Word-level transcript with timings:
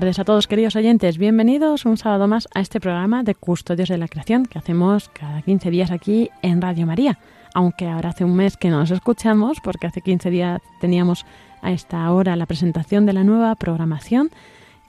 Tardes 0.00 0.18
a 0.18 0.24
todos 0.24 0.48
queridos 0.48 0.74
oyentes, 0.74 1.18
bienvenidos 1.18 1.84
un 1.84 1.96
sábado 1.96 2.26
más 2.26 2.48
a 2.52 2.58
este 2.58 2.80
programa 2.80 3.22
de 3.22 3.36
Custodios 3.36 3.88
de 3.88 3.96
la 3.96 4.08
Creación 4.08 4.44
que 4.44 4.58
hacemos 4.58 5.08
cada 5.08 5.40
15 5.40 5.70
días 5.70 5.92
aquí 5.92 6.30
en 6.42 6.60
Radio 6.60 6.84
María, 6.84 7.20
aunque 7.54 7.86
ahora 7.86 8.08
hace 8.08 8.24
un 8.24 8.34
mes 8.34 8.56
que 8.56 8.70
no 8.70 8.80
nos 8.80 8.90
escuchamos 8.90 9.58
porque 9.62 9.86
hace 9.86 10.00
15 10.00 10.30
días 10.30 10.60
teníamos 10.80 11.24
a 11.62 11.70
esta 11.70 12.10
hora 12.10 12.34
la 12.34 12.46
presentación 12.46 13.06
de 13.06 13.12
la 13.12 13.22
nueva 13.22 13.54
programación 13.54 14.30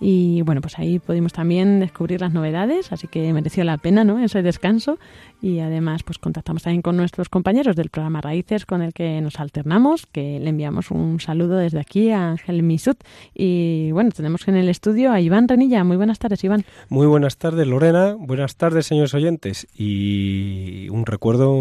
y 0.08 0.44
bueno, 0.44 0.62
pues 0.62 0.78
ahí 0.78 1.00
pudimos 1.00 1.34
también 1.34 1.80
descubrir 1.80 2.22
las 2.22 2.32
novedades, 2.32 2.92
así 2.92 3.08
que 3.08 3.34
mereció 3.34 3.64
la 3.64 3.80
pena, 3.80 4.04
¿no? 4.04 4.24
Ese 4.24 4.44
descanso. 4.44 5.00
Y 5.42 5.62
además, 5.62 6.04
pues 6.04 6.20
contactamos 6.20 6.62
también 6.62 6.84
con 6.84 6.96
nuestros 6.96 7.28
compañeros 7.28 7.76
del 7.76 7.90
programa 7.90 8.22
Raíces, 8.22 8.68
con 8.68 8.84
el 8.84 8.94
que 8.94 9.20
nos 9.22 9.40
alternamos, 9.40 10.06
que 10.06 10.40
le 10.40 10.50
enviamos 10.50 10.92
un 10.92 11.20
saludo 11.20 11.58
desde 11.58 11.80
aquí 11.80 12.12
a 12.12 12.30
Ángel 12.30 12.62
Misut. 12.62 13.00
Y 13.34 13.90
bueno, 13.94 14.12
tenemos 14.12 14.48
en 14.48 14.58
el 14.58 14.70
estudio 14.70 15.12
a 15.12 15.22
Iván 15.22 15.48
Renilla. 15.48 15.84
Muy 15.84 15.98
buenas 15.98 16.20
tardes, 16.20 16.44
Iván. 16.44 16.66
Muy 16.90 17.08
buenas 17.08 17.38
tardes, 17.38 17.66
Lorena. 17.66 18.16
Buenas 18.16 18.58
tardes, 18.58 18.86
señores 18.86 19.16
oyentes. 19.16 19.66
Y 19.76 20.88
un 20.90 21.08
recuerdo 21.08 21.60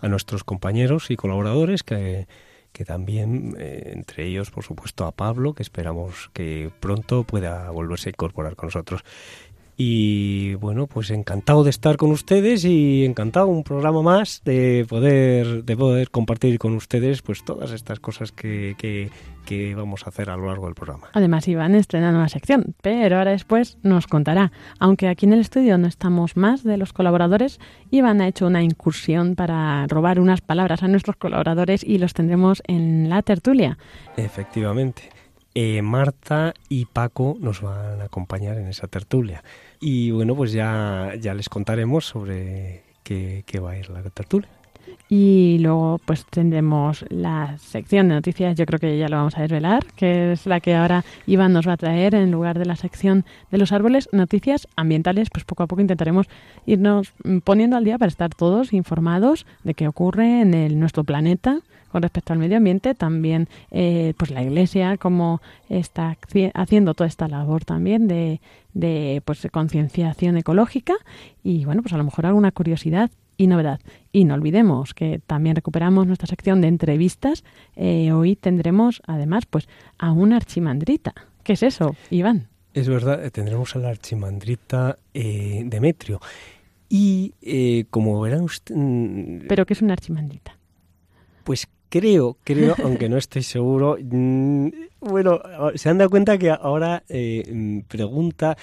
a 0.00 0.08
nuestros 0.08 0.44
compañeros 0.44 1.10
y 1.10 1.16
colaboradores 1.16 1.82
que 1.82 2.28
que 2.76 2.84
también, 2.84 3.56
eh, 3.58 3.92
entre 3.94 4.26
ellos, 4.26 4.50
por 4.50 4.62
supuesto, 4.62 5.06
a 5.06 5.12
Pablo, 5.12 5.54
que 5.54 5.62
esperamos 5.62 6.28
que 6.34 6.70
pronto 6.78 7.24
pueda 7.24 7.70
volverse 7.70 8.10
a 8.10 8.12
incorporar 8.12 8.54
con 8.54 8.66
nosotros. 8.66 9.02
Y 9.78 10.54
bueno, 10.54 10.86
pues 10.86 11.10
encantado 11.10 11.62
de 11.62 11.70
estar 11.70 11.98
con 11.98 12.10
ustedes 12.10 12.64
y 12.64 13.04
encantado 13.04 13.48
un 13.48 13.62
programa 13.62 14.00
más 14.00 14.40
de 14.44 14.86
poder, 14.88 15.64
de 15.64 15.76
poder 15.76 16.10
compartir 16.10 16.58
con 16.58 16.74
ustedes 16.74 17.20
pues 17.20 17.44
todas 17.44 17.72
estas 17.72 18.00
cosas 18.00 18.32
que, 18.32 18.74
que, 18.78 19.10
que 19.44 19.74
vamos 19.74 20.06
a 20.06 20.08
hacer 20.08 20.30
a 20.30 20.36
lo 20.36 20.46
largo 20.46 20.64
del 20.64 20.74
programa. 20.74 21.08
Además, 21.12 21.46
Iván 21.46 21.74
estrena 21.74 22.10
nueva 22.10 22.30
sección, 22.30 22.74
pero 22.80 23.18
ahora 23.18 23.32
después 23.32 23.76
nos 23.82 24.06
contará. 24.06 24.50
Aunque 24.78 25.08
aquí 25.08 25.26
en 25.26 25.34
el 25.34 25.40
estudio 25.40 25.76
no 25.76 25.88
estamos 25.88 26.38
más 26.38 26.64
de 26.64 26.78
los 26.78 26.94
colaboradores, 26.94 27.60
Iván 27.90 28.22
ha 28.22 28.28
hecho 28.28 28.46
una 28.46 28.62
incursión 28.62 29.34
para 29.34 29.86
robar 29.88 30.20
unas 30.20 30.40
palabras 30.40 30.82
a 30.82 30.88
nuestros 30.88 31.16
colaboradores 31.16 31.84
y 31.84 31.98
los 31.98 32.14
tendremos 32.14 32.62
en 32.66 33.10
la 33.10 33.20
tertulia. 33.20 33.76
Efectivamente. 34.16 35.15
Eh, 35.58 35.80
Marta 35.80 36.52
y 36.68 36.84
Paco 36.84 37.38
nos 37.40 37.62
van 37.62 38.02
a 38.02 38.04
acompañar 38.04 38.58
en 38.58 38.68
esa 38.68 38.88
tertulia. 38.88 39.42
Y 39.80 40.10
bueno, 40.10 40.36
pues 40.36 40.52
ya, 40.52 41.14
ya 41.18 41.32
les 41.32 41.48
contaremos 41.48 42.04
sobre 42.04 42.82
qué, 43.02 43.42
qué 43.46 43.58
va 43.58 43.70
a 43.70 43.78
ir 43.78 43.88
la 43.88 44.02
tertulia. 44.02 44.50
Y 45.08 45.56
luego 45.60 45.98
pues 46.04 46.26
tendremos 46.26 47.06
la 47.08 47.56
sección 47.56 48.08
de 48.08 48.16
noticias, 48.16 48.54
yo 48.54 48.66
creo 48.66 48.78
que 48.78 48.98
ya 48.98 49.08
lo 49.08 49.16
vamos 49.16 49.38
a 49.38 49.40
desvelar, 49.40 49.86
que 49.96 50.32
es 50.32 50.44
la 50.44 50.60
que 50.60 50.74
ahora 50.74 51.06
Iván 51.26 51.54
nos 51.54 51.66
va 51.66 51.72
a 51.72 51.76
traer 51.78 52.14
en 52.14 52.30
lugar 52.30 52.58
de 52.58 52.66
la 52.66 52.76
sección 52.76 53.24
de 53.50 53.56
los 53.56 53.72
árboles, 53.72 54.10
noticias 54.12 54.68
ambientales, 54.76 55.30
pues 55.30 55.46
poco 55.46 55.62
a 55.62 55.68
poco 55.68 55.80
intentaremos 55.80 56.26
irnos 56.66 57.14
poniendo 57.44 57.78
al 57.78 57.84
día 57.84 57.96
para 57.96 58.10
estar 58.10 58.28
todos 58.34 58.74
informados 58.74 59.46
de 59.64 59.72
qué 59.72 59.88
ocurre 59.88 60.42
en 60.42 60.52
el, 60.52 60.78
nuestro 60.78 61.02
planeta, 61.02 61.60
con 61.90 62.02
respecto 62.02 62.32
al 62.32 62.38
medio 62.38 62.56
ambiente, 62.56 62.94
también 62.94 63.48
eh, 63.70 64.14
pues 64.16 64.30
la 64.30 64.42
Iglesia 64.42 64.96
como 64.96 65.40
está 65.68 66.16
haciendo 66.54 66.94
toda 66.94 67.08
esta 67.08 67.28
labor 67.28 67.64
también 67.64 68.08
de, 68.08 68.40
de 68.74 69.22
pues 69.24 69.46
concienciación 69.52 70.36
ecológica 70.36 70.94
y 71.42 71.64
bueno 71.64 71.82
pues 71.82 71.94
a 71.94 71.96
lo 71.96 72.04
mejor 72.04 72.26
alguna 72.26 72.52
curiosidad 72.52 73.10
y 73.38 73.46
novedad. 73.46 73.80
Y 74.12 74.24
no 74.24 74.34
olvidemos 74.34 74.94
que 74.94 75.20
también 75.26 75.56
recuperamos 75.56 76.06
nuestra 76.06 76.26
sección 76.26 76.60
de 76.60 76.68
entrevistas. 76.68 77.44
Eh, 77.76 78.12
hoy 78.12 78.34
tendremos 78.34 79.02
además 79.06 79.44
pues 79.46 79.68
a 79.98 80.12
una 80.12 80.36
archimandrita. 80.36 81.14
¿Qué 81.42 81.52
es 81.52 81.62
eso, 81.62 81.94
Iván? 82.10 82.48
Es 82.72 82.88
verdad, 82.88 83.24
eh, 83.24 83.30
tendremos 83.30 83.76
a 83.76 83.78
la 83.78 83.90
archimandrita 83.90 84.98
Demetrio. 85.12 86.20
Y 86.88 87.84
como 87.90 88.20
verán 88.20 88.42
ustedes... 88.42 88.80
Mm, 88.80 89.46
¿Pero 89.48 89.66
qué 89.66 89.74
es 89.74 89.82
una 89.82 89.92
archimandrita? 89.92 90.56
Pues 91.44 91.68
creo, 91.88 92.36
creo, 92.44 92.74
aunque 92.84 93.08
no 93.08 93.16
estoy 93.16 93.42
seguro, 93.42 93.96
mm, 94.00 94.68
bueno, 95.00 95.40
se 95.74 95.88
han 95.88 95.98
dado 95.98 96.10
cuenta 96.10 96.38
que 96.38 96.50
ahora 96.50 97.02
eh, 97.08 97.44
mm, 97.52 97.80
pregunta, 97.88 98.56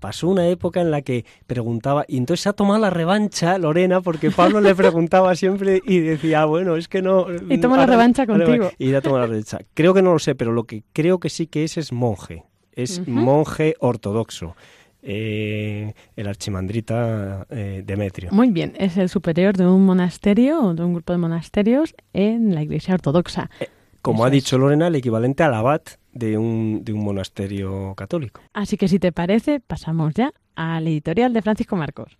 pasó 0.00 0.28
una 0.28 0.48
época 0.48 0.80
en 0.80 0.90
la 0.90 1.02
que 1.02 1.24
preguntaba, 1.46 2.04
y 2.08 2.16
entonces 2.16 2.46
ha 2.46 2.52
tomado 2.52 2.80
la 2.80 2.90
revancha 2.90 3.58
Lorena, 3.58 4.00
porque 4.00 4.30
Pablo 4.30 4.60
le 4.60 4.74
preguntaba 4.74 5.34
siempre 5.34 5.80
y 5.84 6.00
decía, 6.00 6.44
bueno, 6.44 6.76
es 6.76 6.88
que 6.88 7.02
no... 7.02 7.26
Y 7.48 7.58
toma 7.58 7.76
la 7.76 7.86
revancha 7.86 8.26
contigo. 8.26 8.70
Y 8.78 8.90
ya 8.90 9.00
toma 9.00 9.18
la 9.18 9.26
revancha. 9.26 9.58
Creo 9.74 9.94
que 9.94 10.02
no 10.02 10.12
lo 10.12 10.18
sé, 10.18 10.34
pero 10.34 10.52
lo 10.52 10.64
que 10.64 10.84
creo 10.92 11.18
que 11.18 11.30
sí 11.30 11.46
que 11.46 11.64
es 11.64 11.76
es 11.76 11.92
monje, 11.92 12.44
es 12.72 13.06
monje 13.06 13.74
ortodoxo 13.80 14.54
eh, 15.02 15.94
el 16.16 16.26
archimandrita 16.26 17.46
eh, 17.50 17.82
Demetrio. 17.84 18.30
Muy 18.32 18.50
bien, 18.50 18.74
es 18.78 18.96
el 18.96 19.08
superior 19.08 19.56
de 19.56 19.66
un 19.66 19.84
monasterio 19.84 20.60
o 20.60 20.74
de 20.74 20.82
un 20.84 20.94
grupo 20.94 21.12
de 21.12 21.18
monasterios 21.18 21.94
en 22.12 22.54
la 22.54 22.62
Iglesia 22.62 22.94
Ortodoxa. 22.94 23.50
Eh, 23.60 23.68
como 24.02 24.24
ha 24.24 24.30
dicho 24.30 24.56
Lorena, 24.58 24.86
el 24.88 24.94
equivalente 24.94 25.42
al 25.42 25.54
abad 25.54 25.82
de 26.12 26.38
un, 26.38 26.82
de 26.84 26.92
un 26.92 27.04
monasterio 27.04 27.94
católico. 27.94 28.40
Así 28.52 28.76
que 28.76 28.88
si 28.88 28.98
te 28.98 29.12
parece, 29.12 29.60
pasamos 29.60 30.14
ya 30.14 30.32
al 30.54 30.86
editorial 30.86 31.32
de 31.32 31.42
Francisco 31.42 31.76
Marcos. 31.76 32.16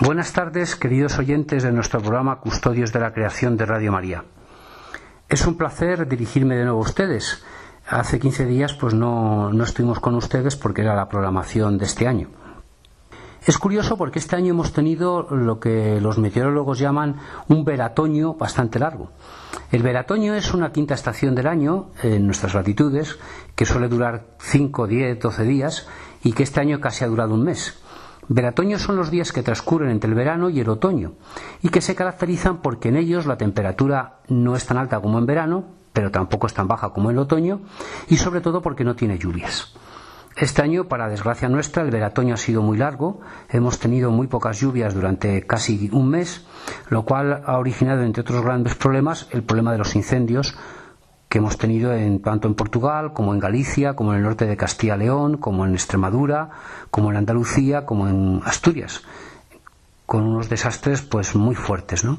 Buenas 0.00 0.32
tardes, 0.32 0.76
queridos 0.76 1.18
oyentes 1.18 1.62
de 1.62 1.72
nuestro 1.72 2.00
programa 2.00 2.40
Custodios 2.40 2.92
de 2.92 3.00
la 3.00 3.12
Creación 3.12 3.56
de 3.56 3.66
Radio 3.66 3.92
María. 3.92 4.24
Es 5.28 5.46
un 5.46 5.56
placer 5.56 6.06
dirigirme 6.06 6.56
de 6.56 6.64
nuevo 6.64 6.78
a 6.78 6.82
ustedes 6.82 7.42
hace 7.88 8.18
15 8.18 8.46
días 8.46 8.74
pues 8.74 8.94
no, 8.94 9.52
no 9.52 9.64
estuvimos 9.64 10.00
con 10.00 10.14
ustedes 10.14 10.56
porque 10.56 10.82
era 10.82 10.94
la 10.94 11.08
programación 11.08 11.78
de 11.78 11.84
este 11.84 12.06
año. 12.06 12.28
Es 13.46 13.58
curioso 13.58 13.96
porque 13.96 14.18
este 14.18 14.34
año 14.34 14.50
hemos 14.50 14.72
tenido 14.72 15.28
lo 15.30 15.60
que 15.60 16.00
los 16.00 16.18
meteorólogos 16.18 16.80
llaman 16.80 17.16
un 17.46 17.64
veratoño 17.64 18.34
bastante 18.34 18.80
largo. 18.80 19.12
El 19.70 19.84
veratoño 19.84 20.34
es 20.34 20.52
una 20.52 20.72
quinta 20.72 20.94
estación 20.94 21.36
del 21.36 21.46
año 21.46 21.90
en 22.02 22.26
nuestras 22.26 22.54
latitudes 22.54 23.18
que 23.54 23.64
suele 23.64 23.86
durar 23.86 24.26
5, 24.40 24.88
10, 24.88 25.20
12 25.20 25.44
días 25.44 25.86
y 26.24 26.32
que 26.32 26.42
este 26.42 26.60
año 26.60 26.80
casi 26.80 27.04
ha 27.04 27.08
durado 27.08 27.34
un 27.34 27.44
mes. 27.44 27.78
Veratoño 28.28 28.80
son 28.80 28.96
los 28.96 29.12
días 29.12 29.30
que 29.30 29.44
transcurren 29.44 29.90
entre 29.90 30.10
el 30.10 30.16
verano 30.16 30.50
y 30.50 30.58
el 30.58 30.68
otoño 30.68 31.12
y 31.62 31.68
que 31.68 31.80
se 31.80 31.94
caracterizan 31.94 32.60
porque 32.62 32.88
en 32.88 32.96
ellos 32.96 33.26
la 33.26 33.36
temperatura 33.36 34.18
no 34.26 34.56
es 34.56 34.66
tan 34.66 34.78
alta 34.78 35.00
como 35.00 35.18
en 35.18 35.26
verano, 35.26 35.66
pero 35.96 36.10
tampoco 36.10 36.46
es 36.46 36.52
tan 36.52 36.68
baja 36.68 36.90
como 36.90 37.10
el 37.10 37.16
otoño, 37.16 37.62
y 38.06 38.18
sobre 38.18 38.42
todo 38.42 38.60
porque 38.60 38.84
no 38.84 38.94
tiene 38.96 39.16
lluvias. 39.16 39.72
Este 40.36 40.60
año, 40.60 40.88
para 40.88 41.08
desgracia 41.08 41.48
nuestra, 41.48 41.82
el 41.82 41.90
veratoño 41.90 42.34
ha 42.34 42.36
sido 42.36 42.60
muy 42.60 42.76
largo, 42.76 43.22
hemos 43.48 43.78
tenido 43.78 44.10
muy 44.10 44.26
pocas 44.26 44.60
lluvias 44.60 44.92
durante 44.92 45.46
casi 45.46 45.88
un 45.90 46.10
mes, 46.10 46.44
lo 46.90 47.06
cual 47.06 47.42
ha 47.46 47.56
originado, 47.56 48.02
entre 48.02 48.20
otros 48.20 48.42
grandes 48.42 48.74
problemas, 48.74 49.26
el 49.30 49.42
problema 49.42 49.72
de 49.72 49.78
los 49.78 49.96
incendios 49.96 50.54
que 51.30 51.38
hemos 51.38 51.56
tenido 51.56 51.94
en, 51.94 52.20
tanto 52.20 52.46
en 52.46 52.54
Portugal 52.54 53.14
como 53.14 53.32
en 53.32 53.40
Galicia, 53.40 53.96
como 53.96 54.12
en 54.12 54.18
el 54.18 54.24
norte 54.24 54.44
de 54.44 54.58
Castilla 54.58 54.96
y 54.96 54.98
León, 54.98 55.38
como 55.38 55.64
en 55.64 55.72
Extremadura, 55.72 56.50
como 56.90 57.10
en 57.10 57.16
Andalucía, 57.16 57.86
como 57.86 58.06
en 58.06 58.42
Asturias, 58.44 59.00
con 60.04 60.24
unos 60.24 60.50
desastres 60.50 61.00
pues 61.00 61.34
muy 61.34 61.54
fuertes, 61.54 62.04
¿no? 62.04 62.18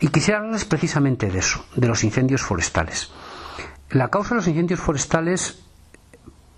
Y 0.00 0.08
quisiera 0.08 0.38
hablarles 0.38 0.64
precisamente 0.64 1.30
de 1.30 1.38
eso, 1.38 1.64
de 1.76 1.86
los 1.86 2.04
incendios 2.04 2.42
forestales. 2.42 3.10
La 3.90 4.08
causa 4.08 4.30
de 4.30 4.36
los 4.36 4.48
incendios 4.48 4.80
forestales 4.80 5.62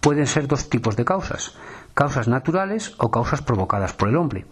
pueden 0.00 0.26
ser 0.26 0.46
dos 0.46 0.68
tipos 0.68 0.96
de 0.96 1.04
causas, 1.04 1.54
causas 1.94 2.28
naturales 2.28 2.94
o 2.98 3.10
causas 3.10 3.42
provocadas 3.42 3.92
por 3.92 4.08
el 4.08 4.16
hombre. 4.16 4.46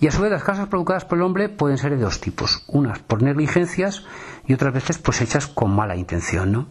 Y 0.00 0.06
a 0.06 0.12
su 0.12 0.22
vez 0.22 0.30
las 0.30 0.44
causas 0.44 0.68
provocadas 0.68 1.04
por 1.04 1.18
el 1.18 1.24
hombre 1.24 1.48
pueden 1.48 1.78
ser 1.78 1.96
de 1.96 2.02
dos 2.02 2.20
tipos, 2.20 2.64
unas 2.68 2.98
por 3.00 3.22
negligencias 3.22 4.04
y 4.46 4.54
otras 4.54 4.74
veces 4.74 4.98
pues 4.98 5.20
hechas 5.20 5.46
con 5.46 5.74
mala 5.74 5.96
intención, 5.96 6.52
¿no? 6.52 6.66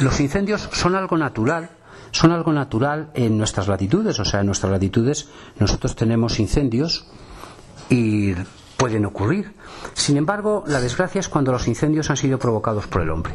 Los 0.00 0.20
incendios 0.20 0.68
son 0.72 0.94
algo 0.94 1.16
natural, 1.16 1.70
son 2.10 2.32
algo 2.32 2.52
natural 2.52 3.10
en 3.14 3.36
nuestras 3.36 3.68
latitudes, 3.68 4.18
o 4.20 4.24
sea, 4.24 4.40
en 4.40 4.46
nuestras 4.46 4.72
latitudes 4.72 5.28
nosotros 5.58 5.96
tenemos 5.96 6.38
incendios 6.38 7.06
y 7.90 8.34
pueden 8.76 9.04
ocurrir. 9.06 9.54
Sin 9.94 10.16
embargo, 10.16 10.64
la 10.66 10.80
desgracia 10.80 11.20
es 11.20 11.28
cuando 11.28 11.52
los 11.52 11.68
incendios 11.68 12.10
han 12.10 12.16
sido 12.16 12.38
provocados 12.38 12.86
por 12.86 13.02
el 13.02 13.10
hombre. 13.10 13.34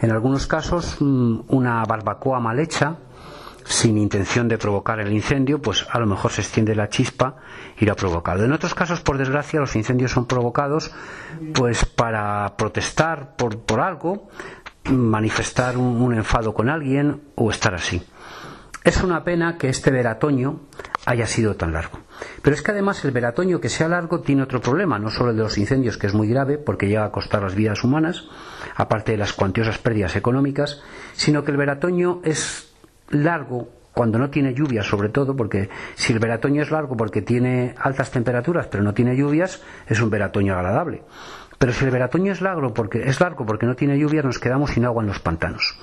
En 0.00 0.10
algunos 0.10 0.46
casos, 0.46 0.96
mm, 1.00 1.40
una 1.48 1.82
barbacoa 1.84 2.40
mal 2.40 2.58
hecha, 2.58 2.96
sin 3.64 3.96
intención 3.96 4.46
de 4.46 4.58
provocar 4.58 5.00
el 5.00 5.12
incendio, 5.12 5.60
pues 5.60 5.86
a 5.90 5.98
lo 5.98 6.06
mejor 6.06 6.30
se 6.30 6.42
extiende 6.42 6.74
la 6.74 6.88
chispa 6.88 7.36
y 7.78 7.86
lo 7.86 7.92
ha 7.92 7.96
provocado. 7.96 8.44
En 8.44 8.52
otros 8.52 8.74
casos, 8.74 9.00
por 9.00 9.16
desgracia, 9.16 9.60
los 9.60 9.74
incendios 9.74 10.12
son 10.12 10.26
provocados 10.26 10.92
pues 11.54 11.84
para 11.86 12.56
protestar 12.56 13.36
por, 13.36 13.58
por 13.60 13.80
algo, 13.80 14.28
manifestar 14.90 15.76
un, 15.78 16.14
enfado 16.14 16.52
con 16.52 16.68
alguien 16.68 17.22
o 17.34 17.50
estar 17.50 17.74
así. 17.74 18.02
Es 18.84 19.02
una 19.02 19.24
pena 19.24 19.56
que 19.56 19.70
este 19.70 19.90
veratoño 19.90 20.60
haya 21.06 21.26
sido 21.26 21.56
tan 21.56 21.72
largo. 21.72 21.98
Pero 22.42 22.54
es 22.54 22.62
que 22.62 22.70
además 22.70 23.04
el 23.04 23.10
veratoño 23.10 23.60
que 23.60 23.68
sea 23.68 23.88
largo 23.88 24.20
tiene 24.20 24.42
otro 24.42 24.60
problema, 24.60 24.98
no 24.98 25.10
solo 25.10 25.30
el 25.30 25.36
de 25.36 25.42
los 25.42 25.58
incendios, 25.58 25.98
que 25.98 26.06
es 26.06 26.14
muy 26.14 26.28
grave 26.28 26.58
porque 26.58 26.88
llega 26.88 27.04
a 27.04 27.12
costar 27.12 27.42
las 27.42 27.54
vidas 27.54 27.84
humanas, 27.84 28.24
aparte 28.74 29.12
de 29.12 29.18
las 29.18 29.32
cuantiosas 29.32 29.78
pérdidas 29.78 30.16
económicas, 30.16 30.82
sino 31.12 31.44
que 31.44 31.50
el 31.50 31.56
veratoño 31.56 32.20
es 32.24 32.74
largo 33.10 33.68
cuando 33.92 34.18
no 34.18 34.28
tiene 34.28 34.54
lluvias, 34.54 34.86
sobre 34.86 35.08
todo, 35.08 35.36
porque 35.36 35.68
si 35.94 36.12
el 36.12 36.18
veratoño 36.18 36.62
es 36.62 36.70
largo 36.70 36.96
porque 36.96 37.22
tiene 37.22 37.74
altas 37.78 38.10
temperaturas 38.10 38.66
pero 38.66 38.82
no 38.82 38.92
tiene 38.92 39.16
lluvias, 39.16 39.62
es 39.86 40.00
un 40.00 40.10
veratoño 40.10 40.54
agradable. 40.54 41.02
Pero 41.58 41.72
si 41.72 41.84
el 41.84 41.92
veratoño 41.92 42.32
es 42.32 42.40
largo 42.40 42.74
porque, 42.74 43.08
es 43.08 43.20
largo 43.20 43.46
porque 43.46 43.66
no 43.66 43.76
tiene 43.76 43.98
lluvias, 43.98 44.24
nos 44.24 44.40
quedamos 44.40 44.72
sin 44.72 44.84
agua 44.84 45.02
en 45.02 45.08
los 45.08 45.20
pantanos. 45.20 45.78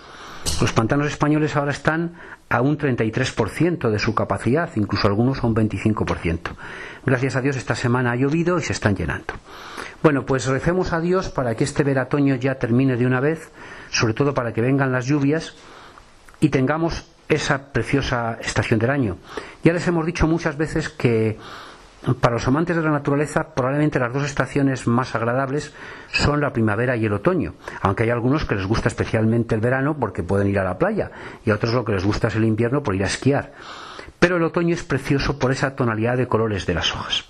Los 0.59 0.73
pantanos 0.73 1.07
españoles 1.07 1.55
ahora 1.55 1.71
están 1.71 2.13
a 2.49 2.61
un 2.61 2.77
33% 2.77 3.89
de 3.89 3.99
su 3.99 4.13
capacidad, 4.13 4.69
incluso 4.75 5.07
algunos 5.07 5.43
a 5.43 5.47
un 5.47 5.55
25%. 5.55 6.39
Gracias 7.05 7.35
a 7.35 7.41
Dios 7.41 7.55
esta 7.55 7.75
semana 7.75 8.11
ha 8.11 8.15
llovido 8.15 8.59
y 8.59 8.61
se 8.61 8.73
están 8.73 8.95
llenando. 8.95 9.33
Bueno, 10.03 10.25
pues 10.25 10.47
recemos 10.47 10.93
a 10.93 10.99
Dios 10.99 11.29
para 11.29 11.55
que 11.55 11.63
este 11.63 11.83
veratoño 11.83 12.35
ya 12.35 12.55
termine 12.55 12.97
de 12.97 13.05
una 13.05 13.19
vez, 13.19 13.51
sobre 13.89 14.13
todo 14.13 14.33
para 14.33 14.53
que 14.53 14.61
vengan 14.61 14.91
las 14.91 15.05
lluvias 15.05 15.55
y 16.39 16.49
tengamos 16.49 17.05
esa 17.29 17.71
preciosa 17.71 18.38
estación 18.41 18.79
del 18.79 18.89
año. 18.89 19.17
Ya 19.63 19.73
les 19.73 19.88
hemos 19.88 20.05
dicho 20.05 20.27
muchas 20.27 20.57
veces 20.57 20.89
que 20.89 21.38
para 22.19 22.33
los 22.33 22.48
amantes 22.48 22.75
de 22.75 22.81
la 22.81 22.89
naturaleza, 22.89 23.53
probablemente 23.53 24.00
las 24.00 24.12
dos 24.12 24.24
estaciones 24.24 24.88
más 24.88 25.13
agradables 25.13 25.74
son 26.12 26.42
la 26.42 26.51
primavera 26.51 26.95
y 26.95 27.06
el 27.06 27.13
otoño, 27.13 27.53
aunque 27.81 28.03
hay 28.03 28.09
algunos 28.09 28.45
que 28.45 28.56
les 28.56 28.65
gusta 28.65 28.88
especialmente 28.88 29.53
el 29.53 29.62
verano 29.62 29.95
porque 30.00 30.24
pueden 30.24 30.48
ir 30.48 30.57
a 30.57 30.63
la 30.63 30.80
playa 30.80 31.12
y 31.45 31.51
a 31.51 31.56
otros 31.56 31.74
lo 31.74 31.86
que 31.86 31.94
les 31.94 32.03
gusta 32.03 32.30
es 32.30 32.36
el 32.36 32.45
invierno 32.45 32.81
por 32.81 32.95
ir 32.95 33.03
a 33.03 33.07
esquiar. 33.07 33.53
Pero 34.19 34.38
el 34.38 34.44
otoño 34.44 34.74
es 34.74 34.83
precioso 34.83 35.38
por 35.38 35.51
esa 35.51 35.75
tonalidad 35.75 36.18
de 36.18 36.27
colores 36.27 36.65
de 36.65 36.74
las 36.74 36.94
hojas. 36.94 37.25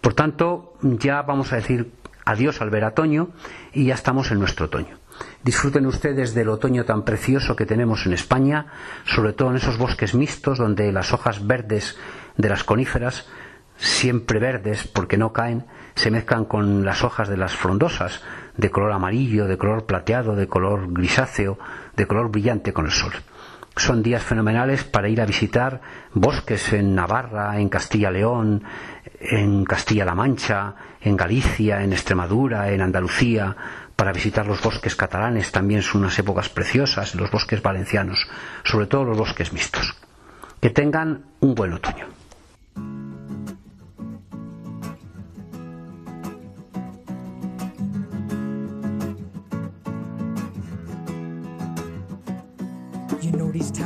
Por 0.00 0.14
tanto, 0.14 0.74
ya 0.82 1.22
vamos 1.22 1.52
a 1.52 1.56
decir 1.56 1.92
adiós 2.24 2.60
al 2.60 2.70
veratoño 2.70 3.30
y 3.72 3.86
ya 3.86 3.94
estamos 3.94 4.30
en 4.30 4.38
nuestro 4.38 4.66
otoño. 4.66 4.98
Disfruten 5.42 5.86
ustedes 5.86 6.34
del 6.34 6.48
otoño 6.48 6.84
tan 6.84 7.04
precioso 7.04 7.56
que 7.56 7.66
tenemos 7.66 8.06
en 8.06 8.12
España, 8.12 8.66
sobre 9.04 9.32
todo 9.32 9.50
en 9.50 9.56
esos 9.56 9.78
bosques 9.78 10.14
mixtos 10.14 10.58
donde 10.58 10.92
las 10.92 11.12
hojas 11.12 11.46
verdes 11.46 11.96
de 12.38 12.48
las 12.48 12.64
coníferas, 12.64 13.26
siempre 13.76 14.40
verdes 14.40 14.88
porque 14.88 15.18
no 15.18 15.32
caen, 15.32 15.66
se 15.94 16.10
mezclan 16.10 16.46
con 16.46 16.84
las 16.84 17.04
hojas 17.04 17.28
de 17.28 17.36
las 17.36 17.54
frondosas, 17.54 18.22
de 18.56 18.70
color 18.70 18.92
amarillo, 18.92 19.46
de 19.46 19.58
color 19.58 19.84
plateado, 19.84 20.34
de 20.34 20.48
color 20.48 20.92
grisáceo, 20.92 21.58
de 21.96 22.06
color 22.06 22.30
brillante 22.30 22.72
con 22.72 22.86
el 22.86 22.92
sol. 22.92 23.12
Son 23.76 24.02
días 24.02 24.22
fenomenales 24.22 24.82
para 24.82 25.08
ir 25.08 25.20
a 25.20 25.26
visitar 25.26 25.80
bosques 26.12 26.72
en 26.72 26.94
Navarra, 26.94 27.60
en 27.60 27.68
Castilla-León, 27.68 28.64
en 29.20 29.64
Castilla-La 29.64 30.14
Mancha, 30.14 30.74
en 31.00 31.16
Galicia, 31.16 31.82
en 31.82 31.92
Extremadura, 31.92 32.70
en 32.72 32.80
Andalucía, 32.80 33.56
para 33.94 34.12
visitar 34.12 34.46
los 34.46 34.62
bosques 34.62 34.94
catalanes 34.94 35.50
también 35.50 35.82
son 35.82 36.02
unas 36.02 36.18
épocas 36.18 36.48
preciosas, 36.48 37.16
los 37.16 37.32
bosques 37.32 37.60
valencianos, 37.62 38.28
sobre 38.62 38.86
todo 38.86 39.04
los 39.04 39.18
bosques 39.18 39.52
mixtos. 39.52 39.96
Que 40.60 40.70
tengan 40.70 41.24
un 41.40 41.54
buen 41.56 41.72
otoño. 41.72 42.17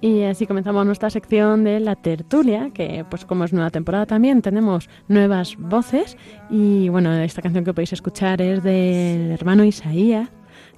Y 0.00 0.22
así 0.24 0.46
comenzamos 0.46 0.84
nuestra 0.84 1.08
sección 1.08 1.64
de 1.64 1.80
la 1.80 1.96
tertulia, 1.96 2.70
que 2.74 3.06
pues 3.08 3.24
como 3.24 3.44
es 3.44 3.52
nueva 3.52 3.70
temporada 3.70 4.04
también 4.04 4.42
tenemos 4.42 4.90
nuevas 5.08 5.56
voces 5.56 6.16
y 6.50 6.90
bueno, 6.90 7.12
esta 7.14 7.40
canción 7.40 7.64
que 7.64 7.72
podéis 7.72 7.94
escuchar 7.94 8.42
es 8.42 8.62
del 8.62 9.30
hermano 9.30 9.64
Isaías, 9.64 10.28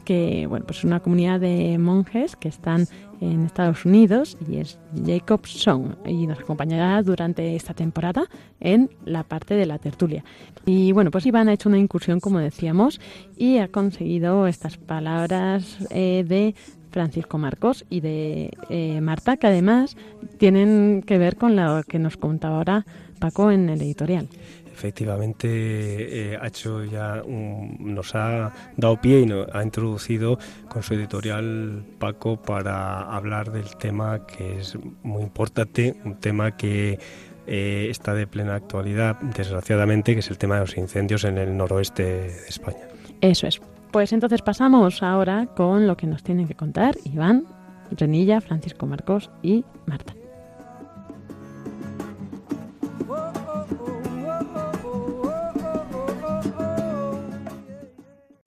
que 0.04 0.46
bueno, 0.46 0.64
pues 0.64 0.78
es 0.78 0.84
una 0.84 1.00
comunidad 1.00 1.40
de 1.40 1.76
monjes 1.78 2.36
que 2.36 2.48
están 2.48 2.86
en 3.20 3.44
Estados 3.44 3.84
Unidos 3.84 4.36
y 4.48 4.58
es 4.58 4.78
Jacob 5.04 5.46
Song 5.46 5.96
y 6.06 6.26
nos 6.26 6.38
acompañará 6.38 7.02
durante 7.02 7.56
esta 7.56 7.74
temporada 7.74 8.24
en 8.60 8.90
la 9.04 9.24
parte 9.24 9.54
de 9.54 9.66
la 9.66 9.78
tertulia. 9.78 10.24
Y 10.64 10.92
bueno, 10.92 11.10
pues 11.10 11.26
Iván 11.26 11.48
ha 11.48 11.52
hecho 11.52 11.68
una 11.68 11.78
incursión, 11.78 12.20
como 12.20 12.38
decíamos, 12.38 13.00
y 13.36 13.58
ha 13.58 13.68
conseguido 13.68 14.46
estas 14.46 14.76
palabras 14.76 15.78
eh, 15.90 16.24
de 16.26 16.54
Francisco 16.96 17.36
Marcos 17.36 17.84
y 17.90 18.00
de 18.00 18.56
eh, 18.70 19.02
Marta, 19.02 19.36
que 19.36 19.48
además 19.48 19.98
tienen 20.38 21.02
que 21.06 21.18
ver 21.18 21.36
con 21.36 21.54
lo 21.54 21.82
que 21.82 21.98
nos 21.98 22.16
contaba 22.16 22.56
ahora 22.56 22.86
Paco 23.18 23.50
en 23.50 23.68
el 23.68 23.82
editorial. 23.82 24.30
Efectivamente, 24.72 25.46
eh, 25.50 26.38
ha 26.40 26.46
hecho 26.46 26.84
ya 26.84 27.22
nos 27.26 28.14
ha 28.14 28.50
dado 28.78 28.98
pie 28.98 29.20
y 29.20 29.26
nos 29.26 29.46
ha 29.54 29.62
introducido 29.62 30.38
con 30.70 30.82
su 30.82 30.94
editorial 30.94 31.84
Paco 31.98 32.40
para 32.40 33.02
hablar 33.14 33.52
del 33.52 33.76
tema 33.76 34.26
que 34.26 34.60
es 34.60 34.78
muy 35.02 35.22
importante, 35.22 35.96
un 36.02 36.14
tema 36.14 36.56
que 36.56 36.98
eh, 37.46 37.88
está 37.90 38.14
de 38.14 38.26
plena 38.26 38.54
actualidad, 38.54 39.20
desgraciadamente, 39.20 40.14
que 40.14 40.20
es 40.20 40.30
el 40.30 40.38
tema 40.38 40.54
de 40.54 40.62
los 40.62 40.74
incendios 40.78 41.24
en 41.24 41.36
el 41.36 41.54
noroeste 41.58 42.04
de 42.04 42.48
España. 42.48 42.88
Eso 43.20 43.46
es. 43.46 43.60
Pues 43.96 44.12
entonces 44.12 44.42
pasamos 44.42 45.02
ahora 45.02 45.46
con 45.56 45.86
lo 45.86 45.96
que 45.96 46.06
nos 46.06 46.22
tienen 46.22 46.46
que 46.46 46.54
contar 46.54 46.98
Iván, 47.04 47.46
Renilla, 47.90 48.42
Francisco 48.42 48.84
Marcos 48.84 49.30
y 49.42 49.64
Marta. 49.86 50.12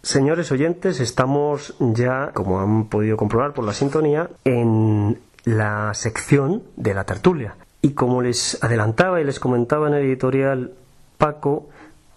Señores 0.03 0.51
oyentes, 0.51 0.99
estamos 0.99 1.73
ya, 1.79 2.29
como 2.35 2.59
han 2.59 2.85
podido 2.87 3.17
comprobar 3.17 3.55
por 3.55 3.65
la 3.65 3.73
sintonía, 3.73 4.29
en 4.45 5.17
la 5.45 5.95
sección 5.95 6.61
de 6.75 6.93
la 6.93 7.05
tertulia. 7.05 7.55
Y 7.81 7.93
como 7.93 8.21
les 8.21 8.63
adelantaba 8.63 9.19
y 9.19 9.23
les 9.23 9.39
comentaba 9.39 9.87
en 9.87 9.95
el 9.95 10.05
editorial 10.05 10.73
Paco, 11.17 11.69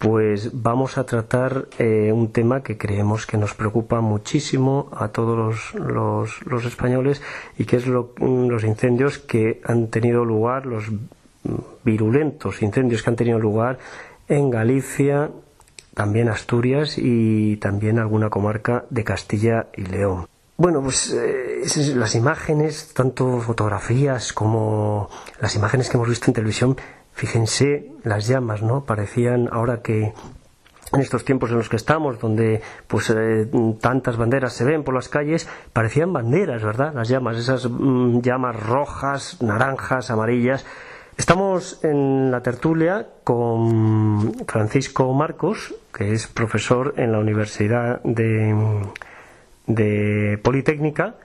pues 0.03 0.49
vamos 0.51 0.97
a 0.97 1.05
tratar 1.05 1.69
eh, 1.79 2.11
un 2.11 2.33
tema 2.33 2.61
que 2.61 2.77
creemos 2.77 3.25
que 3.25 3.37
nos 3.37 3.53
preocupa 3.53 4.01
muchísimo 4.01 4.89
a 4.91 5.07
todos 5.07 5.73
los, 5.75 6.65
españoles 6.65 7.21
y 7.57 7.63
que 7.63 7.77
es 7.77 7.87
los 7.87 8.63
incendios 8.65 9.17
que 9.17 9.61
han 9.63 9.87
tenido 9.87 10.25
lugar, 10.25 10.65
los 10.65 10.91
virulentos 11.85 12.61
incendios 12.61 13.01
que 13.01 13.09
han 13.11 13.15
tenido 13.15 13.39
lugar 13.39 13.79
en 14.27 14.49
Galicia, 14.49 15.31
también 15.93 16.27
Asturias 16.27 16.97
y 16.97 17.55
también 17.57 17.97
alguna 17.97 18.29
comarca 18.29 18.83
de 18.89 19.05
Castilla 19.05 19.67
y 19.73 19.83
León. 19.83 20.27
Bueno, 20.57 20.81
pues 20.81 21.13
eh, 21.13 21.61
las 21.95 22.13
imágenes, 22.15 22.93
tanto 22.93 23.39
fotografías 23.39 24.33
como 24.33 25.09
las 25.39 25.55
imágenes 25.55 25.89
que 25.89 25.95
hemos 25.95 26.09
visto 26.09 26.29
en 26.29 26.33
televisión, 26.33 26.77
fíjense 27.13 27.91
las 28.03 28.27
llamas, 28.27 28.61
¿no? 28.61 28.85
Parecían 28.85 29.49
ahora 29.51 29.81
que 29.81 30.13
en 30.93 31.01
estos 31.01 31.25
tiempos 31.25 31.49
en 31.49 31.57
los 31.57 31.69
que 31.69 31.75
estamos, 31.75 32.19
donde 32.19 32.61
pues 32.87 33.09
eh, 33.09 33.47
tantas 33.81 34.17
banderas 34.17 34.53
se 34.53 34.63
ven 34.63 34.83
por 34.83 34.93
las 34.93 35.09
calles, 35.09 35.47
parecían 35.73 36.13
banderas, 36.13 36.63
¿verdad? 36.63 36.93
Las 36.93 37.09
llamas, 37.09 37.37
esas 37.37 37.67
mm, 37.69 38.21
llamas 38.21 38.55
rojas, 38.55 39.41
naranjas, 39.41 40.11
amarillas. 40.11 40.65
Estamos 41.17 41.83
en 41.83 42.31
la 42.31 42.41
tertulia 42.41 43.07
con 43.23 44.33
Francisco 44.47 45.11
Marcos, 45.13 45.75
que 45.93 46.13
es 46.13 46.27
profesor 46.27 46.95
en 46.97 47.11
la 47.11 47.19
Universidad 47.19 48.01
de, 48.03 48.55
de 49.67 50.39
Politécnica, 50.43 51.15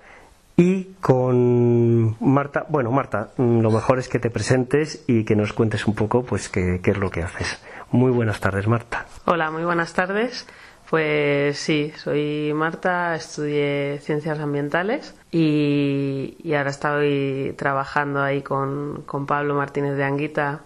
y 0.59 0.95
con 1.01 2.17
Marta. 2.21 2.67
Bueno, 2.69 2.91
Marta, 2.91 3.31
mm, 3.37 3.61
lo 3.61 3.71
mejor 3.71 4.01
es 4.01 4.09
que 4.09 4.19
te 4.19 4.29
presentes 4.29 5.05
y 5.07 5.25
que 5.25 5.37
nos 5.37 5.53
cuentes 5.53 5.87
un 5.87 5.95
poco, 5.95 6.25
pues, 6.25 6.49
qué, 6.49 6.81
es 6.85 6.99
lo 6.99 7.11
que 7.11 7.23
haces. 7.23 7.63
Muy 7.93 8.11
buenas 8.11 8.41
tardes, 8.41 8.67
Marta. 8.67 9.07
Hola, 9.25 9.53
muy 9.53 9.63
buenas 9.63 9.95
tardes. 9.95 10.47
Pues 10.91 11.59
sí, 11.59 11.93
soy 11.97 12.53
Marta, 12.55 13.15
estudié 13.15 14.01
ciencias 14.01 14.41
ambientales 14.41 15.15
y, 15.31 16.35
ahora 16.57 16.71
estoy 16.71 17.55
trabajando 17.57 18.21
ahí 18.21 18.43
con, 18.43 19.05
Pablo 19.29 19.55
Martínez 19.55 19.97
de 19.97 20.05
Anguita 20.05 20.63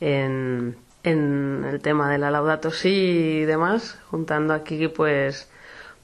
en, 0.00 0.76
el 1.02 1.80
tema 1.82 2.10
de 2.10 2.16
la 2.16 2.30
Laudato 2.30 2.70
Si 2.70 2.88
y 2.88 3.44
demás, 3.44 3.98
juntando 4.10 4.54
aquí 4.54 4.88
pues, 4.88 5.50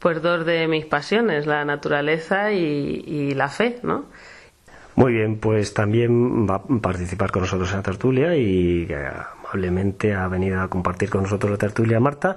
pues 0.00 0.22
dos 0.22 0.46
de 0.46 0.66
mis 0.66 0.86
pasiones, 0.86 1.46
la 1.46 1.64
naturaleza 1.64 2.52
y, 2.52 3.34
la 3.34 3.48
fe, 3.48 3.78
¿no? 3.82 4.06
Muy 4.96 5.12
bien, 5.12 5.36
pues 5.36 5.72
también 5.72 6.48
va 6.48 6.56
a 6.56 6.62
participar 6.80 7.30
con 7.30 7.42
nosotros 7.42 7.70
en 7.70 7.76
la 7.76 7.82
tertulia 7.82 8.36
y 8.36 8.88
amablemente 8.92 10.14
ha 10.14 10.26
venido 10.26 10.60
a 10.60 10.68
compartir 10.68 11.10
con 11.10 11.22
nosotros 11.22 11.52
la 11.52 11.58
tertulia 11.58 12.00
Marta. 12.00 12.36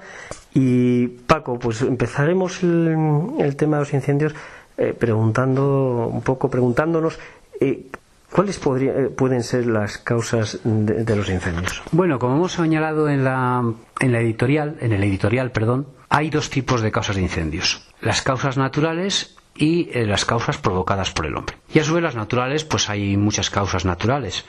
Y 0.54 1.08
Paco, 1.08 1.58
pues 1.58 1.82
empezaremos 1.82 2.62
el, 2.64 3.56
tema 3.58 3.78
de 3.78 3.82
los 3.82 3.94
incendios 3.94 4.36
eh, 4.78 4.94
preguntando 4.98 6.10
un 6.12 6.22
poco, 6.22 6.50
preguntándonos 6.50 7.18
eh, 7.60 7.88
¿Cuáles 8.34 8.60
eh, 8.82 9.12
pueden 9.16 9.44
ser 9.44 9.68
las 9.68 10.00
causas 10.00 10.60
de, 10.64 11.16
los 11.16 11.30
incendios? 11.30 11.84
Bueno, 11.92 12.18
como 12.18 12.38
hemos 12.38 12.54
señalado 12.54 13.08
en 13.08 13.24
la, 13.24 13.64
en 14.00 14.12
la 14.12 14.20
editorial, 14.22 14.76
en 14.80 14.92
el 14.92 15.04
editorial, 15.04 15.52
perdón, 15.52 15.88
hay 16.10 16.32
dos 16.32 16.50
tipos 16.50 16.82
de 16.82 16.92
causas 16.92 17.16
de 17.16 17.22
incendios: 17.22 17.88
las 18.02 18.24
causas 18.24 18.58
naturales 18.58 19.38
y 19.56 19.86
las 20.06 20.26
causas 20.26 20.58
provocadas 20.58 21.12
por 21.12 21.28
el 21.28 21.36
hombre. 21.36 21.58
Y 21.72 21.78
a 21.78 21.84
su 21.84 21.94
vez 21.94 22.02
las 22.02 22.16
naturales, 22.16 22.66
pues 22.66 22.90
hay 22.90 23.18
muchas 23.18 23.52
causas 23.52 23.86
naturales. 23.86 24.46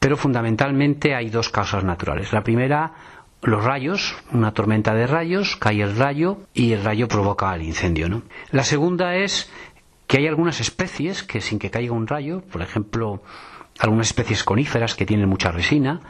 Pero 0.00 0.16
fundamentalmente 0.16 1.14
hay 1.14 1.30
dos 1.30 1.48
causas 1.48 1.84
naturales. 1.84 2.32
La 2.32 2.42
primera, 2.42 2.92
los 3.42 3.64
rayos, 3.64 4.16
una 4.32 4.52
tormenta 4.52 4.94
de 4.94 5.06
rayos, 5.06 5.56
cae 5.56 5.82
el 5.82 5.96
rayo 5.96 6.38
y 6.54 6.72
el 6.72 6.82
rayo 6.82 7.06
provoca 7.06 7.54
el 7.54 7.62
incendio. 7.62 8.08
¿no? 8.08 8.22
La 8.50 8.64
segunda 8.64 9.14
es 9.14 9.50
que 10.08 10.16
hay 10.16 10.26
algunas 10.26 10.60
especies 10.60 11.22
que 11.22 11.40
sin 11.40 11.60
que 11.60 11.70
caiga 11.70 11.92
un 11.92 12.08
rayo, 12.08 12.40
por 12.50 12.62
ejemplo, 12.62 13.22
algunas 13.78 14.08
especies 14.08 14.42
coníferas 14.42 14.94
que 14.96 15.06
tienen 15.06 15.28
mucha 15.28 15.52
resina, 15.52 16.00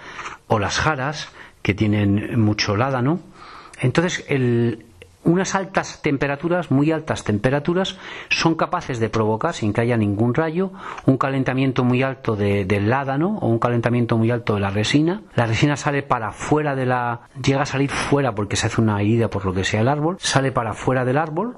o 0.47 0.59
las 0.59 0.79
jaras 0.79 1.29
que 1.63 1.75
tienen 1.75 2.41
mucho 2.41 2.77
ládano. 2.77 3.19
Entonces, 3.81 4.25
unas 5.25 5.55
altas 5.57 6.01
temperaturas, 6.01 6.71
muy 6.71 6.93
altas 6.93 7.25
temperaturas, 7.25 7.99
son 8.29 8.55
capaces 8.55 9.01
de 9.01 9.11
provocar, 9.11 9.53
sin 9.53 9.73
que 9.73 9.81
haya 9.81 9.97
ningún 9.97 10.33
rayo, 10.33 10.71
un 11.05 11.19
calentamiento 11.19 11.83
muy 11.83 12.05
alto 12.05 12.37
del 12.37 12.89
ládano 12.89 13.39
o 13.41 13.49
un 13.49 13.59
calentamiento 13.59 14.17
muy 14.17 14.31
alto 14.31 14.55
de 14.55 14.61
la 14.61 14.71
resina. 14.71 15.23
La 15.35 15.47
resina 15.47 15.77
sale 15.77 16.05
para 16.05 16.31
fuera 16.31 16.77
de 16.77 16.87
la. 16.87 17.23
llega 17.45 17.63
a 17.63 17.67
salir 17.67 17.91
fuera 17.91 18.33
porque 18.37 18.55
se 18.55 18.69
hace 18.69 18.81
una 18.81 19.01
herida 19.01 19.29
por 19.29 19.45
lo 19.45 19.53
que 19.53 19.65
sea 19.65 19.81
el 19.81 19.89
árbol, 19.89 20.19
sale 20.21 20.53
para 20.53 20.73
fuera 20.73 21.05
del 21.05 21.19
árbol, 21.19 21.57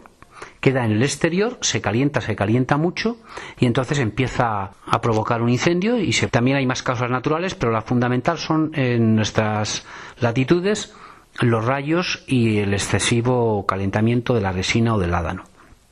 queda 0.60 0.84
en 0.84 0.92
el 0.92 1.02
exterior, 1.02 1.58
se 1.60 1.80
calienta, 1.80 2.20
se 2.20 2.36
calienta 2.36 2.76
mucho 2.76 3.16
y 3.58 3.66
entonces 3.66 3.98
empieza 3.98 4.72
a 4.86 5.00
provocar 5.00 5.42
un 5.42 5.48
incendio 5.48 5.98
y 5.98 6.12
también 6.30 6.58
hay 6.58 6.66
más 6.66 6.82
causas 6.82 7.10
naturales, 7.10 7.54
pero 7.54 7.72
la 7.72 7.82
fundamental 7.82 8.38
son 8.38 8.72
en 8.74 9.16
nuestras 9.16 9.86
latitudes 10.20 10.94
los 11.40 11.64
rayos 11.64 12.24
y 12.26 12.58
el 12.58 12.74
excesivo 12.74 13.64
calentamiento 13.66 14.34
de 14.34 14.42
la 14.42 14.52
resina 14.52 14.94
o 14.94 14.98
del 14.98 15.14
ádano. 15.14 15.44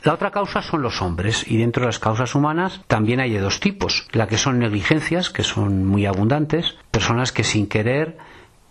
La 0.02 0.14
otra 0.14 0.30
causa 0.30 0.62
son 0.62 0.82
los 0.82 1.02
hombres 1.02 1.44
y 1.50 1.56
dentro 1.56 1.82
de 1.82 1.88
las 1.88 1.98
causas 1.98 2.34
humanas 2.34 2.82
también 2.86 3.20
hay 3.20 3.32
de 3.32 3.40
dos 3.40 3.58
tipos, 3.58 4.06
la 4.12 4.28
que 4.28 4.38
son 4.38 4.58
negligencias, 4.58 5.30
que 5.30 5.42
son 5.42 5.86
muy 5.86 6.06
abundantes, 6.06 6.76
personas 6.90 7.32
que 7.32 7.42
sin 7.42 7.66
querer 7.66 8.16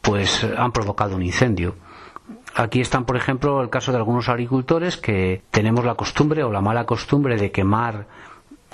pues 0.01 0.45
han 0.57 0.71
provocado 0.71 1.15
un 1.15 1.23
incendio. 1.23 1.75
Aquí 2.59 2.81
están, 2.81 3.05
por 3.05 3.17
ejemplo, 3.17 3.61
el 3.61 3.69
caso 3.69 3.91
de 3.91 3.99
algunos 3.99 4.29
agricultores 4.29 4.97
que 4.97 5.43
tenemos 5.51 5.85
la 5.85 5.93
costumbre 5.93 6.43
o 6.43 6.51
la 6.51 6.59
mala 6.59 6.87
costumbre 6.87 7.37
de 7.37 7.51
quemar 7.51 8.07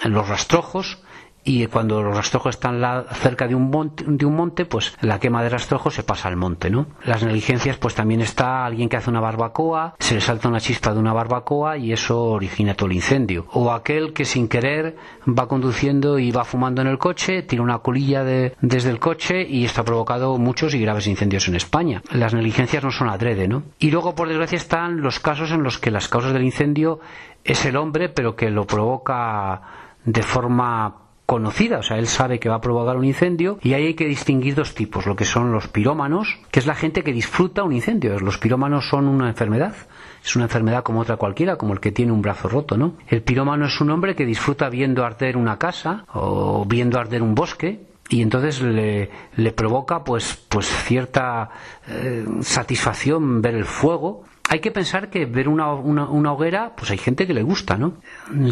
los 0.06 0.30
rastrojos 0.30 1.04
y 1.44 1.66
cuando 1.68 2.02
los 2.02 2.16
rastrojos 2.16 2.56
están 2.56 2.82
cerca 3.14 3.48
de 3.48 3.56
un, 3.56 3.70
monte, 3.70 4.04
de 4.08 4.26
un 4.26 4.36
monte, 4.36 4.66
pues 4.66 4.96
la 5.02 5.20
quema 5.20 5.44
de 5.44 5.50
rastrojos 5.50 5.94
se 5.94 6.04
pasa 6.04 6.28
al 6.28 6.38
monte, 6.38 6.70
¿no? 6.70 6.88
Las 7.04 7.24
negligencias, 7.24 7.78
pues 7.78 7.96
también 7.96 8.22
está 8.22 8.66
alguien 8.66 8.90
que 8.90 8.98
hace 8.98 9.10
una 9.10 9.20
barbacoa, 9.20 9.96
se 10.00 10.16
le 10.16 10.22
salta 10.22 10.48
una 10.48 10.60
chispa 10.60 10.94
de 10.94 11.00
una 11.00 11.14
barbacoa 11.14 11.78
y 11.78 11.92
eso 11.92 12.24
origina 12.24 12.76
todo 12.76 12.88
el 12.88 12.96
incendio. 12.96 13.48
O 13.52 13.72
aquel 13.72 14.14
que 14.14 14.26
sin 14.26 14.48
querer 14.48 14.96
va 15.28 15.48
conduciendo 15.48 16.20
y 16.20 16.32
va 16.32 16.46
fumando 16.46 16.82
en 16.82 16.88
el 16.88 16.98
coche, 16.98 17.44
tira 17.44 17.62
una 17.62 17.80
colilla 17.80 18.24
de, 18.24 18.56
desde 18.62 18.90
el 18.90 19.00
coche 19.00 19.46
y 19.48 19.66
esto 19.66 19.82
ha 19.82 19.86
provocado 19.86 20.38
muchos 20.38 20.74
y 20.74 20.80
graves 20.80 21.08
incendios 21.08 21.48
en 21.48 21.56
España. 21.56 22.02
Las 22.12 22.34
negligencias 22.34 22.84
no 22.84 22.92
son 22.92 23.10
adrede, 23.10 23.48
¿no? 23.48 23.64
Y 23.80 23.92
luego, 23.92 24.16
por 24.16 24.28
desgracia, 24.28 24.56
están 24.56 25.02
los 25.02 25.20
casos 25.20 25.52
en 25.52 25.64
los 25.64 25.78
que 25.78 25.92
las 25.92 26.08
causas 26.08 26.34
del 26.34 26.44
incendio 26.44 27.00
es 27.44 27.66
el 27.66 27.76
hombre, 27.76 28.10
pero 28.10 28.36
que 28.36 28.50
lo 28.50 28.66
provoca 28.66 29.62
de 30.06 30.24
forma 30.24 31.03
conocida, 31.26 31.80
o 31.80 31.84
sea, 31.84 31.98
él 31.98 32.08
sabe 32.08 32.40
que 32.40 32.50
va 32.50 32.56
a 32.56 32.62
provocar 32.62 32.98
un 32.98 33.06
incendio 33.06 33.58
y 33.62 33.74
ahí 33.74 33.88
hay 33.88 33.94
que 33.94 34.06
distinguir 34.06 34.56
dos 34.56 34.76
tipos, 34.76 35.06
lo 35.06 35.16
que 35.16 35.26
son 35.26 35.52
los 35.52 35.68
pirómanos, 35.68 36.40
que 36.52 36.60
es 36.60 36.68
la 36.68 36.76
gente 36.76 37.04
que 37.04 37.14
disfruta 37.14 37.64
un 37.64 37.74
incendio. 37.74 38.20
Los 38.20 38.38
pirómanos 38.38 38.88
son 38.90 39.08
una 39.08 39.30
enfermedad, 39.30 39.74
es 40.24 40.36
una 40.36 40.46
enfermedad 40.46 40.84
como 40.84 41.00
otra 41.00 41.18
cualquiera, 41.18 41.56
como 41.56 41.74
el 41.74 41.80
que 41.80 41.92
tiene 41.92 42.12
un 42.12 42.22
brazo 42.22 42.50
roto, 42.50 42.78
¿no? 42.78 42.96
El 43.08 43.22
pirómano 43.22 43.66
es 43.66 43.80
un 43.80 43.90
hombre 43.90 44.16
que 44.16 44.26
disfruta 44.26 44.70
viendo 44.70 45.06
arder 45.06 45.38
una 45.38 45.58
casa 45.58 46.06
o 46.14 46.66
viendo 46.66 47.00
arder 47.00 47.22
un 47.22 47.36
bosque 47.36 47.88
y 48.10 48.22
entonces 48.22 48.62
le, 48.62 49.10
le 49.38 49.52
provoca 49.54 50.04
pues 50.04 50.36
pues 50.50 50.68
cierta 50.68 51.50
eh, 51.88 52.26
satisfacción 52.42 53.42
ver 53.42 53.56
el 53.56 53.66
fuego 53.66 54.26
hay 54.50 54.60
que 54.60 54.72
pensar 54.72 55.10
que 55.10 55.26
ver 55.26 55.48
una, 55.48 55.74
una, 55.74 56.10
una, 56.10 56.34
hoguera, 56.34 56.74
pues 56.76 56.92
hay 56.92 56.98
gente 56.98 57.26
que 57.26 57.34
le 57.34 57.44
gusta, 57.44 57.78
¿no? 57.78 57.94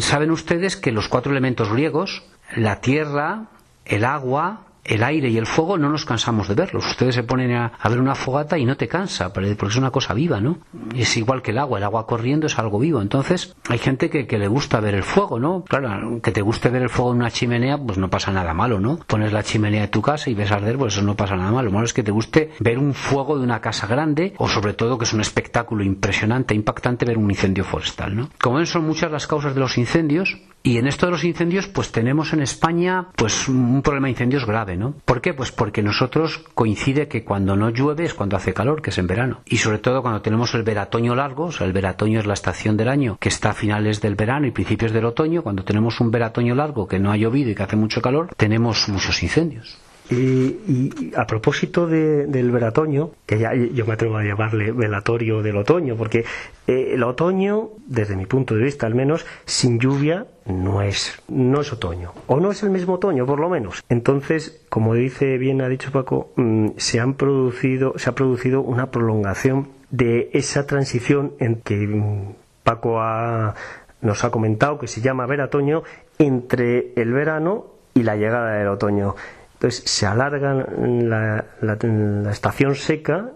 Saben 0.00 0.30
ustedes 0.30 0.76
que 0.76 0.90
los 0.90 1.08
cuatro 1.08 1.30
elementos 1.30 1.70
griegos, 1.70 2.24
la 2.56 2.80
tierra, 2.80 3.46
el 3.84 4.04
agua, 4.04 4.66
el 4.84 5.04
aire 5.04 5.28
y 5.28 5.38
el 5.38 5.46
fuego 5.46 5.78
no 5.78 5.88
nos 5.88 6.04
cansamos 6.04 6.48
de 6.48 6.54
verlos. 6.54 6.86
Ustedes 6.86 7.14
se 7.14 7.22
ponen 7.22 7.52
a, 7.52 7.72
ver 7.88 8.00
una 8.00 8.14
fogata 8.14 8.58
y 8.58 8.64
no 8.64 8.76
te 8.76 8.88
cansa, 8.88 9.32
porque 9.32 9.56
es 9.60 9.76
una 9.76 9.90
cosa 9.90 10.14
viva, 10.14 10.40
¿no? 10.40 10.58
Es 10.94 11.16
igual 11.16 11.42
que 11.42 11.52
el 11.52 11.58
agua, 11.58 11.78
el 11.78 11.84
agua 11.84 12.06
corriendo 12.06 12.46
es 12.46 12.58
algo 12.58 12.78
vivo. 12.78 13.00
Entonces, 13.00 13.54
hay 13.68 13.78
gente 13.78 14.10
que, 14.10 14.38
le 14.38 14.48
gusta 14.48 14.80
ver 14.80 14.94
el 14.94 15.04
fuego, 15.04 15.38
¿no? 15.38 15.62
Claro, 15.64 16.20
que 16.20 16.32
te 16.32 16.42
guste 16.42 16.68
ver 16.68 16.82
el 16.82 16.88
fuego 16.88 17.12
en 17.12 17.18
una 17.18 17.30
chimenea, 17.30 17.78
pues 17.78 17.98
no 17.98 18.10
pasa 18.10 18.32
nada 18.32 18.54
malo, 18.54 18.80
¿no? 18.80 18.98
Pones 19.06 19.32
la 19.32 19.42
chimenea 19.42 19.82
de 19.82 19.88
tu 19.88 20.02
casa 20.02 20.30
y 20.30 20.34
ves 20.34 20.50
arder, 20.50 20.76
pues 20.76 20.94
eso 20.94 21.02
no 21.02 21.14
pasa 21.14 21.36
nada 21.36 21.52
malo. 21.52 21.66
Lo 21.66 21.72
malo 21.72 21.84
es 21.84 21.92
que 21.92 22.02
te 22.02 22.10
guste 22.10 22.50
ver 22.58 22.78
un 22.78 22.92
fuego 22.92 23.38
de 23.38 23.44
una 23.44 23.60
casa 23.60 23.86
grande, 23.86 24.34
o 24.38 24.48
sobre 24.48 24.72
todo 24.72 24.98
que 24.98 25.04
es 25.04 25.12
un 25.12 25.20
espectáculo 25.20 25.84
impresionante, 25.84 26.54
impactante 26.54 27.04
ver 27.04 27.18
un 27.18 27.30
incendio 27.30 27.62
forestal, 27.62 28.16
¿no? 28.16 28.30
Como 28.40 28.56
ven, 28.56 28.66
son 28.66 28.84
muchas 28.84 29.12
las 29.12 29.28
causas 29.28 29.54
de 29.54 29.60
los 29.60 29.78
incendios, 29.78 30.38
y 30.62 30.78
en 30.78 30.86
esto 30.86 31.06
de 31.06 31.12
los 31.12 31.24
incendios, 31.24 31.66
pues 31.66 31.90
tenemos 31.90 32.32
en 32.32 32.40
España 32.40 33.08
pues 33.16 33.48
un 33.48 33.82
problema 33.82 34.06
de 34.06 34.12
incendios 34.12 34.46
grave, 34.46 34.76
¿no? 34.76 34.94
¿Por 35.04 35.20
qué? 35.20 35.34
Pues 35.34 35.50
porque 35.50 35.82
nosotros 35.82 36.44
coincide 36.54 37.08
que 37.08 37.24
cuando 37.24 37.56
no 37.56 37.70
llueve 37.70 38.04
es 38.04 38.14
cuando 38.14 38.36
hace 38.36 38.54
calor, 38.54 38.80
que 38.80 38.90
es 38.90 38.98
en 38.98 39.06
verano. 39.06 39.40
Y 39.44 39.58
sobre 39.58 39.78
todo 39.78 40.02
cuando 40.02 40.22
tenemos 40.22 40.54
el 40.54 40.62
veratoño 40.62 41.14
largo, 41.14 41.46
o 41.46 41.52
sea, 41.52 41.66
el 41.66 41.72
veratoño 41.72 42.20
es 42.20 42.26
la 42.26 42.34
estación 42.34 42.76
del 42.76 42.88
año 42.88 43.16
que 43.18 43.28
está 43.28 43.50
a 43.50 43.54
finales 43.54 44.00
del 44.00 44.14
verano 44.14 44.46
y 44.46 44.52
principios 44.52 44.92
del 44.92 45.04
otoño, 45.04 45.42
cuando 45.42 45.64
tenemos 45.64 46.00
un 46.00 46.10
veratoño 46.10 46.54
largo 46.54 46.86
que 46.86 46.98
no 46.98 47.10
ha 47.10 47.16
llovido 47.16 47.50
y 47.50 47.54
que 47.54 47.62
hace 47.62 47.76
mucho 47.76 48.00
calor, 48.00 48.34
tenemos 48.36 48.88
muchos 48.88 49.22
incendios. 49.22 49.78
Y, 50.12 51.12
a 51.16 51.26
propósito 51.26 51.86
del 51.86 52.50
veratoño, 52.50 53.10
que 53.26 53.38
ya 53.38 53.54
yo 53.54 53.86
me 53.86 53.94
atrevo 53.94 54.16
a 54.16 54.24
llamarle 54.24 54.72
velatorio 54.72 55.42
del 55.42 55.56
otoño, 55.56 55.96
porque 55.96 56.24
eh, 56.66 56.90
el 56.94 57.02
otoño, 57.02 57.70
desde 57.86 58.16
mi 58.16 58.26
punto 58.26 58.54
de 58.54 58.62
vista 58.64 58.86
al 58.86 58.94
menos, 58.94 59.24
sin 59.46 59.78
lluvia 59.78 60.26
no 60.46 60.82
es, 60.82 61.22
no 61.28 61.60
es 61.60 61.72
otoño, 61.72 62.12
o 62.26 62.40
no 62.40 62.50
es 62.50 62.62
el 62.62 62.70
mismo 62.70 62.94
otoño 62.94 63.24
por 63.24 63.40
lo 63.40 63.48
menos. 63.48 63.82
Entonces, 63.88 64.64
como 64.68 64.94
dice 64.94 65.38
bien 65.38 65.62
ha 65.62 65.68
dicho 65.68 65.92
Paco, 65.92 66.32
mm, 66.36 66.70
se 66.76 67.00
han 67.00 67.14
producido, 67.14 67.94
se 67.96 68.10
ha 68.10 68.14
producido 68.14 68.60
una 68.60 68.90
prolongación 68.90 69.68
de 69.90 70.30
esa 70.32 70.66
transición 70.66 71.32
en 71.38 71.56
que 71.56 71.76
mm, 71.86 72.34
Paco 72.64 73.00
ha 73.00 73.54
nos 74.02 74.24
ha 74.24 74.30
comentado 74.30 74.78
que 74.78 74.88
se 74.88 75.00
llama 75.00 75.26
veratoño 75.26 75.84
entre 76.18 76.92
el 76.96 77.12
verano 77.12 77.66
y 77.94 78.02
la 78.02 78.16
llegada 78.16 78.54
del 78.54 78.68
otoño. 78.68 79.14
Entonces 79.62 79.84
se 79.88 80.06
alarga 80.06 80.54
la, 80.76 81.44
la 81.60 82.30
estación 82.32 82.74
seca 82.74 83.30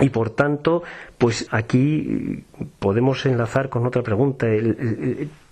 y 0.00 0.08
por 0.08 0.30
tanto, 0.30 0.82
pues 1.18 1.46
aquí 1.50 2.44
podemos 2.78 3.26
enlazar 3.26 3.68
con 3.68 3.84
otra 3.86 4.02
pregunta. 4.02 4.46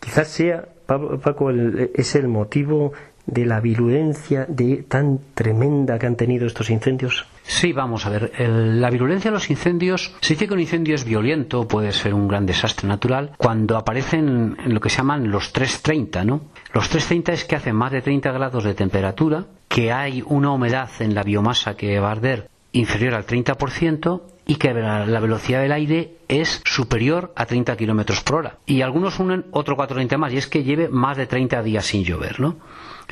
quizás 0.01 0.29
sea, 0.29 0.65
Paco, 0.87 1.51
es 1.51 2.15
el 2.15 2.29
motivo 2.29 2.93
de 3.27 3.45
la 3.45 3.61
virulencia 3.61 4.47
de, 4.49 4.85
tan 4.89 5.19
tremenda 5.35 5.99
que 5.99 6.07
han 6.07 6.17
tenido 6.17 6.47
estos 6.47 6.71
incendios? 6.71 7.27
Sí, 7.47 7.73
vamos 7.73 8.05
a 8.07 8.11
ver. 8.11 8.33
la 8.39 8.91
virulencia 8.91 9.31
de 9.31 9.37
los 9.37 9.51
incendios, 9.51 10.13
se 10.21 10.35
dice 10.35 10.49
que 10.49 10.55
un 10.55 10.61
incendio 10.61 10.97
es 10.97 11.05
violento, 11.05 11.69
puede 11.69 11.93
ser 11.93 12.13
un 12.13 12.27
gran 12.27 12.45
desastre 12.45 12.89
natural, 12.89 13.33
cuando 13.39 13.77
aparecen 13.77 14.57
en 14.65 14.75
lo 14.75 14.81
que 14.81 14.91
se 14.91 14.99
llaman 14.99 15.31
los 15.31 15.53
330, 15.53 16.25
¿no? 16.25 16.41
Los 16.73 16.89
330 16.89 17.33
es 17.33 17.45
que 17.45 17.57
hace 17.57 17.73
más 17.73 17.93
de 17.93 18.03
30 18.03 18.33
grados 18.33 18.65
de 18.65 18.75
temperatura, 18.75 19.47
que 19.69 19.93
hay 19.93 20.23
una 20.27 20.51
humedad 20.51 20.91
en 20.99 21.15
la 21.15 21.23
biomasa 21.23 21.77
que 21.77 22.01
va 22.01 22.09
a 22.09 22.13
arder 22.13 22.49
inferior 22.73 23.15
al 23.15 23.27
30% 23.27 24.23
y 24.47 24.57
que 24.57 24.75
la 24.75 25.21
velocidad 25.21 25.61
del 25.61 25.73
aire 25.73 26.17
es 26.29 26.63
superior 26.65 27.33
a 27.37 27.47
30 27.47 27.77
kilómetros 27.77 28.23
por 28.23 28.37
hora. 28.37 28.59
Y 28.67 28.83
algunos 28.83 29.19
unen 29.19 29.47
otro 29.51 29.77
430 29.77 30.19
más, 30.19 30.33
y 30.33 30.37
es 30.37 30.47
que 30.47 30.63
lleve 30.63 30.89
más 30.89 31.17
de 31.17 31.27
30 31.27 31.63
días 31.63 31.87
sin 31.87 32.05
llover, 32.05 32.41
¿no? 32.41 32.57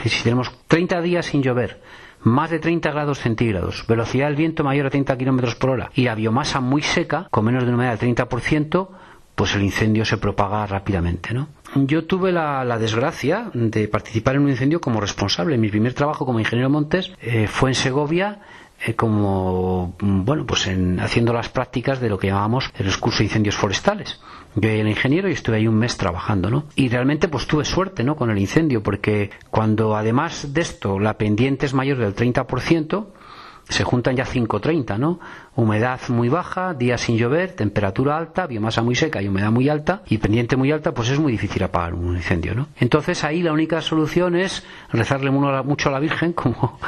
Si 0.05 0.23
tenemos 0.23 0.51
30 0.69 1.01
días 1.01 1.27
sin 1.27 1.43
llover, 1.43 1.81
más 2.25 2.51
de 2.51 2.59
30 2.59 2.91
grados 2.91 3.21
centígrados, 3.21 3.87
velocidad 3.87 4.27
del 4.27 4.37
viento 4.37 4.65
mayor 4.65 4.87
a 4.87 4.91
30 4.91 5.17
kilómetros 5.17 5.55
por 5.55 5.71
hora 5.71 5.91
y 5.95 6.03
la 6.05 6.15
biomasa 6.15 6.61
muy 6.61 6.83
seca, 6.83 7.29
con 7.31 7.45
menos 7.45 7.63
de 7.63 7.69
una 7.69 7.77
humedad 7.77 7.99
del 7.99 8.15
30%, 8.17 8.89
pues 9.35 9.55
el 9.55 9.63
incendio 9.63 10.05
se 10.05 10.17
propaga 10.17 10.67
rápidamente, 10.67 11.35
¿no? 11.35 11.49
Yo 11.75 12.05
tuve 12.05 12.31
la, 12.31 12.79
desgracia 12.79 13.51
de 13.53 13.89
participar 13.89 14.37
en 14.37 14.43
un 14.43 14.51
incendio 14.51 14.81
como 14.81 15.01
responsable. 15.01 15.59
Mi 15.59 15.69
primer 15.69 15.93
trabajo 15.93 16.25
como 16.25 16.39
ingeniero 16.39 16.71
Montes 16.71 17.13
eh, 17.21 17.49
fue 17.49 17.71
en 17.71 17.75
Segovia 17.75 18.41
eh, 18.87 18.95
como 18.95 19.95
bueno 20.01 20.47
pues 20.47 20.67
en, 20.67 21.01
haciendo 21.01 21.33
las 21.33 21.49
prácticas 21.49 22.01
de 22.01 22.09
lo 22.09 22.19
que 22.19 22.29
llamamos 22.29 22.71
el 22.79 22.99
curso 22.99 23.19
de 23.19 23.25
incendios 23.25 23.57
forestales. 23.57 24.21
Yo 24.57 24.69
era 24.69 24.89
ingeniero 24.89 25.29
y 25.29 25.33
estuve 25.33 25.57
ahí 25.57 25.67
un 25.67 25.77
mes 25.77 25.97
trabajando 25.97 26.49
no 26.51 26.65
y 26.77 26.89
realmente 26.89 27.29
pues 27.29 27.47
tuve 27.47 27.65
suerte 27.65 28.05
no 28.05 28.17
con 28.17 28.31
el 28.31 28.39
incendio 28.39 28.83
porque 28.83 29.31
cuando 29.51 29.97
además 29.97 30.53
de 30.53 30.61
esto 30.61 30.99
la 30.99 31.19
pendiente 31.19 31.67
es 31.67 31.75
mayor 31.75 31.99
del 31.99 32.15
30% 32.15 33.07
se 33.69 33.85
juntan 33.85 34.17
ya 34.17 34.25
5.30, 34.25 34.99
¿no? 34.99 35.21
Humedad 35.57 36.01
muy 36.09 36.29
baja, 36.29 36.75
días 36.75 37.01
sin 37.01 37.17
llover, 37.17 37.53
temperatura 37.53 38.17
alta, 38.17 38.47
biomasa 38.47 38.83
muy 38.83 38.95
seca 38.95 39.23
y 39.23 39.29
humedad 39.29 39.51
muy 39.51 39.69
alta 39.69 40.03
y 40.07 40.19
pendiente 40.19 40.57
muy 40.57 40.73
alta, 40.73 40.93
pues 40.93 41.11
es 41.11 41.19
muy 41.19 41.33
difícil 41.33 41.63
apagar 41.63 41.95
un 41.95 42.17
incendio, 42.17 42.55
¿no? 42.55 42.69
Entonces 42.79 43.25
ahí 43.25 43.43
la 43.43 43.53
única 43.53 43.81
solución 43.81 44.37
es 44.37 44.65
rezarle 44.93 45.31
mucho 45.31 45.89
a 45.89 45.93
la 45.93 46.01
Virgen, 46.01 46.33
como 46.35 46.79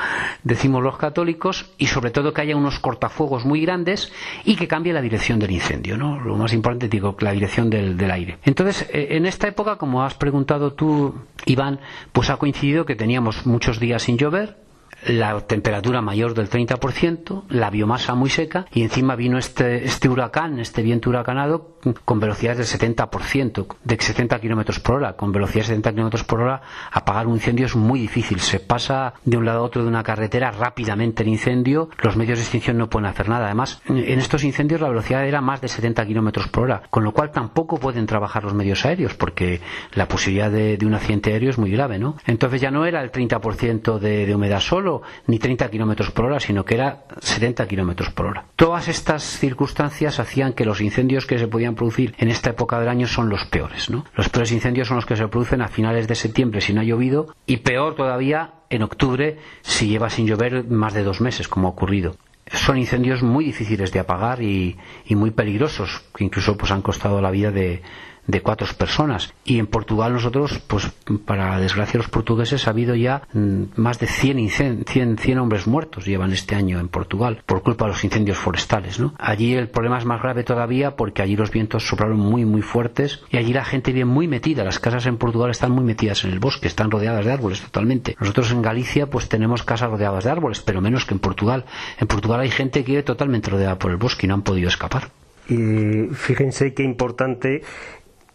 decimos 0.42 0.82
los 0.82 0.96
católicos, 0.98 1.70
y 1.78 1.86
sobre 1.86 2.10
todo 2.10 2.32
que 2.32 2.42
haya 2.42 2.56
unos 2.56 2.78
cortafuegos 2.78 3.44
muy 3.44 3.62
grandes 3.62 4.12
y 4.44 4.56
que 4.56 4.68
cambie 4.68 4.92
la 4.92 5.00
dirección 5.00 5.38
del 5.38 5.52
incendio, 5.52 5.96
¿no? 5.96 6.20
Lo 6.20 6.36
más 6.36 6.52
importante, 6.52 6.88
digo, 6.88 7.16
la 7.20 7.32
dirección 7.32 7.70
del, 7.70 7.96
del 7.96 8.10
aire. 8.10 8.38
Entonces, 8.44 8.88
eh, 8.92 9.08
en 9.10 9.26
esta 9.26 9.48
época, 9.48 9.76
como 9.76 10.02
has 10.04 10.14
preguntado 10.14 10.72
tú, 10.72 11.14
Iván, 11.46 11.80
pues 12.12 12.30
ha 12.30 12.36
coincidido 12.36 12.84
que 12.84 12.96
teníamos 12.96 13.46
muchos 13.46 13.80
días 13.80 14.02
sin 14.02 14.18
llover, 14.18 14.65
la 15.06 15.40
temperatura 15.40 16.00
mayor 16.00 16.34
del 16.34 16.48
30%, 16.48 17.44
la 17.48 17.70
biomasa 17.70 18.14
muy 18.14 18.30
seca 18.30 18.66
y 18.72 18.82
encima 18.82 19.16
vino 19.16 19.38
este, 19.38 19.84
este 19.84 20.08
huracán, 20.08 20.58
este 20.58 20.82
viento 20.82 21.10
huracanado 21.10 21.76
con 22.04 22.20
velocidades 22.20 22.70
del 22.70 22.80
70%, 22.80 23.66
de 23.84 23.96
70 23.96 24.40
kilómetros 24.40 24.80
por 24.80 24.96
hora. 24.96 25.12
Con 25.14 25.32
velocidades 25.32 25.68
de 25.68 25.74
70 25.74 25.92
kilómetros 25.92 26.24
por 26.24 26.40
hora, 26.40 26.62
apagar 26.90 27.26
un 27.26 27.34
incendio 27.34 27.66
es 27.66 27.76
muy 27.76 28.00
difícil. 28.00 28.40
Se 28.40 28.60
pasa 28.60 29.14
de 29.24 29.36
un 29.36 29.44
lado 29.44 29.60
a 29.60 29.62
otro 29.62 29.82
de 29.82 29.88
una 29.88 30.02
carretera 30.02 30.50
rápidamente 30.50 31.22
el 31.22 31.28
incendio, 31.28 31.88
los 32.02 32.16
medios 32.16 32.38
de 32.38 32.44
extinción 32.44 32.78
no 32.78 32.88
pueden 32.88 33.06
hacer 33.06 33.28
nada. 33.28 33.46
Además, 33.46 33.80
en 33.86 34.18
estos 34.18 34.44
incendios 34.44 34.80
la 34.80 34.88
velocidad 34.88 35.26
era 35.26 35.40
más 35.40 35.60
de 35.60 35.68
70 35.68 36.06
kilómetros 36.06 36.48
por 36.48 36.64
hora, 36.64 36.82
con 36.90 37.04
lo 37.04 37.12
cual 37.12 37.30
tampoco 37.30 37.78
pueden 37.78 38.06
trabajar 38.06 38.44
los 38.44 38.54
medios 38.54 38.84
aéreos 38.84 39.14
porque 39.14 39.60
la 39.94 40.08
posibilidad 40.08 40.50
de, 40.50 40.78
un 40.86 40.94
accidente 40.94 41.32
aéreo 41.32 41.50
es 41.50 41.58
muy 41.58 41.70
grave, 41.70 41.98
¿no? 41.98 42.16
Entonces 42.26 42.60
ya 42.60 42.70
no 42.70 42.86
era 42.86 43.02
el 43.02 43.10
30% 43.10 43.98
de, 43.98 44.24
de 44.24 44.34
humedad 44.34 44.60
solo, 44.60 44.95
ni 45.26 45.38
30 45.38 45.70
kilómetros 45.70 46.10
por 46.10 46.26
hora, 46.26 46.40
sino 46.40 46.64
que 46.64 46.74
era 46.74 47.04
70 47.20 47.66
kilómetros 47.66 48.10
por 48.10 48.26
hora. 48.26 48.46
Todas 48.56 48.88
estas 48.88 49.22
circunstancias 49.22 50.20
hacían 50.20 50.52
que 50.52 50.64
los 50.64 50.80
incendios 50.80 51.26
que 51.26 51.38
se 51.38 51.48
podían 51.48 51.74
producir 51.74 52.14
en 52.18 52.28
esta 52.28 52.50
época 52.50 52.78
del 52.78 52.88
año 52.88 53.06
son 53.06 53.28
los 53.28 53.44
peores. 53.46 53.90
¿no? 53.90 54.04
Los 54.14 54.28
peores 54.28 54.52
incendios 54.52 54.88
son 54.88 54.96
los 54.96 55.06
que 55.06 55.16
se 55.16 55.28
producen 55.28 55.62
a 55.62 55.68
finales 55.68 56.08
de 56.08 56.14
septiembre 56.14 56.60
si 56.60 56.72
no 56.72 56.80
ha 56.80 56.84
llovido 56.84 57.34
y 57.46 57.58
peor 57.58 57.94
todavía 57.94 58.54
en 58.70 58.82
octubre 58.82 59.38
si 59.62 59.88
lleva 59.88 60.10
sin 60.10 60.26
llover 60.26 60.64
más 60.68 60.94
de 60.94 61.04
dos 61.04 61.20
meses, 61.20 61.48
como 61.48 61.68
ha 61.68 61.70
ocurrido 61.70 62.16
son 62.52 62.78
incendios 62.78 63.24
muy 63.24 63.44
difíciles 63.44 63.90
de 63.92 63.98
apagar 63.98 64.40
y, 64.40 64.76
y, 65.04 65.16
muy 65.16 65.32
peligrosos, 65.32 66.04
que 66.14 66.24
incluso 66.24 66.56
pues 66.56 66.70
han 66.70 66.80
costado 66.80 67.20
la 67.20 67.32
vida 67.32 67.50
de, 67.50 67.82
de 68.26 68.40
cuatro 68.40 68.66
personas. 68.76 69.32
Y 69.44 69.58
en 69.58 69.66
Portugal 69.66 70.12
nosotros, 70.12 70.60
pues 70.66 70.90
para 71.24 71.58
desgracia 71.58 71.92
de 71.92 71.98
los 71.98 72.08
portugueses, 72.08 72.66
ha 72.66 72.70
habido 72.70 72.94
ya 72.94 73.22
mm, 73.32 73.62
más 73.76 73.98
de 73.98 74.06
100, 74.06 74.84
100, 74.86 75.18
100, 75.18 75.38
hombres 75.38 75.66
muertos 75.66 76.04
llevan 76.04 76.32
este 76.32 76.54
año 76.54 76.80
en 76.80 76.88
Portugal 76.88 77.42
por 77.46 77.62
culpa 77.62 77.84
de 77.84 77.92
los 77.92 78.04
incendios 78.04 78.38
forestales. 78.38 78.98
¿no? 78.98 79.14
Allí 79.18 79.54
el 79.54 79.68
problema 79.68 79.98
es 79.98 80.04
más 80.04 80.20
grave 80.20 80.44
todavía 80.44 80.96
porque 80.96 81.22
allí 81.22 81.36
los 81.36 81.50
vientos 81.50 81.86
soplaron 81.86 82.18
muy, 82.18 82.44
muy 82.44 82.62
fuertes 82.62 83.22
y 83.30 83.36
allí 83.36 83.52
la 83.52 83.64
gente 83.64 83.92
vive 83.92 84.04
muy 84.04 84.28
metida. 84.28 84.64
Las 84.64 84.78
casas 84.78 85.06
en 85.06 85.16
Portugal 85.16 85.50
están 85.50 85.72
muy 85.72 85.84
metidas 85.84 86.24
en 86.24 86.32
el 86.32 86.38
bosque, 86.38 86.66
están 86.66 86.90
rodeadas 86.90 87.24
de 87.24 87.32
árboles 87.32 87.60
totalmente. 87.60 88.16
Nosotros 88.18 88.50
en 88.50 88.62
Galicia 88.62 89.08
pues 89.08 89.28
tenemos 89.28 89.62
casas 89.62 89.90
rodeadas 89.90 90.24
de 90.24 90.30
árboles, 90.30 90.60
pero 90.60 90.80
menos 90.80 91.04
que 91.04 91.14
en 91.14 91.20
Portugal. 91.20 91.64
En 91.98 92.06
Portugal 92.06 92.40
hay 92.40 92.50
gente 92.50 92.84
que 92.84 92.92
vive 92.92 93.02
totalmente 93.02 93.50
rodeada 93.50 93.78
por 93.78 93.90
el 93.90 93.96
bosque 93.96 94.26
y 94.26 94.28
no 94.28 94.34
han 94.34 94.42
podido 94.42 94.68
escapar. 94.68 95.10
Y 95.48 96.08
fíjense 96.14 96.74
qué 96.74 96.82
importante 96.82 97.62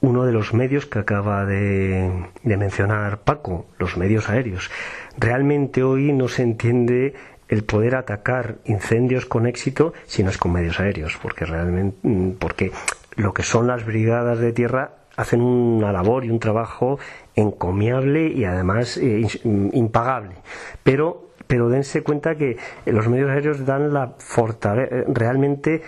uno 0.02 0.26
de 0.26 0.32
los 0.32 0.54
medios 0.54 0.88
que 0.88 1.00
acaba 1.00 1.46
de, 1.46 2.12
mencionar 2.44 3.20
Paco, 3.20 3.68
los 3.78 3.98
medios 3.98 4.30
aéreos. 4.30 4.72
Realmente 5.18 5.84
hoy 5.84 6.12
no 6.12 6.28
se 6.28 6.42
entiende 6.42 7.14
el 7.48 7.64
poder 7.64 7.96
atacar 7.96 8.56
incendios 8.66 9.26
con 9.26 9.46
éxito 9.46 9.94
si 10.06 10.24
no 10.24 10.30
es 10.32 10.38
con 10.38 10.54
medios 10.54 10.80
aéreos, 10.80 11.18
porque 11.22 11.46
realmente, 11.46 11.98
mm, 12.02 12.32
porque 12.40 12.72
lo 13.16 13.34
que 13.34 13.44
son 13.44 13.68
las 13.68 13.86
brigadas 13.86 14.40
de 14.40 14.54
tierra 14.54 14.96
hacen 15.18 15.42
una 15.42 15.92
labor 15.92 16.26
y 16.26 16.30
un 16.32 16.40
trabajo 16.40 16.98
encomiable 17.36 18.28
y 18.28 18.46
además 18.46 18.98
eh, 18.98 19.28
impagable. 19.44 20.36
Pero, 20.84 21.30
pero 21.46 21.70
dense 21.70 22.02
cuenta 22.02 22.36
que 22.36 22.58
los 22.86 23.08
medios 23.08 23.30
aéreos 23.30 23.66
dan 23.66 23.94
la 23.94 24.16
fortaleza, 24.18 25.04
realmente 25.08 25.84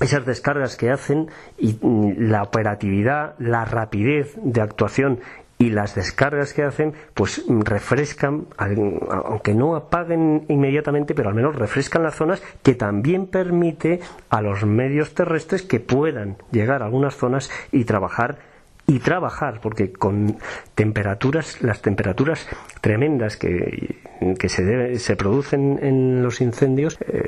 esas 0.00 0.24
descargas 0.24 0.76
que 0.76 0.90
hacen 0.90 1.28
y 1.58 1.78
mm, 1.80 2.30
la 2.30 2.42
operatividad, 2.42 3.34
la 3.38 3.64
rapidez 3.64 4.34
de 4.42 4.60
actuación 4.60 5.20
y 5.60 5.68
las 5.68 5.94
descargas 5.94 6.54
que 6.54 6.62
hacen 6.62 6.94
pues 7.12 7.44
mm, 7.46 7.60
refrescan 7.60 8.46
aunque 8.56 9.54
no 9.54 9.76
apaguen 9.76 10.46
inmediatamente 10.48 11.14
pero 11.14 11.28
al 11.28 11.34
menos 11.34 11.54
refrescan 11.54 12.02
las 12.02 12.14
zonas 12.14 12.42
que 12.62 12.74
también 12.74 13.26
permite 13.26 14.00
a 14.30 14.40
los 14.40 14.64
medios 14.64 15.14
terrestres 15.14 15.62
que 15.62 15.78
puedan 15.78 16.38
llegar 16.50 16.82
a 16.82 16.86
algunas 16.86 17.14
zonas 17.14 17.50
y 17.72 17.84
trabajar 17.84 18.49
y 18.90 18.98
trabajar, 18.98 19.60
porque 19.62 19.92
con 19.92 20.36
temperaturas, 20.74 21.62
las 21.62 21.80
temperaturas 21.80 22.48
tremendas 22.80 23.36
que, 23.36 24.00
que 24.36 24.48
se, 24.48 24.98
se 24.98 25.14
producen 25.14 25.78
en 25.80 26.24
los 26.24 26.40
incendios, 26.40 26.98
eh, 27.06 27.22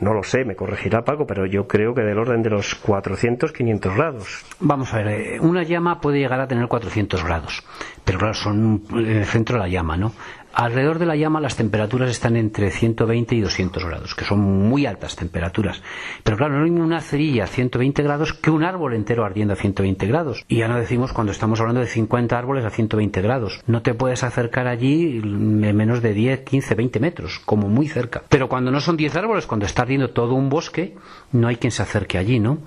no 0.00 0.14
lo 0.14 0.22
sé, 0.22 0.46
me 0.46 0.56
corregirá 0.56 1.04
Paco, 1.04 1.26
pero 1.26 1.44
yo 1.44 1.68
creo 1.68 1.94
que 1.94 2.00
del 2.00 2.18
orden 2.18 2.42
de 2.42 2.48
los 2.48 2.74
400, 2.76 3.52
500 3.52 3.94
grados. 3.94 4.44
Vamos 4.60 4.94
a 4.94 5.02
ver, 5.02 5.08
eh, 5.08 5.40
una 5.40 5.64
llama 5.64 6.00
puede 6.00 6.18
llegar 6.18 6.40
a 6.40 6.48
tener 6.48 6.66
400 6.66 7.24
grados, 7.24 7.62
pero 8.02 8.18
claro, 8.18 8.32
son 8.32 8.82
en 8.92 9.18
el 9.18 9.26
centro 9.26 9.56
de 9.56 9.60
la 9.60 9.68
llama, 9.68 9.98
¿no? 9.98 10.12
Alrededor 10.52 10.98
de 10.98 11.06
la 11.06 11.16
llama 11.16 11.40
las 11.40 11.56
temperaturas 11.56 12.10
están 12.10 12.36
entre 12.36 12.70
120 12.70 13.34
y 13.36 13.40
200 13.40 13.84
grados, 13.84 14.14
que 14.14 14.24
son 14.24 14.40
muy 14.40 14.84
altas 14.84 15.14
temperaturas. 15.14 15.80
Pero 16.24 16.36
claro, 16.36 16.58
no 16.58 16.64
hay 16.64 16.70
una 16.70 17.00
cerilla 17.00 17.44
a 17.44 17.46
120 17.46 18.02
grados 18.02 18.32
que 18.32 18.50
un 18.50 18.64
árbol 18.64 18.94
entero 18.94 19.24
ardiendo 19.24 19.54
a 19.54 19.56
120 19.56 20.06
grados. 20.06 20.44
Y 20.48 20.58
ya 20.58 20.68
no 20.68 20.76
decimos 20.76 21.12
cuando 21.12 21.32
estamos 21.32 21.60
hablando 21.60 21.80
de 21.80 21.86
50 21.86 22.36
árboles 22.36 22.64
a 22.64 22.70
120 22.70 23.22
grados. 23.22 23.60
No 23.66 23.82
te 23.82 23.94
puedes 23.94 24.24
acercar 24.24 24.66
allí 24.66 25.18
en 25.18 25.76
menos 25.76 26.02
de 26.02 26.14
10, 26.14 26.40
15, 26.40 26.74
20 26.74 27.00
metros, 27.00 27.40
como 27.44 27.68
muy 27.68 27.88
cerca. 27.88 28.22
Pero 28.28 28.48
cuando 28.48 28.70
no 28.70 28.80
son 28.80 28.96
10 28.96 29.14
árboles, 29.16 29.46
cuando 29.46 29.66
está 29.66 29.82
ardiendo 29.82 30.10
todo 30.10 30.34
un 30.34 30.48
bosque, 30.48 30.96
no 31.32 31.48
hay 31.48 31.56
quien 31.56 31.70
se 31.70 31.82
acerque 31.82 32.18
allí, 32.18 32.40
¿no? 32.40 32.58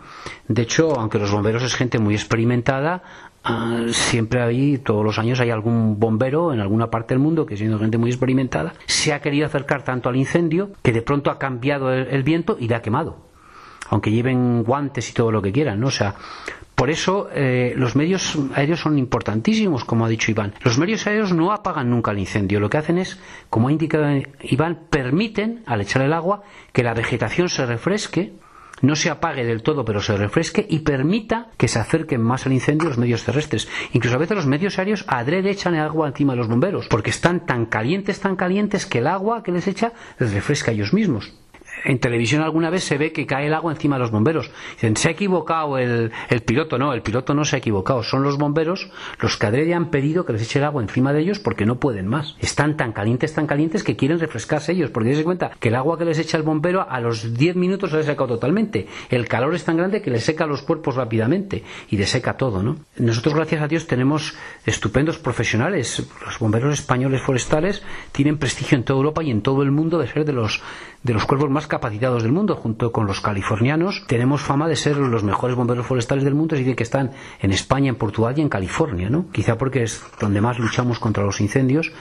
De 0.47 0.61
hecho, 0.61 0.97
aunque 0.99 1.19
los 1.19 1.31
bomberos 1.31 1.63
es 1.63 1.75
gente 1.75 1.99
muy 1.99 2.15
experimentada, 2.15 3.03
Ah, 3.45 3.87
siempre 3.91 4.41
hay, 4.41 4.77
todos 4.77 5.03
los 5.03 5.19
años 5.19 5.41
hay 5.41 5.49
algún 5.49 5.99
bombero 5.99 6.53
en 6.53 6.61
alguna 6.61 6.89
parte 6.89 7.13
del 7.13 7.19
mundo 7.19 7.45
que 7.45 7.57
siendo 7.57 7.77
gente 7.77 7.97
muy 7.97 8.09
experimentada, 8.09 8.73
se 8.85 9.11
ha 9.11 9.19
querido 9.19 9.45
acercar 9.45 9.83
tanto 9.83 10.07
al 10.07 10.15
incendio 10.15 10.71
que 10.81 10.93
de 10.93 11.01
pronto 11.01 11.29
ha 11.29 11.37
cambiado 11.37 11.91
el, 11.91 12.23
viento 12.23 12.55
y 12.57 12.69
le 12.69 12.75
ha 12.75 12.81
quemado. 12.81 13.27
Aunque 13.89 14.11
lleven 14.11 14.63
guantes 14.63 15.09
y 15.09 15.13
todo 15.13 15.29
lo 15.29 15.41
que 15.41 15.51
quieran, 15.51 15.81
¿no? 15.81 15.87
O 15.87 15.91
sea, 15.91 16.15
Por 16.73 16.89
eso 16.89 17.27
eh, 17.33 17.73
los 17.75 17.97
medios 17.97 18.37
aéreos 18.55 18.79
son 18.79 18.97
importantísimos, 18.97 19.83
como 19.83 20.05
ha 20.05 20.09
dicho 20.09 20.31
Iván. 20.31 20.53
Los 20.63 20.77
medios 20.77 21.05
aéreos 21.05 21.33
no 21.33 21.51
apagan 21.51 21.89
nunca 21.89 22.11
el 22.11 22.19
incendio. 22.19 22.61
Lo 22.61 22.69
que 22.69 22.77
hacen 22.77 22.97
es, 22.97 23.19
como 23.49 23.67
ha 23.67 23.71
indicado 23.73 24.05
Iván, 24.41 24.87
permiten, 24.89 25.63
al 25.65 25.81
echar 25.81 26.01
el 26.01 26.13
agua, 26.13 26.43
que 26.71 26.81
la 26.81 26.93
vegetación 26.93 27.49
se 27.49 27.65
refresque, 27.65 28.33
no 28.81 28.95
se 28.95 29.09
apague 29.09 29.45
del 29.45 29.63
todo, 29.63 29.85
pero 29.85 30.01
se 30.01 30.17
refresque 30.17 30.65
y 30.69 30.79
permita 30.79 31.47
que 31.57 31.67
se 31.67 31.79
acerquen 31.79 32.21
más 32.21 32.45
al 32.45 32.53
incendio 32.53 32.89
los 32.89 32.97
medios 32.97 33.23
terrestres. 33.23 33.67
Incluso 33.93 34.15
a 34.15 34.19
veces 34.19 34.35
los 34.35 34.45
medios 34.45 34.77
aéreos 34.79 35.05
adrede 35.07 35.51
echan 35.51 35.75
el 35.75 35.81
agua 35.81 36.07
encima 36.07 36.33
de 36.33 36.37
los 36.37 36.47
bomberos, 36.47 36.87
porque 36.87 37.09
están 37.11 37.45
tan 37.45 37.65
calientes, 37.65 38.19
tan 38.19 38.35
calientes, 38.35 38.85
que 38.85 38.99
el 38.99 39.07
agua 39.07 39.43
que 39.43 39.51
les 39.51 39.67
echa 39.67 39.93
les 40.19 40.33
refresca 40.33 40.71
a 40.71 40.73
ellos 40.73 40.93
mismos 40.93 41.33
en 41.83 41.99
televisión 41.99 42.41
alguna 42.41 42.69
vez 42.69 42.83
se 42.83 42.97
ve 42.97 43.11
que 43.11 43.25
cae 43.25 43.47
el 43.47 43.53
agua 43.53 43.71
encima 43.71 43.95
de 43.95 44.01
los 44.01 44.11
bomberos. 44.11 44.51
Dicen, 44.73 44.95
se 44.95 45.09
ha 45.09 45.11
equivocado 45.11 45.77
el, 45.77 46.11
piloto. 46.45 46.77
No, 46.77 46.93
el 46.93 47.01
piloto 47.01 47.33
no 47.33 47.45
se 47.45 47.55
ha 47.55 47.59
equivocado. 47.59 48.03
Son 48.03 48.23
los 48.23 48.37
bomberos 48.37 48.89
los 49.19 49.37
que 49.37 49.47
adrede 49.47 49.73
han 49.73 49.89
pedido 49.89 50.25
que 50.25 50.33
les 50.33 50.43
eche 50.43 50.59
el 50.59 50.65
agua 50.65 50.81
encima 50.81 51.13
de 51.13 51.21
ellos 51.21 51.39
porque 51.39 51.65
no 51.65 51.79
pueden 51.79 52.07
más. 52.07 52.35
Están 52.39 52.77
tan 52.77 52.93
calientes, 52.93 53.33
tan 53.33 53.47
calientes 53.47 53.83
que 53.83 53.95
quieren 53.95 54.19
refrescarse 54.19 54.71
ellos. 54.71 54.91
Porque 54.91 55.15
se 55.15 55.23
cuenta 55.23 55.51
que 55.59 55.69
el 55.69 55.75
agua 55.75 55.97
que 55.97 56.05
les 56.05 56.19
echa 56.19 56.37
el 56.37 56.43
bombero 56.43 56.87
a 56.89 56.99
los 56.99 57.33
10 57.33 57.55
minutos 57.55 57.91
se 57.91 57.97
les 57.97 58.05
secado 58.05 58.27
totalmente. 58.27 58.87
El 59.09 59.27
calor 59.27 59.53
es 59.55 59.63
tan 59.63 59.77
grande 59.77 60.01
que 60.01 60.11
les 60.11 60.23
seca 60.23 60.45
los 60.45 60.61
cuerpos 60.61 60.95
rápidamente 60.95 61.63
y 61.89 61.97
deseca 61.97 62.37
todo, 62.37 62.63
¿no? 62.63 62.77
Nosotros, 62.97 63.33
gracias 63.33 63.61
a 63.61 63.67
Dios, 63.67 63.87
tenemos 63.87 64.35
estupendos 64.65 65.17
profesionales. 65.17 66.07
Los 66.25 66.39
bomberos 66.39 66.73
españoles 66.73 67.21
forestales 67.21 67.83
tienen 68.11 68.37
prestigio 68.37 68.77
en 68.77 68.83
toda 68.83 68.97
Europa 68.97 69.23
y 69.23 69.31
en 69.31 69.41
todo 69.41 69.63
el 69.63 69.71
mundo 69.71 69.99
de 69.99 70.07
ser 70.07 70.25
de 70.25 70.33
los 70.33 70.61
de 71.03 71.13
los 71.13 71.25
cuerpos 71.25 71.49
más 71.49 71.67
capacitados 71.73 72.21
del 72.21 72.31
mundo, 72.31 72.55
junto 72.55 72.91
con 72.91 73.07
los 73.07 73.19
californianos. 73.19 74.05
Tenemos 74.05 74.41
fama 74.41 74.67
de 74.67 74.75
ser 74.75 74.95
los 74.95 75.23
mejores 75.23 75.55
bomberos 75.55 75.87
forestales 75.87 76.23
del 76.23 76.35
mundo, 76.35 76.53
es 76.53 76.61
decir, 76.61 76.75
que 76.75 76.83
están 76.83 77.13
en 77.41 77.51
España, 77.51 77.89
en 77.89 77.95
Portugal 77.95 78.35
y 78.37 78.41
en 78.41 78.49
California, 78.49 79.09
¿no? 79.09 79.31
Quizá 79.31 79.57
porque 79.57 79.81
es 79.81 80.03
donde 80.19 80.39
más 80.39 80.59
luchamos 80.59 80.99
contra 80.99 81.23
los 81.23 81.41
incendios 81.41 81.91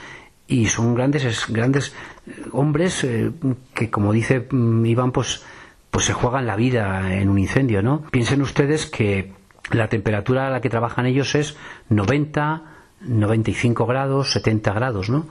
y 0.47 0.67
son 0.67 0.93
grandes, 0.93 1.47
grandes 1.49 1.95
eh, 2.27 2.49
hombres 2.51 3.03
eh, 3.03 3.31
que, 3.73 3.89
como 3.89 4.13
dice 4.13 4.47
mm, 4.47 4.85
Iván, 4.85 5.11
pues, 5.11 5.43
pues 5.89 6.05
se 6.05 6.13
juegan 6.13 6.45
la 6.45 6.55
vida 6.55 7.15
en 7.15 7.29
un 7.29 7.39
incendio, 7.39 7.81
¿no? 7.81 8.03
Piensen 8.11 8.43
ustedes 8.43 8.85
que 8.85 9.33
la 9.71 9.87
temperatura 9.87 10.45
a 10.45 10.49
la 10.51 10.61
que 10.61 10.69
trabajan 10.69 11.07
ellos 11.07 11.33
es 11.33 11.57
90, 11.89 12.61
95 13.01 13.87
grados, 13.87 14.33
70 14.33 14.71
grados, 14.71 15.09
¿no? 15.09 15.25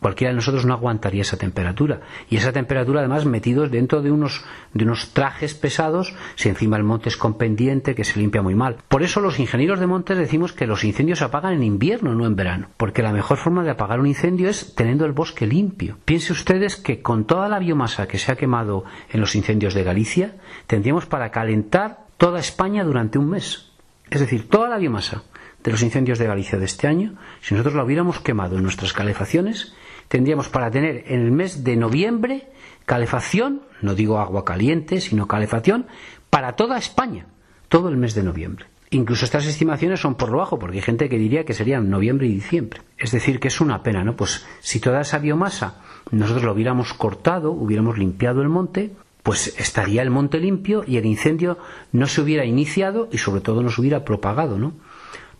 Cualquiera 0.00 0.30
de 0.30 0.36
nosotros 0.36 0.64
no 0.64 0.74
aguantaría 0.74 1.22
esa 1.22 1.36
temperatura. 1.36 2.00
Y 2.30 2.36
esa 2.36 2.52
temperatura, 2.52 3.00
además, 3.00 3.24
metidos 3.24 3.70
dentro 3.70 4.00
de 4.00 4.10
unos, 4.10 4.44
de 4.72 4.84
unos 4.84 5.12
trajes 5.12 5.54
pesados, 5.54 6.14
si 6.36 6.48
encima 6.48 6.76
el 6.76 6.84
monte 6.84 7.08
es 7.08 7.16
con 7.16 7.36
pendiente, 7.36 7.94
que 7.94 8.04
se 8.04 8.18
limpia 8.18 8.42
muy 8.42 8.54
mal. 8.54 8.76
Por 8.88 9.02
eso 9.02 9.20
los 9.20 9.40
ingenieros 9.40 9.80
de 9.80 9.86
montes 9.86 10.16
decimos 10.16 10.52
que 10.52 10.66
los 10.66 10.84
incendios 10.84 11.18
se 11.18 11.24
apagan 11.24 11.54
en 11.54 11.64
invierno, 11.64 12.14
no 12.14 12.26
en 12.26 12.36
verano. 12.36 12.68
Porque 12.76 13.02
la 13.02 13.12
mejor 13.12 13.38
forma 13.38 13.64
de 13.64 13.70
apagar 13.70 14.00
un 14.00 14.06
incendio 14.06 14.48
es 14.48 14.74
teniendo 14.74 15.04
el 15.04 15.12
bosque 15.12 15.46
limpio. 15.46 15.98
Piense 16.04 16.32
ustedes 16.32 16.76
que 16.76 17.02
con 17.02 17.24
toda 17.24 17.48
la 17.48 17.58
biomasa 17.58 18.06
que 18.06 18.18
se 18.18 18.30
ha 18.30 18.36
quemado 18.36 18.84
en 19.10 19.20
los 19.20 19.34
incendios 19.34 19.74
de 19.74 19.84
Galicia, 19.84 20.36
tendríamos 20.66 21.06
para 21.06 21.30
calentar 21.30 22.06
toda 22.16 22.40
España 22.40 22.84
durante 22.84 23.18
un 23.18 23.30
mes. 23.30 23.72
Es 24.10 24.20
decir, 24.20 24.48
toda 24.48 24.68
la 24.68 24.78
biomasa 24.78 25.22
de 25.62 25.70
los 25.70 25.82
incendios 25.82 26.18
de 26.18 26.26
Galicia 26.26 26.58
de 26.58 26.64
este 26.64 26.86
año, 26.86 27.14
si 27.40 27.54
nosotros 27.54 27.74
la 27.74 27.84
hubiéramos 27.84 28.20
quemado 28.20 28.56
en 28.56 28.62
nuestras 28.62 28.92
calefacciones, 28.92 29.74
tendríamos 30.08 30.48
para 30.48 30.70
tener 30.70 31.04
en 31.06 31.20
el 31.20 31.30
mes 31.30 31.64
de 31.64 31.76
noviembre 31.76 32.48
calefacción, 32.88 33.62
no 33.82 33.94
digo 33.94 34.18
agua 34.18 34.46
caliente, 34.46 35.00
sino 35.02 35.28
calefacción, 35.28 35.86
para 36.30 36.56
toda 36.56 36.78
España, 36.78 37.26
todo 37.68 37.90
el 37.90 37.98
mes 37.98 38.14
de 38.14 38.22
noviembre. 38.22 38.64
Incluso 38.90 39.26
estas 39.26 39.44
estimaciones 39.44 40.00
son 40.00 40.14
por 40.14 40.30
lo 40.30 40.38
bajo, 40.38 40.58
porque 40.58 40.78
hay 40.78 40.82
gente 40.82 41.10
que 41.10 41.18
diría 41.18 41.44
que 41.44 41.52
serían 41.52 41.90
noviembre 41.90 42.26
y 42.26 42.32
diciembre. 42.32 42.80
Es 42.96 43.12
decir, 43.12 43.38
que 43.38 43.48
es 43.48 43.60
una 43.60 43.82
pena, 43.82 44.02
¿no? 44.02 44.16
Pues 44.16 44.46
si 44.60 44.80
toda 44.80 45.02
esa 45.02 45.18
biomasa 45.18 45.82
nosotros 46.10 46.44
lo 46.44 46.52
hubiéramos 46.52 46.94
cortado, 46.94 47.52
hubiéramos 47.52 47.98
limpiado 47.98 48.40
el 48.40 48.48
monte, 48.48 48.92
pues 49.22 49.54
estaría 49.60 50.00
el 50.00 50.08
monte 50.08 50.38
limpio 50.38 50.84
y 50.86 50.96
el 50.96 51.04
incendio 51.04 51.58
no 51.92 52.06
se 52.06 52.22
hubiera 52.22 52.46
iniciado 52.46 53.10
y 53.12 53.18
sobre 53.18 53.42
todo 53.42 53.62
no 53.62 53.68
se 53.68 53.82
hubiera 53.82 54.02
propagado, 54.06 54.58
¿no? 54.58 54.72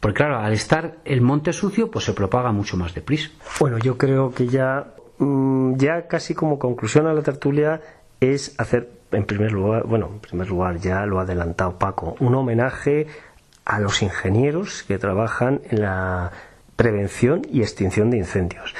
Porque 0.00 0.18
claro, 0.18 0.38
al 0.38 0.52
estar 0.52 0.96
el 1.04 1.20
monte 1.20 1.52
sucio, 1.52 1.90
pues 1.90 2.04
se 2.04 2.12
propaga 2.12 2.52
mucho 2.52 2.76
más 2.76 2.94
deprisa. 2.94 3.30
Bueno, 3.58 3.78
yo 3.78 3.98
creo 3.98 4.32
que 4.32 4.46
ya, 4.46 4.94
mm, 5.18 5.76
ya 5.76 6.06
casi 6.06 6.34
como 6.34 6.58
conclusión 6.58 7.06
a 7.06 7.12
la 7.12 7.22
tertulia 7.22 7.80
es 8.20 8.54
hacer, 8.58 8.88
en 9.12 9.24
primer 9.24 9.52
lugar, 9.52 9.84
bueno, 9.86 10.08
en 10.12 10.20
primer 10.20 10.48
lugar 10.48 10.78
ya 10.78 11.04
lo 11.06 11.18
ha 11.18 11.22
adelantado 11.22 11.78
Paco, 11.78 12.16
un 12.20 12.34
homenaje 12.34 13.06
a 13.64 13.80
los 13.80 14.02
ingenieros 14.02 14.82
que 14.84 14.98
trabajan 14.98 15.60
en 15.68 15.82
la 15.82 16.30
prevención 16.76 17.42
y 17.50 17.62
extinción 17.62 18.10
de 18.10 18.18
incendios 18.18 18.74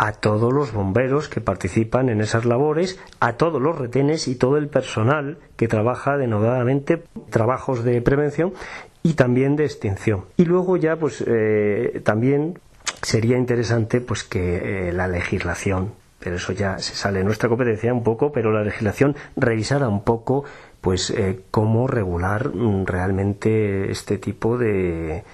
a 0.00 0.12
todos 0.12 0.50
los 0.50 0.72
bomberos 0.72 1.28
que 1.28 1.42
participan 1.42 2.08
en 2.08 2.22
esas 2.22 2.46
labores, 2.46 2.98
a 3.20 3.34
todos 3.34 3.60
los 3.60 3.76
retenes 3.76 4.28
y 4.28 4.34
todo 4.34 4.56
el 4.56 4.68
personal 4.68 5.36
que 5.56 5.68
trabaja 5.68 6.16
denodadamente 6.16 7.02
trabajos 7.28 7.84
de 7.84 8.00
prevención 8.00 8.54
y 9.02 9.14
también 9.14 9.56
de 9.56 9.64
extinción. 9.64 10.24
Y 10.36 10.44
luego 10.44 10.76
ya, 10.76 10.96
pues 10.96 11.24
eh, 11.26 12.00
también 12.04 12.58
sería 13.02 13.36
interesante 13.36 14.00
pues 14.00 14.24
que 14.24 14.88
eh, 14.88 14.92
la 14.92 15.08
legislación, 15.08 15.92
pero 16.18 16.36
eso 16.36 16.52
ya 16.52 16.78
se 16.78 16.94
sale 16.94 17.20
de 17.20 17.24
nuestra 17.24 17.48
competencia 17.48 17.92
un 17.92 18.04
poco, 18.04 18.32
pero 18.32 18.52
la 18.52 18.62
legislación 18.62 19.16
revisara 19.36 19.88
un 19.88 20.04
poco 20.04 20.44
pues 20.80 21.10
eh, 21.10 21.40
cómo 21.50 21.86
regular 21.86 22.54
mm, 22.54 22.86
realmente 22.86 23.90
este 23.90 24.18
tipo 24.18 24.58
de, 24.58 25.24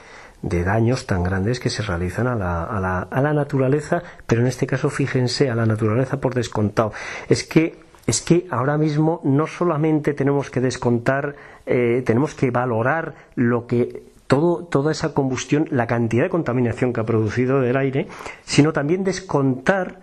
de 0.43 0.65
daños 0.65 1.07
tan 1.07 1.23
grandes 1.23 1.61
que 1.61 1.71
se 1.71 1.83
realizan 1.83 2.27
a 2.27 2.35
la, 2.35 2.65
a, 2.65 2.81
la, 2.81 3.01
a 3.01 3.21
la 3.21 3.33
naturaleza, 3.33 4.03
pero 4.27 4.43
en 4.43 4.47
este 4.47 4.67
caso 4.67 4.91
fíjense 4.91 5.51
a 5.51 5.55
la 5.55 5.67
naturaleza 5.67 6.21
por 6.21 6.35
descontado. 6.35 6.93
Es 7.29 7.45
que 7.45 7.86
es 8.07 8.21
que 8.21 8.47
ahora 8.51 8.79
mismo 8.79 9.21
no 9.25 9.47
solamente 9.47 10.15
tenemos 10.15 10.51
que 10.51 10.61
descontar, 10.61 11.35
eh, 11.67 12.03
tenemos 12.07 12.35
que 12.35 12.51
valorar 12.51 13.15
lo 13.35 13.67
que 13.67 14.05
todo, 14.27 14.65
toda 14.65 14.93
esa 14.93 15.15
combustión, 15.15 15.69
la 15.71 15.87
cantidad 15.87 16.25
de 16.25 16.31
contaminación 16.31 16.93
que 16.93 17.01
ha 17.01 17.05
producido 17.05 17.61
del 17.61 17.77
aire, 17.77 18.09
sino 18.45 18.73
también 18.73 19.05
descontar 19.05 20.01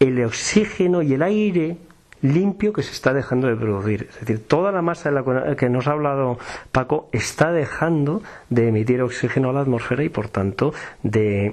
el 0.00 0.22
oxígeno 0.24 1.02
y 1.02 1.14
el 1.14 1.22
aire 1.22 1.78
limpio 2.22 2.72
que 2.72 2.82
se 2.82 2.92
está 2.92 3.12
dejando 3.12 3.48
de 3.48 3.56
producir. 3.56 4.08
Es 4.10 4.20
decir, 4.20 4.46
toda 4.48 4.72
la 4.72 4.80
masa 4.80 5.10
de 5.10 5.14
la 5.14 5.56
que 5.56 5.68
nos 5.68 5.86
ha 5.86 5.92
hablado 5.92 6.38
Paco 6.72 7.08
está 7.12 7.52
dejando 7.52 8.22
de 8.48 8.68
emitir 8.68 9.02
oxígeno 9.02 9.50
a 9.50 9.52
la 9.52 9.60
atmósfera 9.60 10.02
y, 10.04 10.08
por 10.08 10.28
tanto, 10.28 10.72
de 11.02 11.52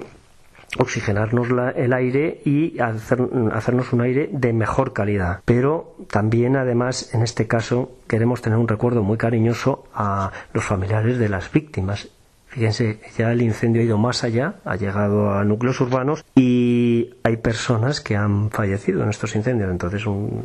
oxigenarnos 0.78 1.48
el 1.76 1.92
aire 1.92 2.40
y 2.44 2.78
hacernos 2.80 3.92
un 3.92 4.00
aire 4.00 4.28
de 4.32 4.52
mejor 4.52 4.92
calidad. 4.92 5.40
Pero 5.44 5.96
también, 6.10 6.56
además, 6.56 7.14
en 7.14 7.22
este 7.22 7.46
caso, 7.46 7.92
queremos 8.08 8.42
tener 8.42 8.58
un 8.58 8.68
recuerdo 8.68 9.02
muy 9.02 9.18
cariñoso 9.18 9.84
a 9.94 10.32
los 10.52 10.64
familiares 10.64 11.18
de 11.18 11.28
las 11.28 11.50
víctimas. 11.52 12.08
Fíjense, 12.52 13.00
ya 13.16 13.32
el 13.32 13.40
incendio 13.40 13.80
ha 13.80 13.84
ido 13.84 13.96
más 13.96 14.24
allá, 14.24 14.56
ha 14.66 14.76
llegado 14.76 15.32
a 15.32 15.42
núcleos 15.42 15.80
urbanos 15.80 16.22
y 16.34 17.14
hay 17.24 17.38
personas 17.38 18.02
que 18.02 18.14
han 18.14 18.50
fallecido 18.50 19.02
en 19.02 19.08
estos 19.08 19.34
incendios. 19.36 19.70
Entonces 19.70 20.04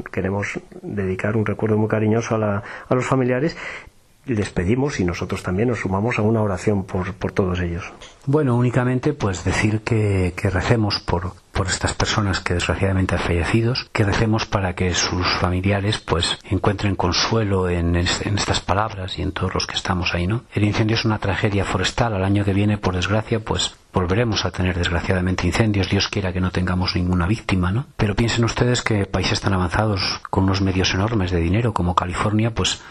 queremos 0.09 0.57
dedicar 0.81 1.35
un 1.35 1.45
recuerdo 1.45 1.77
muy 1.77 1.89
cariñoso 1.89 2.35
a, 2.35 2.63
a 2.87 2.95
los 2.95 3.05
familiares 3.05 3.57
les 4.27 4.49
pedimos 4.49 4.99
y 4.99 5.05
nosotros 5.05 5.43
también 5.43 5.69
nos 5.69 5.79
sumamos 5.79 6.19
a 6.19 6.21
una 6.21 6.41
oración 6.41 6.83
por, 6.83 7.13
por 7.13 7.31
todos 7.31 7.59
ellos. 7.59 7.91
Bueno, 8.25 8.55
únicamente 8.55 9.13
pues 9.13 9.43
decir 9.43 9.81
que, 9.81 10.33
que 10.35 10.49
recemos 10.49 10.99
por, 10.99 11.33
por 11.53 11.67
estas 11.67 11.93
personas 11.93 12.39
que 12.39 12.53
desgraciadamente 12.53 13.15
han 13.15 13.21
fallecido, 13.21 13.73
que 13.91 14.03
recemos 14.03 14.45
para 14.45 14.75
que 14.75 14.93
sus 14.93 15.25
familiares 15.39 15.97
pues 15.97 16.37
encuentren 16.43 16.95
consuelo 16.95 17.69
en, 17.69 17.95
en, 17.95 18.37
estas 18.37 18.59
palabras 18.59 19.17
y 19.17 19.23
en 19.23 19.31
todos 19.31 19.53
los 19.53 19.65
que 19.65 19.75
estamos 19.75 20.13
ahí, 20.13 20.27
¿no? 20.27 20.43
El 20.53 20.65
incendio 20.65 20.95
es 20.95 21.05
una 21.05 21.17
tragedia 21.17 21.65
forestal, 21.65 22.13
al 22.13 22.23
año 22.23 22.45
que 22.45 22.53
viene, 22.53 22.77
por 22.77 22.95
desgracia, 22.95 23.39
pues 23.39 23.75
volveremos 23.91 24.45
a 24.45 24.51
tener 24.51 24.77
desgraciadamente 24.77 25.47
incendios, 25.47 25.89
Dios 25.89 26.09
quiera 26.09 26.31
que 26.31 26.41
no 26.41 26.51
tengamos 26.51 26.95
ninguna 26.95 27.25
víctima, 27.25 27.71
¿no? 27.71 27.87
Pero 27.95 28.15
piensen 28.15 28.45
ustedes 28.45 28.83
que 28.83 29.07
países 29.07 29.41
tan 29.41 29.53
avanzados 29.53 30.21
con 30.29 30.43
unos 30.43 30.61
medios 30.61 30.93
enormes 30.93 31.31
de 31.31 31.39
dinero 31.39 31.73
como 31.73 31.95
California, 31.95 32.53
pues 32.53 32.81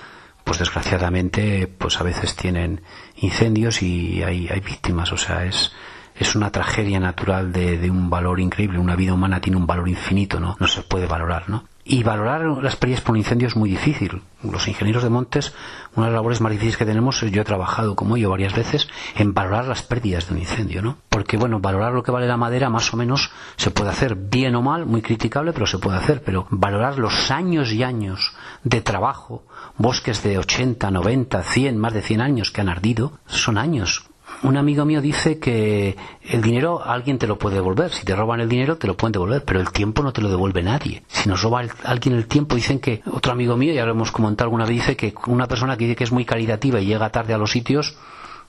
pues 0.46 0.60
desgraciadamente 0.60 1.66
pues 1.66 2.00
a 2.00 2.04
veces 2.04 2.36
tienen 2.36 2.80
incendios 3.16 3.82
y 3.82 4.22
hay, 4.22 4.48
hay 4.48 4.60
víctimas. 4.60 5.12
O 5.12 5.16
sea 5.18 5.44
es 5.44 5.72
es 6.14 6.34
una 6.34 6.50
tragedia 6.50 6.98
natural 6.98 7.52
de, 7.52 7.76
de, 7.76 7.90
un 7.90 8.08
valor 8.08 8.40
increíble. 8.40 8.78
Una 8.78 8.96
vida 8.96 9.12
humana 9.12 9.40
tiene 9.40 9.58
un 9.58 9.66
valor 9.66 9.88
infinito 9.88 10.38
no 10.38 10.56
no 10.60 10.68
se 10.68 10.82
puede 10.82 11.06
valorar 11.06 11.48
no 11.50 11.64
Y 11.88 12.02
valorar 12.02 12.42
las 12.64 12.74
pérdidas 12.74 13.00
por 13.00 13.12
un 13.12 13.18
incendio 13.18 13.46
es 13.46 13.54
muy 13.54 13.70
difícil. 13.70 14.20
Los 14.42 14.66
ingenieros 14.66 15.04
de 15.04 15.08
montes, 15.08 15.54
una 15.94 16.06
de 16.06 16.10
las 16.10 16.18
labores 16.18 16.40
más 16.40 16.50
difíciles 16.50 16.76
que 16.76 16.84
tenemos, 16.84 17.20
yo 17.20 17.42
he 17.42 17.44
trabajado 17.44 17.94
como 17.94 18.16
yo 18.16 18.28
varias 18.28 18.56
veces, 18.56 18.88
en 19.14 19.34
valorar 19.34 19.66
las 19.66 19.84
pérdidas 19.84 20.26
de 20.26 20.34
un 20.34 20.40
incendio, 20.40 20.82
¿no? 20.82 20.98
Porque, 21.08 21.36
bueno, 21.36 21.60
valorar 21.60 21.92
lo 21.92 22.02
que 22.02 22.10
vale 22.10 22.26
la 22.26 22.36
madera 22.36 22.70
más 22.70 22.92
o 22.92 22.96
menos 22.96 23.30
se 23.54 23.70
puede 23.70 23.90
hacer 23.90 24.16
bien 24.16 24.56
o 24.56 24.62
mal, 24.62 24.84
muy 24.84 25.00
criticable, 25.00 25.52
pero 25.52 25.68
se 25.68 25.78
puede 25.78 25.98
hacer. 25.98 26.24
Pero 26.24 26.48
valorar 26.50 26.98
los 26.98 27.30
años 27.30 27.72
y 27.72 27.84
años 27.84 28.34
de 28.64 28.80
trabajo, 28.80 29.44
bosques 29.78 30.24
de 30.24 30.38
80, 30.38 30.90
90, 30.90 31.40
100, 31.40 31.78
más 31.78 31.92
de 31.92 32.02
100 32.02 32.20
años 32.20 32.50
que 32.50 32.62
han 32.62 32.68
ardido, 32.68 33.20
son 33.26 33.58
años 33.58 34.10
un 34.42 34.56
amigo 34.56 34.84
mío 34.84 35.00
dice 35.00 35.38
que 35.38 35.96
el 36.22 36.42
dinero 36.42 36.82
alguien 36.84 37.18
te 37.18 37.26
lo 37.26 37.38
puede 37.38 37.56
devolver. 37.56 37.92
Si 37.92 38.04
te 38.04 38.14
roban 38.14 38.40
el 38.40 38.48
dinero, 38.48 38.76
te 38.76 38.86
lo 38.86 38.96
pueden 38.96 39.12
devolver, 39.12 39.44
pero 39.44 39.60
el 39.60 39.70
tiempo 39.70 40.02
no 40.02 40.12
te 40.12 40.20
lo 40.20 40.28
devuelve 40.28 40.62
nadie. 40.62 41.02
Si 41.08 41.28
nos 41.28 41.42
roba 41.42 41.62
alguien 41.84 42.14
el 42.14 42.26
tiempo, 42.26 42.54
dicen 42.54 42.78
que 42.78 43.02
otro 43.10 43.32
amigo 43.32 43.56
mío, 43.56 43.72
ya 43.72 43.84
lo 43.84 43.92
hemos 43.92 44.12
comentado 44.12 44.46
alguna 44.46 44.64
vez, 44.64 44.76
dice 44.76 44.96
que 44.96 45.14
una 45.26 45.46
persona 45.46 45.76
que 45.76 45.84
dice 45.84 45.96
que 45.96 46.04
es 46.04 46.12
muy 46.12 46.24
caritativa 46.24 46.80
y 46.80 46.86
llega 46.86 47.10
tarde 47.10 47.34
a 47.34 47.38
los 47.38 47.50
sitios, 47.50 47.96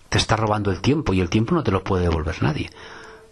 te 0.09 0.17
está 0.17 0.35
robando 0.35 0.71
el 0.71 0.81
tiempo 0.81 1.13
y 1.13 1.21
el 1.21 1.29
tiempo 1.29 1.55
no 1.55 1.63
te 1.63 1.71
lo 1.71 1.83
puede 1.83 2.03
devolver 2.03 2.41
nadie. 2.41 2.69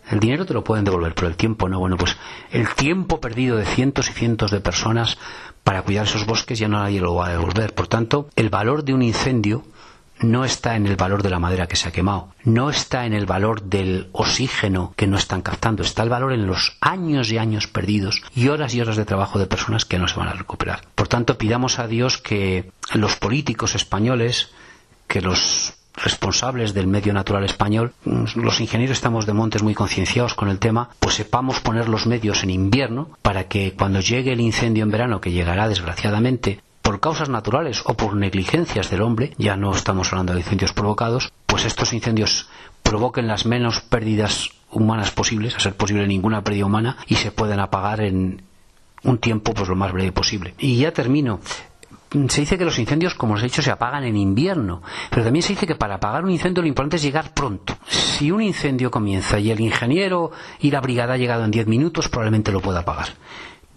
El 0.10 0.20
dinero 0.20 0.46
te 0.46 0.54
lo 0.54 0.64
pueden 0.64 0.86
devolver, 0.86 1.16
pero 1.16 1.28
el 1.28 1.36
tiempo 1.36 1.68
no. 1.68 1.80
Bueno, 1.80 1.98
pues 1.98 2.16
el 2.52 2.70
tiempo 2.76 3.20
perdido 3.20 3.58
de 3.58 3.66
cientos 3.66 4.10
y 4.10 4.14
cientos 4.14 4.52
de 4.52 4.60
personas 4.60 5.18
para 5.64 5.82
cuidar 5.82 6.06
esos 6.06 6.28
bosques 6.28 6.60
ya 6.60 6.68
no 6.68 6.78
nadie 6.78 7.02
lo 7.02 7.16
va 7.16 7.28
a 7.28 7.32
devolver. 7.32 7.74
Por 7.74 7.88
tanto, 7.88 8.30
el 8.36 8.50
valor 8.50 8.84
de 8.84 8.94
un 8.94 9.02
incendio 9.02 9.64
no 10.20 10.46
está 10.46 10.76
en 10.76 10.88
el 10.88 10.96
valor 10.96 11.24
de 11.24 11.30
la 11.30 11.40
madera 11.40 11.68
que 11.68 11.76
se 11.76 11.90
ha 11.90 11.92
quemado, 11.92 12.30
no 12.44 12.70
está 12.70 13.06
en 13.06 13.14
el 13.14 13.26
valor 13.26 13.64
del 13.64 14.10
oxígeno 14.12 14.94
que 14.96 15.08
no 15.08 15.18
están 15.18 15.42
captando, 15.42 15.84
está 15.84 16.04
el 16.04 16.10
valor 16.10 16.34
en 16.34 16.48
los 16.48 16.78
años 16.82 17.32
y 17.32 17.38
años 17.38 17.68
perdidos 17.68 18.22
y 18.34 18.48
horas 18.48 18.74
y 18.74 18.82
horas 18.82 18.96
de 18.96 19.06
trabajo 19.06 19.40
de 19.40 19.48
personas 19.48 19.86
que 19.86 20.00
no 20.00 20.08
se 20.08 20.18
van 20.18 20.30
a 20.30 20.34
recuperar. 20.34 20.82
Por 20.96 21.08
tanto, 21.08 21.38
pidamos 21.38 21.80
a 21.80 21.88
Dios 21.88 22.18
que 22.18 22.72
los 22.94 23.18
políticos 23.18 23.76
españoles, 23.76 24.50
que 25.08 25.22
los 25.22 25.74
responsables 25.98 26.74
del 26.74 26.88
medio 26.88 27.14
natural 27.14 27.46
español, 27.46 27.94
los 28.04 28.60
ingenieros 28.60 28.98
estamos 28.98 29.26
de 29.26 29.34
montes 29.34 29.64
muy 29.64 29.74
concienciados 29.74 30.34
con 30.34 30.50
el 30.50 30.60
tema, 30.60 30.90
pues 31.00 31.16
sepamos 31.16 31.62
poner 31.62 31.88
los 31.88 32.06
medios 32.06 32.44
en 32.44 32.50
invierno 32.50 33.12
para 33.22 33.48
que 33.48 33.74
cuando 33.74 34.02
llegue 34.02 34.34
el 34.34 34.42
incendio 34.42 34.84
en 34.84 34.92
verano, 34.92 35.22
que 35.22 35.32
llegará 35.32 35.68
desgraciadamente, 35.68 36.60
por 36.96 37.02
causas 37.02 37.28
naturales 37.28 37.84
o 37.86 37.94
por 37.94 38.16
negligencias 38.16 38.90
del 38.90 39.02
hombre, 39.02 39.34
ya 39.38 39.58
no 39.58 39.76
estamos 39.76 40.14
hablando 40.14 40.32
de 40.32 40.40
incendios 40.40 40.72
provocados, 40.72 41.34
pues 41.46 41.66
estos 41.66 41.92
incendios 41.92 42.48
provoquen 42.84 43.28
las 43.28 43.46
menos 43.46 43.82
pérdidas 43.82 44.52
humanas 44.72 45.12
posibles, 45.12 45.58
a 45.58 45.60
ser 45.60 45.76
posible 45.76 46.08
ninguna 46.08 46.42
pérdida 46.42 46.66
humana, 46.66 46.96
y 47.08 47.16
se 47.16 47.32
pueden 47.32 47.60
apagar 47.60 48.00
en 48.00 48.44
un 49.04 49.18
tiempo 49.18 49.54
pues 49.54 49.68
lo 49.68 49.76
más 49.76 49.92
breve 49.92 50.14
posible. 50.14 50.54
Y 50.58 50.78
ya 50.78 50.94
termino. 50.94 51.42
Se 52.30 52.40
dice 52.40 52.58
que 52.58 52.64
los 52.64 52.80
incendios, 52.80 53.14
como 53.14 53.34
os 53.34 53.42
he 53.42 53.48
dicho, 53.48 53.62
se 53.62 53.72
apagan 53.72 54.06
en 54.06 54.16
invierno, 54.16 54.82
pero 55.10 55.26
también 55.26 55.44
se 55.44 55.52
dice 55.52 55.68
que 55.68 55.76
para 55.76 55.96
apagar 55.96 56.24
un 56.24 56.32
incendio 56.32 56.62
lo 56.62 56.70
importante 56.70 56.96
es 56.96 57.04
llegar 57.04 57.34
pronto. 57.34 57.76
Si 57.90 58.32
un 58.32 58.42
incendio 58.42 58.90
comienza 58.90 59.38
y 59.38 59.52
el 59.52 59.60
ingeniero 59.60 60.32
y 60.62 60.72
la 60.72 60.80
brigada 60.80 61.16
ha 61.16 61.18
llegado 61.18 61.44
en 61.44 61.52
10 61.52 61.68
minutos, 61.68 62.08
probablemente 62.08 62.54
lo 62.54 62.62
pueda 62.62 62.80
apagar. 62.80 63.10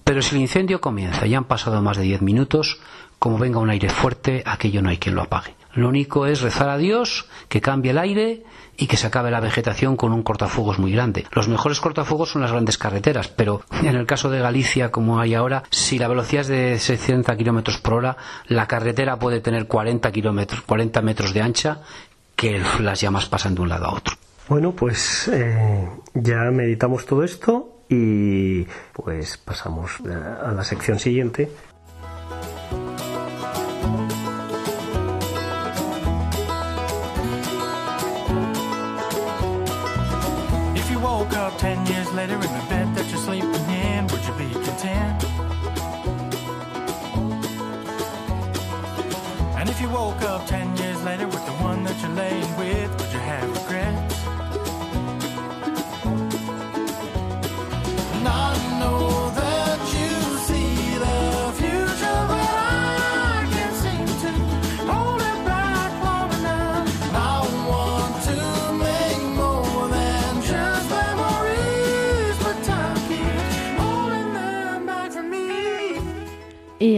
Pero 0.09 0.23
si 0.23 0.37
el 0.37 0.41
incendio 0.41 0.81
comienza 0.81 1.27
y 1.27 1.35
han 1.35 1.45
pasado 1.45 1.83
más 1.83 1.99
de 1.99 2.05
10 2.05 2.23
minutos, 2.23 2.81
como 3.19 3.39
venga 3.39 3.59
un 3.59 3.71
aire 3.71 3.89
fuerte, 3.89 4.43
aquello 4.47 4.83
no 4.83 4.91
hay 4.91 4.99
quien 4.99 5.15
lo 5.15 5.23
apague. 5.23 5.55
Lo 5.75 5.89
único 5.89 6.27
es 6.27 6.41
rezar 6.41 6.71
a 6.71 6.79
Dios 6.79 7.27
que 7.49 7.61
cambie 7.61 7.93
el 7.93 7.99
aire 7.99 8.43
y 8.77 8.87
que 8.87 8.97
se 8.97 9.07
acabe 9.07 9.31
la 9.31 9.41
vegetación 9.41 9.97
con 9.97 10.13
un 10.13 10.23
cortafuegos 10.23 10.79
muy 10.79 10.93
grande. 10.93 11.27
Los 11.33 11.49
mejores 11.49 11.81
cortafuegos 11.81 12.31
son 12.31 12.43
las 12.43 12.53
grandes 12.53 12.79
carreteras, 12.79 13.29
pero 13.29 13.63
en 13.83 13.97
el 13.97 14.07
caso 14.07 14.31
de 14.31 14.41
Galicia, 14.41 14.91
como 14.91 15.21
hay 15.21 15.35
ahora, 15.35 15.65
si 15.71 15.99
la 15.99 16.09
velocidad 16.09 16.43
es 16.43 16.49
de 16.49 16.79
60 16.79 17.37
kilómetros 17.37 17.79
por 17.79 17.95
hora, 17.95 18.17
la 18.47 18.67
carretera 18.67 19.19
puede 19.19 19.41
tener 19.41 19.67
40 19.67 20.11
kilómetros, 20.13 20.63
40 20.63 21.03
metros 21.03 21.35
de 21.35 21.43
ancha, 21.43 21.81
que 22.35 22.63
las 22.81 23.01
llamas 23.01 23.27
pasan 23.27 23.57
de 23.57 23.63
un 23.63 23.69
lado 23.69 23.87
a 23.87 23.95
otro. 23.95 24.15
Bueno, 24.49 24.73
pues 24.73 25.29
eh, 25.33 25.89
ya 26.15 26.51
meditamos 26.53 27.05
todo 27.05 27.23
esto 27.25 27.83
y 27.89 28.65
pues 28.93 29.39
pasamos 29.39 29.91
a 30.01 30.53
la 30.53 30.65
sección 30.65 30.99
siguiente. 30.99 31.51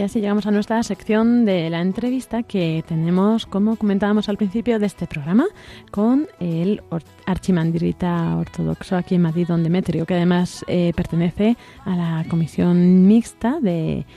Y 0.01 0.03
así 0.03 0.19
llegamos 0.19 0.47
a 0.47 0.51
nuestra 0.51 0.81
sección 0.81 1.45
de 1.45 1.69
la 1.69 1.79
entrevista 1.79 2.41
que 2.41 2.83
tenemos, 2.87 3.45
como 3.45 3.75
comentábamos 3.75 4.29
al 4.29 4.37
principio 4.37 4.79
de 4.79 4.87
este 4.87 5.05
programa, 5.05 5.45
con 5.91 6.27
el 6.39 6.81
archimandrita 7.27 8.35
ortodoxo 8.37 8.95
aquí 8.95 9.13
en 9.13 9.21
Madrid, 9.21 9.45
don 9.47 9.61
Demetrio, 9.61 10.07
que 10.07 10.15
además 10.15 10.65
eh, 10.67 10.91
pertenece 10.95 11.55
a 11.85 11.95
la 11.95 12.25
comisión 12.27 13.05
mixta 13.05 13.59
de, 13.61 14.07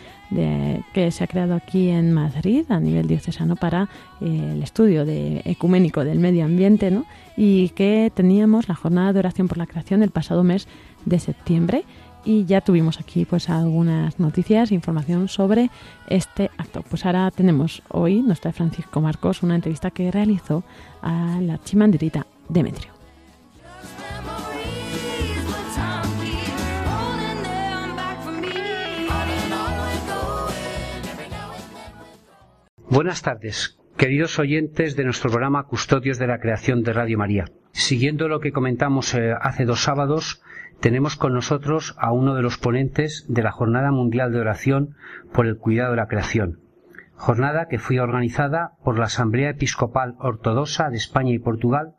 que 0.94 1.10
se 1.10 1.22
ha 1.22 1.26
creado 1.26 1.52
aquí 1.52 1.90
en 1.90 2.14
Madrid 2.14 2.64
a 2.70 2.80
nivel 2.80 3.06
diocesano 3.06 3.54
para 3.54 3.90
eh, 4.22 4.52
el 4.54 4.62
estudio 4.62 5.04
de 5.04 5.42
ecuménico 5.44 6.02
del 6.02 6.18
medio 6.18 6.46
ambiente, 6.46 6.90
¿no? 6.90 7.04
Y 7.36 7.68
que 7.70 8.10
teníamos 8.14 8.70
la 8.70 8.74
jornada 8.74 9.12
de 9.12 9.18
oración 9.18 9.48
por 9.48 9.58
la 9.58 9.66
creación 9.66 10.02
el 10.02 10.12
pasado 10.12 10.44
mes 10.44 10.66
de 11.04 11.18
septiembre 11.18 11.84
y 12.24 12.44
ya 12.44 12.60
tuvimos 12.60 13.00
aquí 13.00 13.24
pues 13.24 13.48
algunas 13.48 14.18
noticias, 14.18 14.72
información 14.72 15.28
sobre 15.28 15.70
este 16.08 16.50
acto. 16.58 16.82
Pues 16.82 17.04
ahora 17.06 17.30
tenemos 17.30 17.82
hoy, 17.88 18.22
nos 18.22 18.40
Francisco 18.40 19.00
Marcos, 19.00 19.42
una 19.42 19.54
entrevista 19.54 19.90
que 19.90 20.10
realizó 20.10 20.64
a 21.02 21.38
la 21.40 21.58
chimandirita 21.62 22.26
Demetrio. 22.48 22.92
Buenas 32.88 33.22
tardes, 33.22 33.78
queridos 33.96 34.38
oyentes 34.38 34.94
de 34.94 35.04
nuestro 35.04 35.30
programa 35.30 35.64
Custodios 35.64 36.18
de 36.18 36.28
la 36.28 36.38
Creación 36.38 36.82
de 36.82 36.92
Radio 36.92 37.18
María. 37.18 37.46
Siguiendo 37.72 38.28
lo 38.28 38.38
que 38.38 38.52
comentamos 38.52 39.14
eh, 39.14 39.34
hace 39.40 39.64
dos 39.64 39.82
sábados, 39.82 40.42
tenemos 40.80 41.16
con 41.16 41.32
nosotros 41.32 41.94
a 41.98 42.12
uno 42.12 42.34
de 42.34 42.42
los 42.42 42.58
ponentes 42.58 43.24
de 43.28 43.42
la 43.42 43.52
Jornada 43.52 43.90
Mundial 43.90 44.32
de 44.32 44.40
Oración 44.40 44.94
por 45.32 45.46
el 45.46 45.56
Cuidado 45.56 45.92
de 45.92 45.96
la 45.96 46.08
Creación, 46.08 46.60
jornada 47.14 47.68
que 47.68 47.78
fue 47.78 48.00
organizada 48.00 48.72
por 48.84 48.98
la 48.98 49.06
Asamblea 49.06 49.50
Episcopal 49.50 50.14
Ortodoxa 50.18 50.90
de 50.90 50.96
España 50.96 51.32
y 51.32 51.38
Portugal 51.38 51.94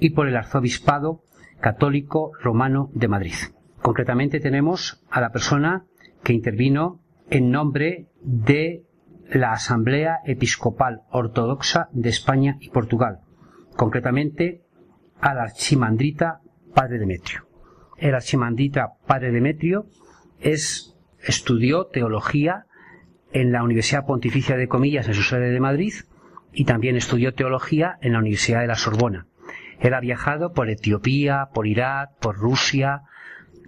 y 0.00 0.10
por 0.10 0.26
el 0.26 0.36
Arzobispado 0.36 1.22
Católico 1.60 2.32
Romano 2.40 2.90
de 2.94 3.08
Madrid. 3.08 3.34
Concretamente 3.80 4.40
tenemos 4.40 5.02
a 5.10 5.20
la 5.20 5.30
persona 5.30 5.84
que 6.22 6.32
intervino 6.32 7.00
en 7.30 7.50
nombre 7.50 8.08
de 8.22 8.84
la 9.30 9.52
Asamblea 9.52 10.18
Episcopal 10.24 11.02
Ortodoxa 11.10 11.88
de 11.92 12.08
España 12.08 12.56
y 12.60 12.70
Portugal, 12.70 13.20
concretamente 13.76 14.62
al 15.20 15.38
archimandrita 15.38 16.40
Padre 16.74 16.98
Demetrio 16.98 17.53
el 17.98 18.14
archimandrita 18.14 18.94
Padre 19.06 19.32
Demetrio, 19.32 19.86
es, 20.40 20.96
estudió 21.20 21.86
teología 21.86 22.66
en 23.32 23.52
la 23.52 23.62
Universidad 23.62 24.06
Pontificia 24.06 24.56
de 24.56 24.68
Comillas 24.68 25.08
en 25.08 25.14
su 25.14 25.22
sede 25.22 25.50
de 25.50 25.60
Madrid 25.60 25.94
y 26.52 26.64
también 26.64 26.96
estudió 26.96 27.34
teología 27.34 27.98
en 28.00 28.12
la 28.12 28.20
Universidad 28.20 28.60
de 28.60 28.68
la 28.68 28.76
Sorbona. 28.76 29.26
Él 29.80 29.94
ha 29.94 30.00
viajado 30.00 30.52
por 30.52 30.70
Etiopía, 30.70 31.48
por 31.52 31.66
Irak, 31.66 32.10
por 32.20 32.36
Rusia, 32.36 33.02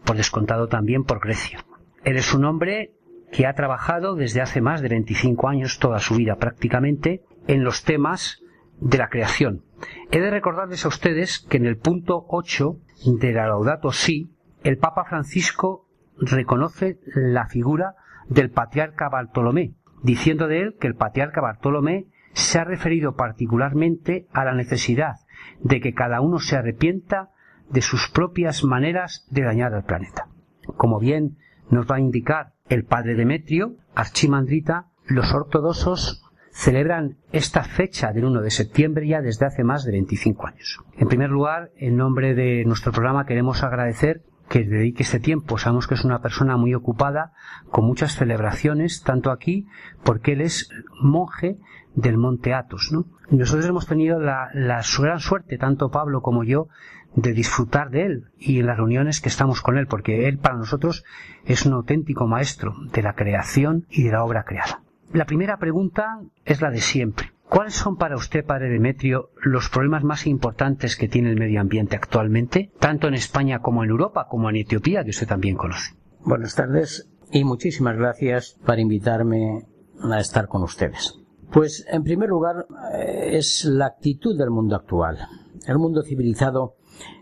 por 0.05 0.17
descontado 0.17 0.69
también 0.69 1.05
por 1.05 1.21
Grecia. 1.21 1.65
Él 2.05 2.17
es 2.17 2.33
un 2.33 2.45
hombre 2.45 2.93
que 3.33 3.47
ha 3.47 3.55
trabajado 3.55 4.15
desde 4.15 4.41
hace 4.41 4.61
más 4.61 4.81
de 4.81 4.89
25 4.89 5.49
años, 5.49 5.79
toda 5.81 5.99
su 5.99 6.15
vida 6.15 6.37
prácticamente, 6.37 7.23
en 7.49 7.65
los 7.65 7.83
temas 7.83 8.43
de 8.81 8.99
la 8.99 9.09
creación. 9.09 9.65
He 10.11 10.21
de 10.21 10.31
recordarles 10.31 10.85
a 10.85 10.89
ustedes 10.89 11.41
que 11.41 11.57
en 11.57 11.67
el 11.67 11.77
punto 11.77 12.25
8 12.29 12.79
de 13.05 13.33
la 13.33 13.47
Laudato 13.47 13.93
Si, 13.93 14.31
el 14.63 14.79
Papa 14.79 15.05
Francisco 15.05 15.87
reconoce 16.19 16.99
la 17.15 17.47
figura 17.47 17.95
del 18.29 18.51
patriarca 18.51 19.09
Bartolomé, 19.09 19.75
diciendo 20.03 20.49
de 20.49 20.63
él 20.63 20.77
que 20.81 20.87
el 20.87 20.95
patriarca 20.95 21.41
Bartolomé 21.41 22.07
se 22.33 22.59
ha 22.59 22.65
referido 22.65 23.15
particularmente 23.17 24.27
a 24.33 24.45
la 24.45 24.55
necesidad 24.55 25.17
de 25.61 25.81
que 25.81 25.95
cada 25.95 26.21
uno 26.21 26.39
se 26.39 26.57
arrepienta 26.57 27.31
de 27.71 27.83
sus 27.83 28.09
propias 28.09 28.65
maneras 28.65 29.27
de 29.31 29.43
dañar 29.43 29.75
al 29.75 29.85
planeta. 29.85 30.29
Como 30.77 30.99
bien 30.99 31.39
nos 31.71 31.87
va 31.91 31.97
a 31.97 32.01
indicar 32.01 32.53
el 32.69 32.85
padre 32.85 33.15
Demetrio, 33.15 33.77
archimandrita, 33.95 34.87
los 35.07 35.33
ortodoxos 35.33 36.26
celebran 36.57 37.19
esta 37.33 37.63
fecha 37.65 38.13
del 38.13 38.25
1 38.25 38.41
de 38.41 38.51
septiembre 38.51 39.07
ya 39.07 39.21
desde 39.21 39.45
hace 39.45 39.63
más 39.63 39.85
de 39.85 39.93
25 39.93 40.47
años. 40.47 40.81
En 40.97 41.07
primer 41.07 41.29
lugar, 41.29 41.71
en 41.77 41.99
nombre 41.99 42.35
de 42.35 42.65
nuestro 42.65 42.93
programa 42.93 43.27
queremos 43.27 43.63
agradecer 43.63 44.23
que 44.49 44.65
dedique 44.65 45.03
este 45.03 45.21
tiempo. 45.21 45.59
Sabemos 45.59 45.87
que 45.87 45.95
es 45.95 46.05
una 46.05 46.23
persona 46.23 46.57
muy 46.57 46.75
ocupada, 46.75 47.33
con 47.71 47.85
muchas 47.85 48.15
celebraciones, 48.15 49.03
tanto 49.03 49.31
aquí, 49.31 49.67
porque 50.03 50.33
él 50.33 50.41
es 50.41 50.71
monje 51.03 51.59
del 51.95 52.17
Monte 52.17 52.55
Athos. 52.55 52.89
¿no? 52.91 53.05
Nosotros 53.29 53.67
hemos 53.67 53.87
tenido 53.87 54.19
la, 54.19 54.49
la 54.55 54.83
gran 54.99 55.21
suerte, 55.21 55.59
tanto 55.59 55.91
Pablo 55.91 56.23
como 56.23 56.43
yo, 56.43 56.69
de 57.17 57.35
disfrutar 57.35 57.91
de 57.91 58.07
él 58.07 58.25
y 58.39 58.61
en 58.61 58.67
las 58.67 58.79
reuniones 58.79 59.21
que 59.21 59.29
estamos 59.29 59.61
con 59.61 59.77
él, 59.77 59.89
porque 59.89 60.27
él 60.27 60.39
para 60.39 60.57
nosotros 60.57 61.05
es 61.45 61.67
un 61.67 61.75
auténtico 61.75 62.27
maestro 62.27 62.73
de 62.95 63.03
la 63.03 63.15
creación 63.15 63.85
y 63.91 64.05
de 64.05 64.13
la 64.13 64.25
obra 64.25 64.45
creada. 64.45 64.86
La 65.13 65.25
primera 65.25 65.59
pregunta 65.59 66.21
es 66.45 66.61
la 66.61 66.71
de 66.71 66.81
siempre. 66.81 67.33
¿Cuáles 67.49 67.75
son 67.75 67.97
para 67.97 68.17
usted, 68.17 68.45
padre 68.45 68.69
Demetrio, 68.69 69.31
los 69.41 69.69
problemas 69.69 70.03
más 70.03 70.27
importantes 70.27 70.97
que 70.97 71.09
tiene 71.09 71.31
el 71.31 71.39
medio 71.39 71.61
ambiente 71.61 71.95
actualmente, 71.95 72.73
tanto 72.81 73.07
en 73.07 73.15
España 73.15 73.61
como 73.61 73.85
en 73.85 73.91
Europa, 73.91 74.27
como 74.29 74.51
en 74.51 74.57
Etiopía, 74.57 75.05
que 75.05 75.11
usted 75.11 75.29
también 75.29 75.57
conoce? 75.57 75.95
Buenas 76.25 76.57
tardes 76.57 77.09
y 77.31 77.45
muchísimas 77.45 77.97
gracias 77.97 78.59
por 78.67 78.81
invitarme 78.81 79.65
a 80.03 80.19
estar 80.19 80.49
con 80.49 80.65
ustedes. 80.65 81.21
Pues, 81.53 81.87
en 81.89 82.03
primer 82.03 82.29
lugar, 82.29 82.67
eh, 82.95 83.37
es 83.37 83.65
la 83.65 83.87
actitud 83.87 84.37
del 84.37 84.51
mundo 84.51 84.75
actual. 84.75 85.19
El 85.67 85.79
mundo 85.79 86.03
civilizado 86.03 86.75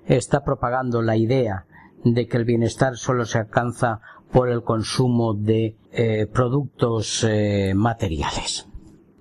está 0.07 0.43
propagando 0.43 1.03
la 1.03 1.17
idea 1.17 1.67
de 2.05 2.27
que 2.27 2.37
el 2.37 2.45
bienestar 2.45 2.97
solo 2.97 3.25
se 3.25 3.39
alcanza 3.39 4.01
por 4.35 4.51
el 4.51 4.65
consumo 4.65 5.33
de 5.33 5.77
eh, 5.93 6.27
productos 6.27 7.23
eh, 7.23 7.73
materiales. 7.77 8.67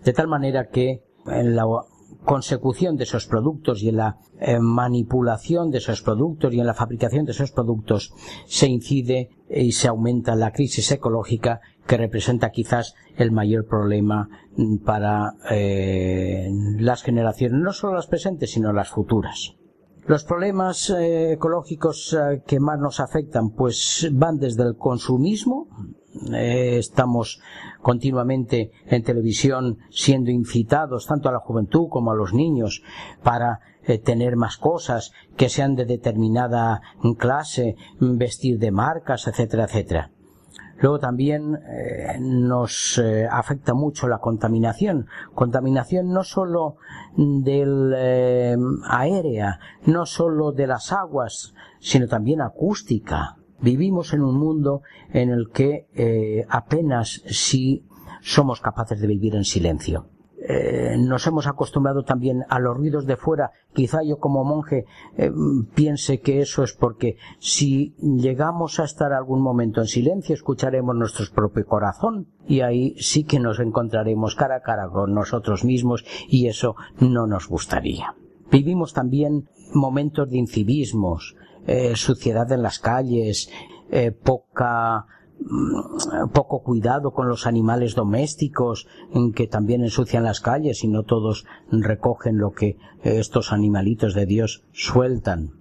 De 0.03 0.11
tal 0.11 0.27
manera 0.27 0.69
que 0.69 1.03
en 1.27 1.55
la 1.55 1.65
consecución 2.25 2.97
de 2.97 3.03
esos 3.03 3.27
productos 3.27 3.83
y 3.83 3.89
en 3.89 3.97
la 3.97 4.17
eh, 4.39 4.57
manipulación 4.59 5.69
de 5.69 5.77
esos 5.77 6.01
productos 6.01 6.51
y 6.51 6.59
en 6.59 6.65
la 6.65 6.73
fabricación 6.73 7.25
de 7.25 7.33
esos 7.33 7.51
productos 7.51 8.11
se 8.47 8.67
incide 8.67 9.29
y 9.51 9.73
se 9.73 9.87
aumenta 9.87 10.35
la 10.35 10.51
crisis 10.51 10.91
ecológica 10.91 11.61
que 11.85 11.97
representa 11.97 12.49
quizás 12.49 12.95
el 13.15 13.31
mayor 13.31 13.67
problema 13.67 14.29
mm, 14.57 14.77
para 14.77 15.35
las 16.79 17.03
generaciones, 17.03 17.61
no 17.61 17.71
solo 17.71 17.93
las 17.93 18.07
presentes, 18.07 18.51
sino 18.51 18.73
las 18.73 18.89
futuras. 18.89 19.53
Los 20.05 20.25
problemas 20.25 20.89
eh, 20.89 21.31
ecológicos 21.31 22.13
eh, 22.13 22.43
que 22.45 22.59
más 22.59 22.77
nos 22.77 22.99
afectan 22.99 23.51
pues 23.51 24.09
van 24.11 24.37
desde 24.37 24.63
el 24.63 24.75
consumismo, 24.75 25.69
eh, 26.33 26.77
estamos 26.77 27.39
continuamente 27.81 28.71
en 28.87 29.01
televisión 29.03 29.77
siendo 29.91 30.29
incitados 30.29 31.07
tanto 31.07 31.29
a 31.29 31.31
la 31.31 31.39
juventud 31.39 31.87
como 31.89 32.11
a 32.11 32.15
los 32.15 32.33
niños 32.33 32.83
para 33.23 33.61
tener 34.05 34.37
más 34.37 34.57
cosas 34.57 35.11
que 35.35 35.49
sean 35.49 35.75
de 35.75 35.83
determinada 35.83 36.81
clase, 37.17 37.75
vestir 37.99 38.57
de 38.57 38.71
marcas, 38.71 39.27
etcétera, 39.27 39.65
etcétera. 39.65 40.11
Luego 40.79 40.99
también 40.99 41.59
eh, 41.67 42.17
nos 42.19 42.97
eh, 42.97 43.27
afecta 43.29 43.73
mucho 43.73 44.07
la 44.07 44.17
contaminación. 44.17 45.07
Contaminación 45.33 46.09
no 46.11 46.23
solo 46.23 46.77
del 47.15 47.93
eh, 47.95 48.55
aérea, 48.87 49.59
no 49.85 50.05
solo 50.05 50.51
de 50.51 50.67
las 50.67 50.91
aguas, 50.91 51.53
sino 51.79 52.07
también 52.07 52.41
acústica. 52.41 53.37
Vivimos 53.61 54.13
en 54.13 54.23
un 54.23 54.37
mundo 54.37 54.81
en 55.13 55.29
el 55.29 55.49
que 55.53 55.87
apenas 56.49 57.21
si 57.27 57.85
somos 58.21 58.59
capaces 58.59 58.99
de 58.99 59.07
vivir 59.07 59.35
en 59.35 59.45
silencio. 59.45 60.07
Eh, 60.45 60.97
nos 60.99 61.25
hemos 61.25 61.47
acostumbrado 61.47 62.03
también 62.03 62.43
a 62.49 62.59
los 62.59 62.75
ruidos 62.75 63.05
de 63.05 63.15
fuera. 63.15 63.51
Quizá 63.73 64.03
yo 64.03 64.17
como 64.17 64.43
monje 64.43 64.85
eh, 65.15 65.31
piense 65.73 66.19
que 66.19 66.41
eso 66.41 66.63
es 66.63 66.73
porque 66.73 67.15
si 67.39 67.95
llegamos 68.01 68.79
a 68.81 68.83
estar 68.83 69.13
algún 69.13 69.41
momento 69.41 69.79
en 69.79 69.87
silencio 69.87 70.33
escucharemos 70.35 70.95
nuestro 70.95 71.25
propio 71.33 71.65
corazón 71.65 72.27
y 72.45 72.59
ahí 72.59 72.95
sí 72.99 73.23
que 73.23 73.39
nos 73.39 73.59
encontraremos 73.59 74.35
cara 74.35 74.57
a 74.57 74.61
cara 74.61 74.89
con 74.89 75.13
nosotros 75.13 75.63
mismos 75.63 76.03
y 76.27 76.47
eso 76.47 76.75
no 76.99 77.25
nos 77.25 77.47
gustaría. 77.47 78.13
Vivimos 78.51 78.93
también 78.93 79.47
momentos 79.73 80.29
de 80.29 80.37
incivismos, 80.37 81.37
eh, 81.67 81.95
suciedad 81.95 82.51
en 82.51 82.63
las 82.63 82.79
calles, 82.79 83.49
poca 84.23 85.05
poco 86.33 86.63
cuidado 86.63 87.11
con 87.11 87.27
los 87.27 87.47
animales 87.47 87.95
domésticos 87.95 88.87
que 89.35 89.47
también 89.47 89.83
ensucian 89.83 90.23
las 90.23 90.39
calles 90.39 90.83
y 90.83 90.87
no 90.87 91.03
todos 91.03 91.45
recogen 91.71 92.37
lo 92.37 92.51
que 92.51 92.77
estos 93.03 93.51
animalitos 93.51 94.13
de 94.13 94.25
Dios 94.25 94.63
sueltan. 94.71 95.51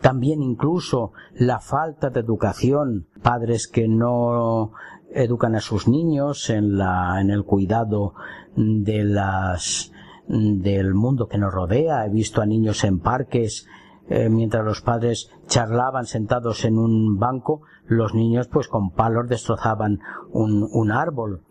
También 0.00 0.42
incluso 0.42 1.12
la 1.34 1.60
falta 1.60 2.10
de 2.10 2.20
educación, 2.20 3.08
padres 3.22 3.66
que 3.68 3.88
no 3.88 4.72
educan 5.12 5.54
a 5.54 5.60
sus 5.60 5.88
niños 5.88 6.50
en 6.50 6.78
la 6.78 7.20
en 7.20 7.30
el 7.30 7.44
cuidado 7.44 8.14
de 8.54 9.04
las 9.04 9.92
del 10.28 10.94
mundo 10.94 11.26
que 11.26 11.38
nos 11.38 11.52
rodea. 11.52 12.04
He 12.06 12.10
visto 12.10 12.42
a 12.42 12.46
niños 12.46 12.84
en 12.84 13.00
parques 13.00 13.66
eh, 14.08 14.28
mientras 14.28 14.64
los 14.64 14.80
padres 14.80 15.30
charlaban 15.46 16.06
sentados 16.06 16.64
en 16.64 16.78
un 16.78 17.18
banco, 17.18 17.62
los 17.86 18.14
niños 18.14 18.48
pues 18.48 18.68
con 18.68 18.90
palos 18.90 19.28
destrozaban 19.28 20.00
un, 20.30 20.68
un 20.72 20.90
árbol. 20.92 21.42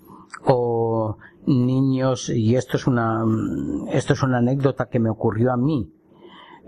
O 0.45 1.17
niños, 1.47 2.29
y 2.29 2.55
esto 2.55 2.77
es 2.77 2.87
una, 2.87 3.23
esto 3.91 4.13
es 4.13 4.23
una 4.23 4.37
anécdota 4.37 4.87
que 4.87 4.99
me 4.99 5.09
ocurrió 5.09 5.51
a 5.51 5.57
mí. 5.57 5.91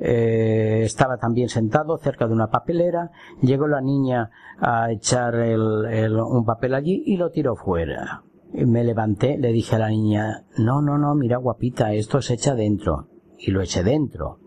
Eh, 0.02 0.84
estaba 0.84 1.18
también 1.18 1.50
sentado 1.50 1.98
cerca 1.98 2.28
de 2.28 2.34
una 2.34 2.50
papelera, 2.50 3.12
llegó 3.42 3.68
la 3.68 3.82
niña 3.82 4.32
a 4.60 4.92
echar 4.92 5.36
el, 5.36 6.16
un 6.16 6.46
papel 6.46 6.74
allí 6.74 7.04
y 7.06 7.18
lo 7.18 7.32
tiró 7.32 7.56
fuera. 7.56 8.24
Me 8.54 8.84
levanté, 8.84 9.38
le 9.38 9.52
dije 9.52 9.76
a 9.76 9.80
la 9.80 9.90
niña, 9.90 10.46
no, 10.58 10.82
no, 10.82 10.98
no, 10.98 11.14
mira 11.16 11.38
guapita, 11.38 11.94
esto 11.94 12.22
se 12.22 12.36
echa 12.36 12.56
dentro. 12.56 13.10
Y 13.38 13.52
lo 13.52 13.62
eché 13.62 13.84
dentro. 13.84 14.40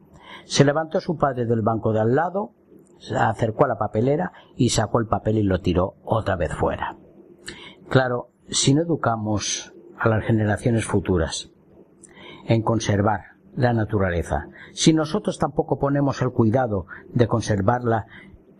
Se 0.45 0.65
levantó 0.65 1.01
su 1.01 1.17
padre 1.17 1.47
del 1.47 1.63
banco 1.63 1.93
de 1.93 2.01
al 2.01 2.15
lado, 2.15 2.53
se 2.99 3.17
acercó 3.17 3.65
a 3.65 3.69
la 3.69 3.79
papelera 3.79 4.33
y 4.57 4.71
sacó 4.71 5.01
el 5.01 5.07
papel 5.07 5.39
y 5.39 5.43
lo 5.43 5.61
tiró 5.61 5.97
otra 6.05 6.37
vez 6.37 6.55
fuera. 6.55 6.97
Claro, 7.89 8.31
si 8.49 8.75
no 8.75 8.83
educamos 8.83 9.75
a 9.99 10.09
las 10.09 10.25
generaciones 10.25 10.85
futuras 10.85 11.51
en 12.47 12.63
conservar 12.63 13.21
la 13.55 13.73
naturaleza, 13.73 14.49
si 14.73 14.93
nosotros 14.93 15.39
tampoco 15.39 15.79
ponemos 15.79 16.23
el 16.23 16.31
cuidado 16.31 16.87
de 17.13 17.27
conservarla, 17.27 18.07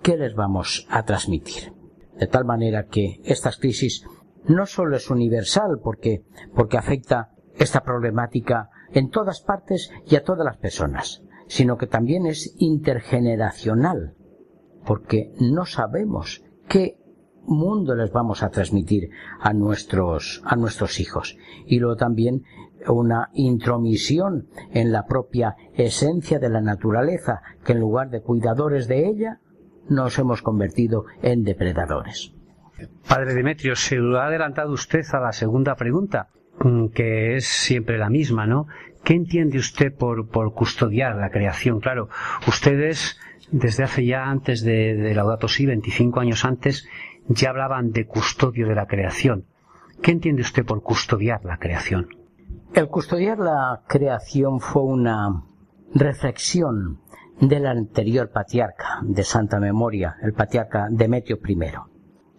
¿qué 0.03 0.17
les 0.17 0.35
vamos 0.35 0.87
a 0.91 1.05
transmitir? 1.05 1.73
De 2.19 2.27
tal 2.27 2.45
manera 2.45 2.87
que 2.87 3.21
estas 3.25 3.57
crisis 3.59 4.05
no 4.45 4.67
solo 4.67 4.97
es 4.97 5.11
universal 5.11 5.81
porque, 5.83 6.25
porque 6.55 6.79
afecta 6.79 7.31
esta 7.55 7.83
problemática 7.83 8.71
en 8.93 9.11
todas 9.11 9.41
partes 9.41 9.91
y 10.07 10.17
a 10.17 10.25
todas 10.25 10.45
las 10.45 10.59
personas, 10.59 11.23
sino 11.53 11.77
que 11.77 11.87
también 11.87 12.25
es 12.25 12.55
intergeneracional, 12.57 14.15
porque 14.87 15.35
no 15.39 15.67
sabemos 15.67 16.43
qué 16.67 16.97
mundo 17.45 17.95
les 17.95 18.11
vamos 18.11 18.43
a 18.43 18.49
transmitir 18.49 19.11
a 19.39 19.53
nuestros, 19.53 20.41
a 20.47 20.57
nuestros 20.57 20.99
hijos. 20.99 21.37
Y 21.67 21.79
luego 21.79 21.97
también 21.97 22.45
una 22.89 23.29
intromisión 23.35 24.49
en 24.71 24.93
la 24.93 25.05
propia 25.05 25.57
esencia 25.75 26.39
de 26.39 26.49
la 26.49 26.63
naturaleza, 26.63 27.43
que 27.67 27.73
en 27.73 27.81
lugar 27.81 28.09
de 28.09 28.23
cuidadores 28.23 28.89
de 28.89 29.07
ella, 29.07 29.41
nos 29.91 30.19
hemos 30.19 30.41
convertido 30.41 31.05
en 31.21 31.43
depredadores. 31.43 32.33
Padre 33.07 33.35
Demetrio, 33.35 33.77
se 33.77 33.97
lo 33.97 34.19
ha 34.19 34.29
adelantado 34.29 34.73
usted 34.73 35.03
a 35.13 35.21
la 35.21 35.33
segunda 35.33 35.75
pregunta, 35.75 36.31
mm, 36.61 36.87
que 36.95 37.37
es 37.37 37.45
siempre 37.45 37.99
la 37.99 38.09
misma, 38.09 38.47
¿no? 38.47 38.69
¿Qué 39.05 39.15
entiende 39.15 39.59
usted 39.59 39.95
por, 39.95 40.29
custodiar 40.55 41.17
la 41.17 41.31
creación? 41.31 41.81
Claro, 41.81 42.09
ustedes 42.47 43.19
desde 43.51 43.85
hace 43.85 44.07
ya 44.07 44.25
antes 44.25 44.63
de, 44.63 44.95
de 44.95 45.15
Laudato 45.15 45.49
Si, 45.49 45.67
25 45.67 46.21
años 46.21 46.45
antes, 46.45 46.89
ya 47.29 47.51
hablaban 47.51 47.91
de 47.91 48.07
custodio 48.07 48.69
de 48.69 48.75
la 48.75 48.87
creación. 48.87 49.47
¿Qué 50.03 50.13
entiende 50.13 50.43
usted 50.43 50.65
por 50.65 50.83
custodiar 50.83 51.45
la 51.45 51.59
creación? 51.59 52.09
El 52.75 52.89
custodiar 52.89 53.39
la 53.39 53.83
creación 53.87 54.61
fue 54.61 54.83
una 54.83 55.45
reflexión 55.95 57.01
del 57.41 57.67
anterior 57.67 58.31
patriarca 58.31 59.01
de 59.03 59.25
santa 59.25 59.59
memoria, 59.59 60.17
el 60.23 60.33
patriarca 60.33 60.87
Demetrio 60.91 61.39
I. 61.47 61.59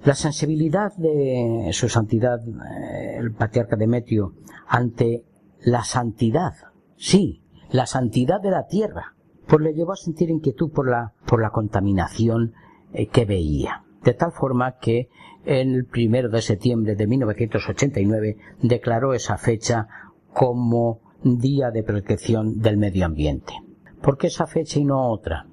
La 0.05 0.15
sensibilidad 0.15 0.91
de 0.97 1.69
su 1.71 1.87
santidad, 1.87 2.39
eh, 2.39 3.17
el 3.17 3.31
patriarca 3.33 3.75
Demetrio, 3.75 4.33
ante 4.67 5.23
la 5.63 5.83
santidad, 5.83 6.53
sí, 6.97 7.41
la 7.71 7.85
santidad 7.85 8.41
de 8.41 8.51
la 8.51 8.67
tierra, 8.67 9.15
pues 9.47 9.61
le 9.61 9.73
llevó 9.73 9.93
a 9.93 9.97
sentir 9.97 10.29
inquietud 10.29 10.71
por 10.71 10.89
la, 10.89 11.13
por 11.25 11.41
la 11.41 11.51
contaminación 11.51 12.53
eh, 12.93 13.07
que 13.07 13.25
veía. 13.25 13.83
De 14.03 14.13
tal 14.13 14.31
forma 14.31 14.77
que 14.77 15.09
el 15.45 15.85
primero 15.85 16.29
de 16.29 16.41
septiembre 16.41 16.95
de 16.95 17.07
1989 17.07 18.37
declaró 18.61 19.13
esa 19.13 19.37
fecha 19.37 19.87
como 20.33 20.99
Día 21.23 21.71
de 21.71 21.83
Protección 21.83 22.59
del 22.59 22.77
Medio 22.77 23.05
Ambiente. 23.05 23.53
¿Por 24.01 24.17
qué 24.17 24.27
esa 24.27 24.45
fecha 24.45 24.79
y 24.79 24.83
no 24.83 25.09
otra? 25.09 25.47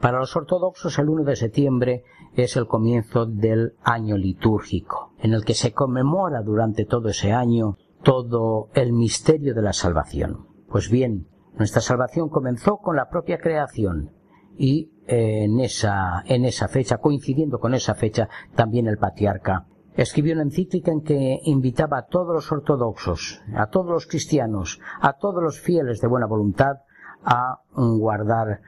Para 0.00 0.18
los 0.18 0.34
ortodoxos 0.34 0.98
el 0.98 1.08
1 1.08 1.24
de 1.24 1.36
septiembre 1.36 2.04
es 2.34 2.56
el 2.56 2.66
comienzo 2.66 3.26
del 3.26 3.74
año 3.82 4.16
litúrgico, 4.16 5.12
en 5.20 5.32
el 5.32 5.44
que 5.44 5.54
se 5.54 5.72
conmemora 5.72 6.42
durante 6.42 6.84
todo 6.84 7.08
ese 7.08 7.32
año 7.32 7.78
todo 8.04 8.68
el 8.74 8.92
misterio 8.92 9.54
de 9.54 9.62
la 9.62 9.72
salvación. 9.72 10.46
Pues 10.68 10.90
bien, 10.90 11.26
nuestra 11.58 11.80
salvación 11.80 12.28
comenzó 12.28 12.78
con 12.78 12.96
la 12.96 13.08
propia 13.08 13.38
creación 13.38 14.12
y 14.56 14.92
eh, 15.06 15.44
en 15.44 15.58
esa, 15.58 16.22
en 16.26 16.44
esa 16.44 16.68
fecha, 16.68 16.98
coincidiendo 16.98 17.58
con 17.58 17.74
esa 17.74 17.94
fecha, 17.94 18.28
también 18.54 18.86
el 18.86 18.98
patriarca 18.98 19.66
escribió 19.96 20.34
una 20.34 20.42
encíclica 20.42 20.90
en 20.90 21.02
que 21.02 21.40
invitaba 21.44 21.98
a 21.98 22.06
todos 22.06 22.34
los 22.34 22.50
ortodoxos, 22.50 23.42
a 23.54 23.66
todos 23.66 23.90
los 23.90 24.06
cristianos, 24.06 24.80
a 25.00 25.14
todos 25.14 25.42
los 25.42 25.60
fieles 25.60 26.00
de 26.00 26.08
buena 26.08 26.26
voluntad 26.26 26.78
a 27.24 27.60
guardar 27.72 28.60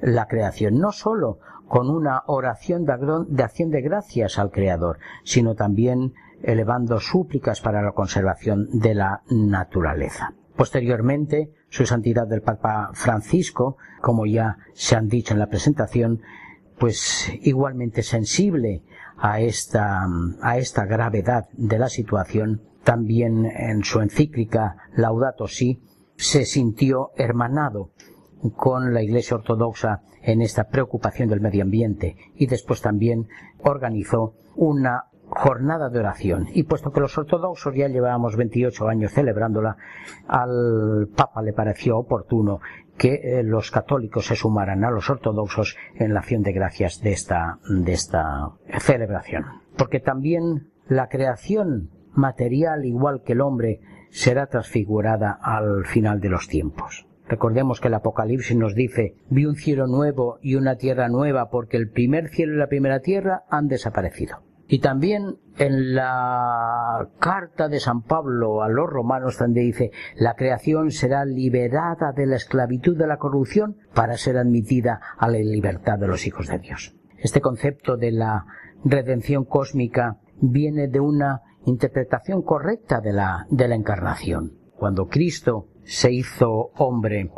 la 0.00 0.26
creación, 0.26 0.78
no 0.78 0.92
sólo 0.92 1.38
con 1.66 1.88
una 1.88 2.22
oración 2.26 2.84
de 2.84 3.42
acción 3.42 3.70
de 3.70 3.80
gracias 3.80 4.38
al 4.38 4.50
Creador, 4.50 4.98
sino 5.24 5.54
también 5.54 6.12
elevando 6.46 7.00
súplicas 7.00 7.60
para 7.60 7.82
la 7.82 7.92
conservación 7.92 8.68
de 8.72 8.94
la 8.94 9.22
naturaleza. 9.30 10.34
Posteriormente, 10.56 11.50
su 11.68 11.84
santidad 11.86 12.28
del 12.28 12.42
Papa 12.42 12.90
Francisco, 12.94 13.76
como 14.00 14.26
ya 14.26 14.58
se 14.72 14.94
han 14.94 15.08
dicho 15.08 15.34
en 15.34 15.40
la 15.40 15.48
presentación, 15.48 16.20
pues 16.78 17.32
igualmente 17.42 18.02
sensible 18.02 18.82
a 19.16 19.40
esta, 19.40 20.06
a 20.42 20.58
esta 20.58 20.84
gravedad 20.84 21.48
de 21.52 21.78
la 21.78 21.88
situación, 21.88 22.62
también 22.84 23.46
en 23.46 23.82
su 23.82 24.00
encíclica 24.00 24.76
Laudato 24.94 25.48
Si, 25.48 25.82
se 26.16 26.44
sintió 26.44 27.10
hermanado 27.16 27.90
con 28.56 28.92
la 28.92 29.02
Iglesia 29.02 29.36
Ortodoxa 29.36 30.02
en 30.22 30.42
esta 30.42 30.68
preocupación 30.68 31.28
del 31.28 31.40
medio 31.40 31.62
ambiente 31.62 32.16
y 32.34 32.46
después 32.46 32.80
también 32.80 33.28
organizó 33.58 34.34
una 34.54 35.04
jornada 35.34 35.90
de 35.90 35.98
oración. 35.98 36.46
Y 36.52 36.62
puesto 36.62 36.92
que 36.92 37.00
los 37.00 37.18
ortodoxos 37.18 37.74
ya 37.74 37.88
llevábamos 37.88 38.36
28 38.36 38.88
años 38.88 39.12
celebrándola, 39.12 39.76
al 40.28 41.08
Papa 41.14 41.42
le 41.42 41.52
pareció 41.52 41.98
oportuno 41.98 42.60
que 42.96 43.14
eh, 43.14 43.42
los 43.42 43.70
católicos 43.70 44.26
se 44.26 44.36
sumaran 44.36 44.84
a 44.84 44.90
los 44.90 45.10
ortodoxos 45.10 45.76
en 45.96 46.14
la 46.14 46.20
acción 46.20 46.42
de 46.42 46.52
gracias 46.52 47.00
de 47.02 47.12
esta, 47.12 47.58
de 47.68 47.92
esta 47.92 48.52
celebración. 48.78 49.44
Porque 49.76 49.98
también 49.98 50.70
la 50.86 51.08
creación 51.08 51.90
material, 52.12 52.84
igual 52.84 53.22
que 53.24 53.32
el 53.32 53.40
hombre, 53.40 53.80
será 54.10 54.46
transfigurada 54.46 55.36
al 55.42 55.84
final 55.86 56.20
de 56.20 56.28
los 56.28 56.46
tiempos. 56.46 57.06
Recordemos 57.26 57.80
que 57.80 57.88
el 57.88 57.94
Apocalipsis 57.94 58.56
nos 58.56 58.74
dice, 58.74 59.16
vi 59.30 59.46
un 59.46 59.56
cielo 59.56 59.86
nuevo 59.88 60.38
y 60.40 60.54
una 60.54 60.76
tierra 60.76 61.08
nueva 61.08 61.48
porque 61.50 61.76
el 61.76 61.90
primer 61.90 62.28
cielo 62.28 62.54
y 62.54 62.58
la 62.58 62.68
primera 62.68 63.00
tierra 63.00 63.42
han 63.48 63.66
desaparecido. 63.66 64.38
Y 64.66 64.78
también 64.78 65.36
en 65.58 65.94
la 65.94 67.08
carta 67.18 67.68
de 67.68 67.80
San 67.80 68.02
Pablo 68.02 68.62
a 68.62 68.68
los 68.68 68.88
romanos 68.88 69.38
donde 69.38 69.60
dice, 69.60 69.90
la 70.16 70.34
creación 70.34 70.90
será 70.90 71.24
liberada 71.24 72.12
de 72.12 72.26
la 72.26 72.36
esclavitud 72.36 72.96
de 72.96 73.06
la 73.06 73.18
corrupción 73.18 73.76
para 73.94 74.16
ser 74.16 74.38
admitida 74.38 75.00
a 75.18 75.28
la 75.28 75.38
libertad 75.38 75.98
de 75.98 76.08
los 76.08 76.26
hijos 76.26 76.48
de 76.48 76.58
Dios. 76.58 76.96
Este 77.18 77.40
concepto 77.40 77.96
de 77.96 78.12
la 78.12 78.46
redención 78.84 79.44
cósmica 79.44 80.18
viene 80.40 80.88
de 80.88 81.00
una 81.00 81.42
interpretación 81.66 82.42
correcta 82.42 83.00
de 83.00 83.12
la, 83.12 83.46
de 83.50 83.68
la 83.68 83.74
encarnación. 83.74 84.58
Cuando 84.76 85.06
Cristo 85.06 85.68
se 85.84 86.12
hizo 86.12 86.70
hombre, 86.76 87.30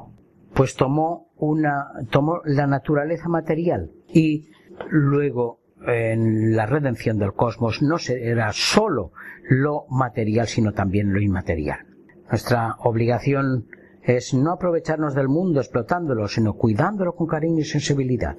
pues 0.54 0.74
tomó 0.74 1.28
una, 1.36 1.88
tomó 2.10 2.40
la 2.44 2.66
naturaleza 2.66 3.28
material 3.28 3.90
y 4.08 4.48
luego 4.88 5.60
en 5.86 6.56
la 6.56 6.66
redención 6.66 7.18
del 7.18 7.32
cosmos 7.32 7.82
no 7.82 7.98
será 7.98 8.52
sólo 8.52 9.12
lo 9.48 9.86
material, 9.88 10.46
sino 10.46 10.72
también 10.72 11.12
lo 11.12 11.20
inmaterial. 11.20 11.86
Nuestra 12.30 12.76
obligación 12.80 13.68
es 14.02 14.34
no 14.34 14.52
aprovecharnos 14.52 15.14
del 15.14 15.28
mundo 15.28 15.60
explotándolo, 15.60 16.28
sino 16.28 16.54
cuidándolo 16.54 17.14
con 17.14 17.26
cariño 17.26 17.60
y 17.60 17.64
sensibilidad 17.64 18.36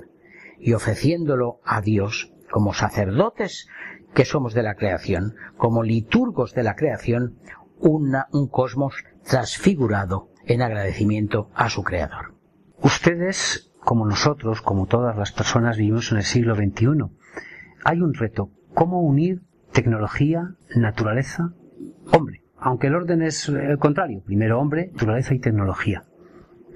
y 0.60 0.74
ofreciéndolo 0.74 1.60
a 1.64 1.82
Dios 1.82 2.34
como 2.50 2.74
sacerdotes 2.74 3.68
que 4.14 4.26
somos 4.26 4.54
de 4.54 4.64
la 4.64 4.76
creación, 4.76 5.36
como 5.58 5.84
liturgos 5.84 6.54
de 6.54 6.64
la 6.64 6.76
creación, 6.76 7.38
una, 7.80 8.28
un 8.32 8.48
cosmos 8.48 9.04
transfigurado 9.24 10.30
en 10.46 10.62
agradecimiento 10.62 11.50
a 11.54 11.70
su 11.70 11.84
creador. 11.84 12.34
Ustedes, 12.82 13.72
como 13.80 14.06
nosotros, 14.06 14.62
como 14.62 14.86
todas 14.86 15.18
las 15.18 15.32
personas, 15.32 15.78
vivimos 15.78 16.12
en 16.12 16.18
el 16.18 16.24
siglo 16.24 16.56
XXI. 16.56 16.88
Hay 17.90 18.02
un 18.02 18.14
reto, 18.14 18.52
cómo 18.74 19.00
unir 19.00 19.44
tecnología, 19.72 20.56
naturaleza, 20.76 21.54
hombre, 22.12 22.44
aunque 22.60 22.88
el 22.88 22.96
orden 22.96 23.22
es 23.22 23.48
el 23.48 23.78
contrario, 23.78 24.22
primero 24.26 24.60
hombre, 24.60 24.90
naturaleza 24.92 25.34
y 25.34 25.40
tecnología. 25.40 26.04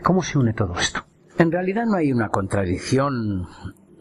¿Cómo 0.06 0.24
se 0.24 0.38
une 0.38 0.54
todo 0.54 0.74
esto? 0.76 1.02
En 1.38 1.52
realidad 1.52 1.84
no 1.86 1.98
hay 1.98 2.14
una 2.14 2.30
contradicción 2.30 3.46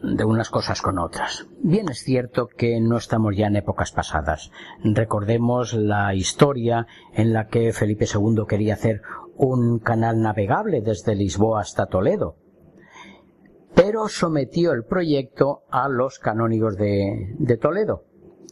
de 0.01 0.23
unas 0.23 0.49
cosas 0.49 0.81
con 0.81 0.99
otras. 0.99 1.49
Bien 1.61 1.89
es 1.89 1.99
cierto 1.99 2.47
que 2.47 2.79
no 2.79 2.95
estamos 2.95 3.35
ya 3.35 3.47
en 3.47 3.57
épocas 3.57 3.91
pasadas. 3.91 4.49
Recordemos 4.81 5.73
la 5.73 6.15
historia 6.15 6.87
en 7.13 7.33
la 7.33 7.47
que 7.47 7.73
Felipe 7.73 8.05
II 8.05 8.43
quería 8.47 8.75
hacer 8.75 9.01
un 9.35 9.79
canal 9.79 10.21
navegable 10.21 10.79
desde 10.81 11.15
Lisboa 11.15 11.59
hasta 11.59 11.87
Toledo, 11.87 12.37
pero 13.91 14.07
sometió 14.07 14.71
el 14.71 14.85
proyecto 14.85 15.63
a 15.69 15.89
los 15.89 16.17
canónigos 16.17 16.77
de, 16.77 17.57
Toledo, 17.59 18.05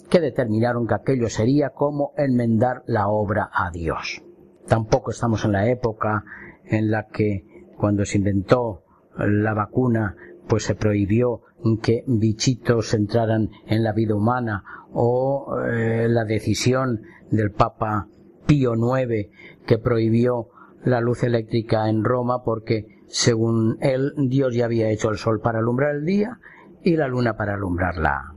que 0.09 0.19
determinaron 0.19 0.85
que 0.85 0.95
aquello 0.95 1.29
sería 1.29 1.69
como 1.69 2.11
enmendar 2.17 2.83
la 2.87 3.07
obra 3.07 3.49
a 3.53 3.71
Dios. 3.71 4.21
Tampoco 4.67 5.11
estamos 5.11 5.45
en 5.45 5.53
la 5.53 5.69
época 5.69 6.25
en 6.65 6.91
la 6.91 7.07
que 7.07 7.45
cuando 7.77 8.03
se 8.03 8.17
inventó 8.17 8.83
la 9.17 9.53
vacuna 9.53 10.17
pues 10.49 10.63
se 10.63 10.75
prohibió 10.75 11.43
que 11.81 12.03
bichitos 12.05 12.93
entraran 12.93 13.49
en 13.65 13.81
la 13.81 13.93
vida 13.93 14.15
humana 14.15 14.65
o 14.91 15.55
eh, 15.65 16.07
la 16.09 16.25
decisión 16.25 17.03
del 17.31 17.51
Papa 17.51 18.09
Pío 18.45 18.73
IX 18.73 19.29
que 19.65 19.77
prohibió 19.77 20.49
la 20.83 20.99
luz 20.99 21.23
eléctrica 21.23 21.87
en 21.87 22.03
Roma 22.03 22.43
porque 22.43 22.99
según 23.10 23.78
él 23.82 24.14
Dios 24.16 24.55
ya 24.55 24.66
había 24.66 24.89
hecho 24.89 25.10
el 25.10 25.18
sol 25.18 25.41
para 25.41 25.60
alumbrar 25.60 25.95
el 25.95 26.05
día 26.05 26.39
y 26.84 26.95
la 26.95 27.07
luna 27.07 27.36
para 27.36 27.55
alumbrar 27.55 27.97
la, 27.97 28.34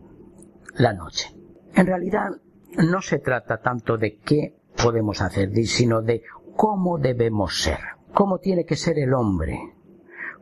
la 0.75 0.93
noche. 0.95 1.29
En 1.75 1.87
realidad 1.87 2.31
no 2.79 3.03
se 3.03 3.19
trata 3.19 3.61
tanto 3.61 3.99
de 3.99 4.19
qué 4.19 4.57
podemos 4.83 5.21
hacer, 5.21 5.55
sino 5.67 6.03
de 6.03 6.23
cómo 6.57 6.99
debemos 6.99 7.63
ser, 7.63 7.79
cómo 8.13 8.39
tiene 8.39 8.65
que 8.65 8.77
ser 8.77 8.99
el 8.99 9.15
hombre, 9.15 9.59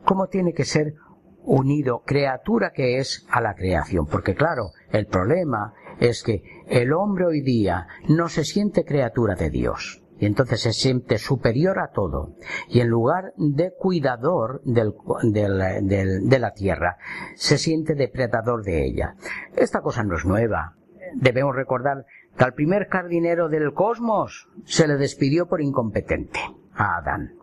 cómo 0.03 0.27
tiene 0.27 0.53
que 0.53 0.65
ser 0.65 0.95
unido 1.43 2.03
criatura 2.05 2.71
que 2.71 2.97
es 2.97 3.25
a 3.29 3.41
la 3.41 3.55
creación. 3.55 4.05
Porque 4.05 4.35
claro, 4.35 4.71
el 4.91 5.07
problema 5.07 5.73
es 5.99 6.23
que 6.23 6.43
el 6.67 6.93
hombre 6.93 7.25
hoy 7.25 7.41
día 7.41 7.87
no 8.07 8.29
se 8.29 8.43
siente 8.43 8.85
criatura 8.85 9.35
de 9.35 9.49
Dios. 9.49 10.03
Y 10.21 10.27
entonces 10.27 10.61
se 10.61 10.71
siente 10.71 11.17
superior 11.17 11.79
a 11.79 11.89
todo. 11.89 12.35
Y 12.69 12.79
en 12.79 12.89
lugar 12.89 13.33
de 13.37 13.73
cuidador 13.73 14.61
de 14.63 16.39
la 16.39 16.53
tierra, 16.53 16.97
se 17.33 17.57
siente 17.57 17.95
depredador 17.95 18.63
de 18.63 18.85
ella. 18.85 19.15
Esta 19.55 19.81
cosa 19.81 20.03
no 20.03 20.15
es 20.15 20.23
nueva. 20.23 20.75
Debemos 21.15 21.55
recordar 21.55 22.05
que 22.37 22.43
al 22.43 22.53
primer 22.53 22.87
jardinero 22.87 23.49
del 23.49 23.73
cosmos 23.73 24.47
se 24.63 24.87
le 24.87 24.97
despidió 24.97 25.47
por 25.47 25.59
incompetente, 25.59 26.39
a 26.75 26.97
Adán. 26.97 27.33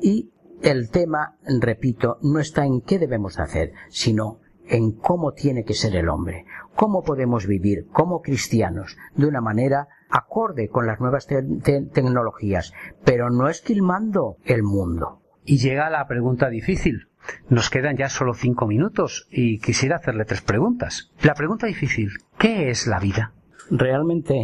Y 0.00 0.32
el 0.60 0.90
tema, 0.90 1.36
repito, 1.60 2.18
no 2.20 2.40
está 2.40 2.66
en 2.66 2.80
qué 2.80 2.98
debemos 2.98 3.38
hacer, 3.38 3.74
sino 3.90 4.40
en 4.66 4.90
cómo 4.90 5.34
tiene 5.34 5.62
que 5.62 5.74
ser 5.74 5.94
el 5.94 6.08
hombre, 6.08 6.46
cómo 6.74 7.04
podemos 7.04 7.46
vivir 7.46 7.86
como 7.92 8.22
cristianos 8.22 8.96
de 9.14 9.26
una 9.26 9.40
manera 9.40 9.86
acorde 10.14 10.68
con 10.68 10.86
las 10.86 11.00
nuevas 11.00 11.26
tecnologías, 11.26 12.72
pero 13.04 13.30
no 13.30 13.48
esquilmando 13.48 14.36
el 14.44 14.62
mundo. 14.62 15.20
Y 15.44 15.58
llega 15.58 15.90
la 15.90 16.06
pregunta 16.06 16.48
difícil. 16.48 17.08
Nos 17.48 17.68
quedan 17.68 17.96
ya 17.96 18.08
solo 18.08 18.32
cinco 18.34 18.66
minutos 18.66 19.26
y 19.30 19.58
quisiera 19.58 19.96
hacerle 19.96 20.24
tres 20.24 20.42
preguntas. 20.42 21.10
La 21.22 21.34
pregunta 21.34 21.66
difícil, 21.66 22.10
¿qué 22.38 22.70
es 22.70 22.86
la 22.86 23.00
vida? 23.00 23.32
Realmente 23.70 24.40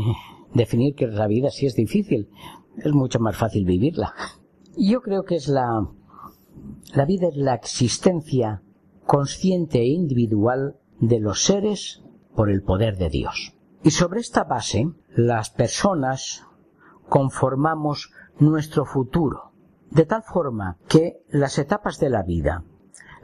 definir 0.55 0.97
qué 0.97 1.05
es 1.05 1.15
la 1.15 1.29
vida 1.29 1.51
sí 1.51 1.67
es 1.67 1.77
difícil. 1.77 2.29
Es 2.79 2.93
mucho 2.93 3.21
más 3.21 3.37
fácil 3.37 3.65
vivirla. 3.65 4.13
Yo 4.77 5.03
creo 5.03 5.23
que 5.23 5.37
es 5.37 5.47
la... 5.47 5.87
La 6.95 7.05
vida 7.05 7.29
es 7.29 7.37
la 7.37 7.55
existencia 7.55 8.63
consciente 9.07 9.79
e 9.79 9.87
individual 9.87 10.77
de 10.99 11.21
los 11.21 11.45
seres 11.45 12.03
por 12.35 12.51
el 12.51 12.63
poder 12.63 12.97
de 12.97 13.09
Dios. 13.09 13.55
Y 13.83 13.93
sobre 13.93 14.21
esta 14.21 14.45
base, 14.45 14.91
las 15.09 15.51
personas 15.51 16.47
conformamos 17.09 18.13
nuestro 18.39 18.85
futuro, 18.85 19.53
de 19.91 20.05
tal 20.05 20.23
forma 20.23 20.77
que 20.87 21.23
las 21.29 21.59
etapas 21.59 21.99
de 21.99 22.11
la 22.11 22.23
vida, 22.23 22.65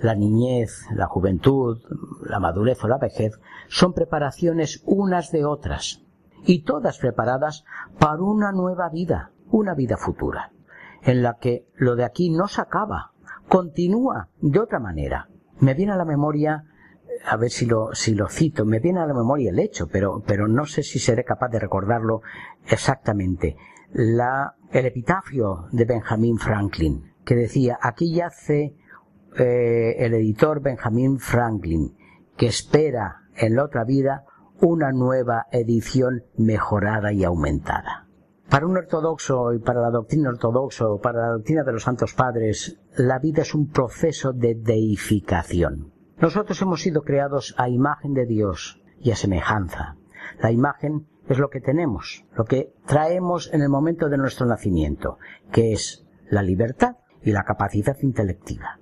la 0.00 0.14
niñez, 0.14 0.86
la 0.90 1.06
juventud, 1.06 1.78
la 2.22 2.40
madurez 2.40 2.82
o 2.84 2.88
la 2.88 2.98
vejez, 2.98 3.38
son 3.68 3.92
preparaciones 3.92 4.82
unas 4.86 5.30
de 5.30 5.44
otras, 5.44 6.02
y 6.46 6.62
todas 6.62 6.98
preparadas 6.98 7.64
para 7.98 8.22
una 8.22 8.52
nueva 8.52 8.88
vida, 8.88 9.32
una 9.50 9.74
vida 9.74 9.98
futura, 9.98 10.52
en 11.02 11.22
la 11.22 11.34
que 11.34 11.66
lo 11.74 11.96
de 11.96 12.04
aquí 12.04 12.30
no 12.30 12.48
se 12.48 12.62
acaba, 12.62 13.12
continúa 13.48 14.28
de 14.40 14.58
otra 14.58 14.80
manera. 14.80 15.28
Me 15.60 15.74
viene 15.74 15.92
a 15.92 15.96
la 15.96 16.04
memoria 16.04 16.64
a 17.24 17.36
ver 17.36 17.50
si 17.50 17.66
lo, 17.66 17.94
si 17.94 18.14
lo 18.14 18.28
cito, 18.28 18.64
me 18.64 18.80
viene 18.80 19.00
a 19.00 19.06
la 19.06 19.14
memoria 19.14 19.50
el 19.50 19.58
hecho, 19.58 19.88
pero, 19.88 20.22
no 20.48 20.66
sé 20.66 20.82
si 20.82 20.98
seré 20.98 21.24
capaz 21.24 21.48
de 21.48 21.58
recordarlo 21.58 22.22
exactamente. 22.68 23.56
La, 23.92 24.54
el 24.72 24.86
epitafio 24.86 25.66
de 25.72 25.84
Benjamin 25.84 26.38
Franklin, 26.38 27.14
que 27.24 27.36
decía, 27.36 27.78
aquí 27.80 28.14
yace 28.14 28.74
eh, 29.38 29.96
el 29.98 30.14
editor 30.14 30.60
Benjamin 30.60 31.18
Franklin, 31.18 31.96
que 32.36 32.46
espera 32.46 33.22
en 33.36 33.56
la 33.56 33.64
otra 33.64 33.84
vida 33.84 34.24
una 34.60 34.92
nueva 34.92 35.46
edición 35.52 36.24
mejorada 36.36 37.12
y 37.12 37.24
aumentada. 37.24 38.06
Para 38.48 38.66
un 38.66 38.76
ortodoxo 38.76 39.52
y 39.54 39.58
para 39.58 39.80
la 39.80 39.90
doctrina 39.90 40.28
ortodoxa 40.28 40.84
para 41.02 41.20
la 41.20 41.32
doctrina 41.32 41.64
de 41.64 41.72
los 41.72 41.82
santos 41.82 42.14
padres, 42.14 42.78
la 42.96 43.18
vida 43.18 43.42
es 43.42 43.54
un 43.54 43.70
proceso 43.70 44.32
de 44.32 44.54
deificación. 44.54 45.95
Nosotros 46.18 46.60
hemos 46.62 46.80
sido 46.80 47.02
creados 47.02 47.54
a 47.58 47.68
imagen 47.68 48.14
de 48.14 48.24
Dios 48.24 48.80
y 49.00 49.10
a 49.10 49.16
semejanza. 49.16 49.96
La 50.40 50.50
imagen 50.50 51.06
es 51.28 51.38
lo 51.38 51.50
que 51.50 51.60
tenemos, 51.60 52.24
lo 52.34 52.44
que 52.44 52.72
traemos 52.86 53.52
en 53.52 53.60
el 53.60 53.68
momento 53.68 54.08
de 54.08 54.16
nuestro 54.16 54.46
nacimiento, 54.46 55.18
que 55.52 55.72
es 55.72 56.06
la 56.30 56.42
libertad 56.42 56.96
y 57.22 57.32
la 57.32 57.44
capacidad 57.44 57.98
intelectiva. 58.00 58.80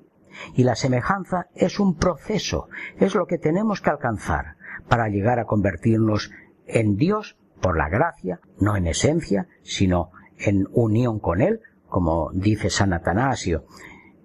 Y 0.55 0.63
la 0.63 0.77
semejanza 0.77 1.49
es 1.55 1.81
un 1.81 1.97
proceso, 1.97 2.69
es 2.99 3.17
lo 3.17 3.27
que 3.27 3.39
tenemos 3.39 3.81
que 3.81 3.91
alcanzar 3.91 4.57
para 4.89 5.09
llegar 5.09 5.41
a 5.41 5.47
convertirnos 5.47 6.31
en 6.67 6.97
Dios 6.97 7.37
por 7.61 7.77
la 7.77 7.89
gracia, 7.89 8.39
no 8.61 8.77
en 8.77 8.87
esencia, 8.87 9.49
sino 9.63 10.11
en 10.39 10.69
unión 10.73 11.19
con 11.19 11.41
Él, 11.41 11.61
como 11.89 12.31
dice 12.33 12.71
San 12.71 12.93
Atanasio 12.93 13.65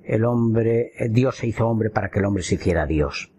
el 0.10 0.26
hombre, 0.26 0.92
Dios 1.10 1.38
se 1.38 1.48
hizo 1.48 1.68
hombre 1.68 1.90
para 1.90 2.10
que 2.10 2.20
el 2.20 2.26
hombre 2.26 2.44
se 2.44 2.56
hiciera 2.56 2.86
Dios. 2.86 3.32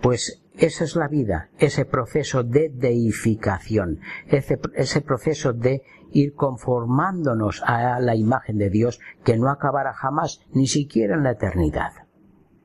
Pues 0.00 0.42
esa 0.56 0.84
es 0.84 0.96
la 0.96 1.06
vida, 1.06 1.50
ese 1.58 1.84
proceso 1.84 2.42
de 2.42 2.70
deificación, 2.72 4.00
ese, 4.26 4.58
ese, 4.74 5.00
proceso 5.02 5.52
de 5.52 5.82
ir 6.12 6.34
conformándonos 6.34 7.62
a 7.64 8.00
la 8.00 8.16
imagen 8.16 8.58
de 8.58 8.70
Dios 8.70 9.00
que 9.24 9.36
no 9.36 9.50
acabará 9.50 9.92
jamás, 9.92 10.40
ni 10.52 10.66
siquiera 10.66 11.14
en 11.14 11.24
la 11.24 11.32
eternidad. 11.32 11.92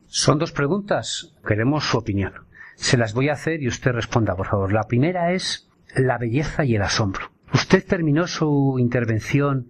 Son 0.06 0.40
dos 0.40 0.52
preguntas, 0.52 1.36
queremos 1.46 1.84
su 1.84 1.98
opinión. 1.98 2.34
Se 2.76 2.98
las 2.98 3.14
voy 3.14 3.30
a 3.30 3.34
hacer 3.34 3.62
y 3.62 3.68
usted 3.68 3.92
responda, 3.92 4.36
por 4.36 4.48
favor. 4.48 4.72
La 4.72 4.84
primera 4.84 5.34
es 5.34 5.70
la 5.96 6.18
belleza 6.18 6.66
y 6.66 6.76
el 6.76 6.82
asombro. 6.82 7.32
Usted 7.54 7.86
terminó 7.86 8.28
su 8.28 8.78
intervención 8.80 9.70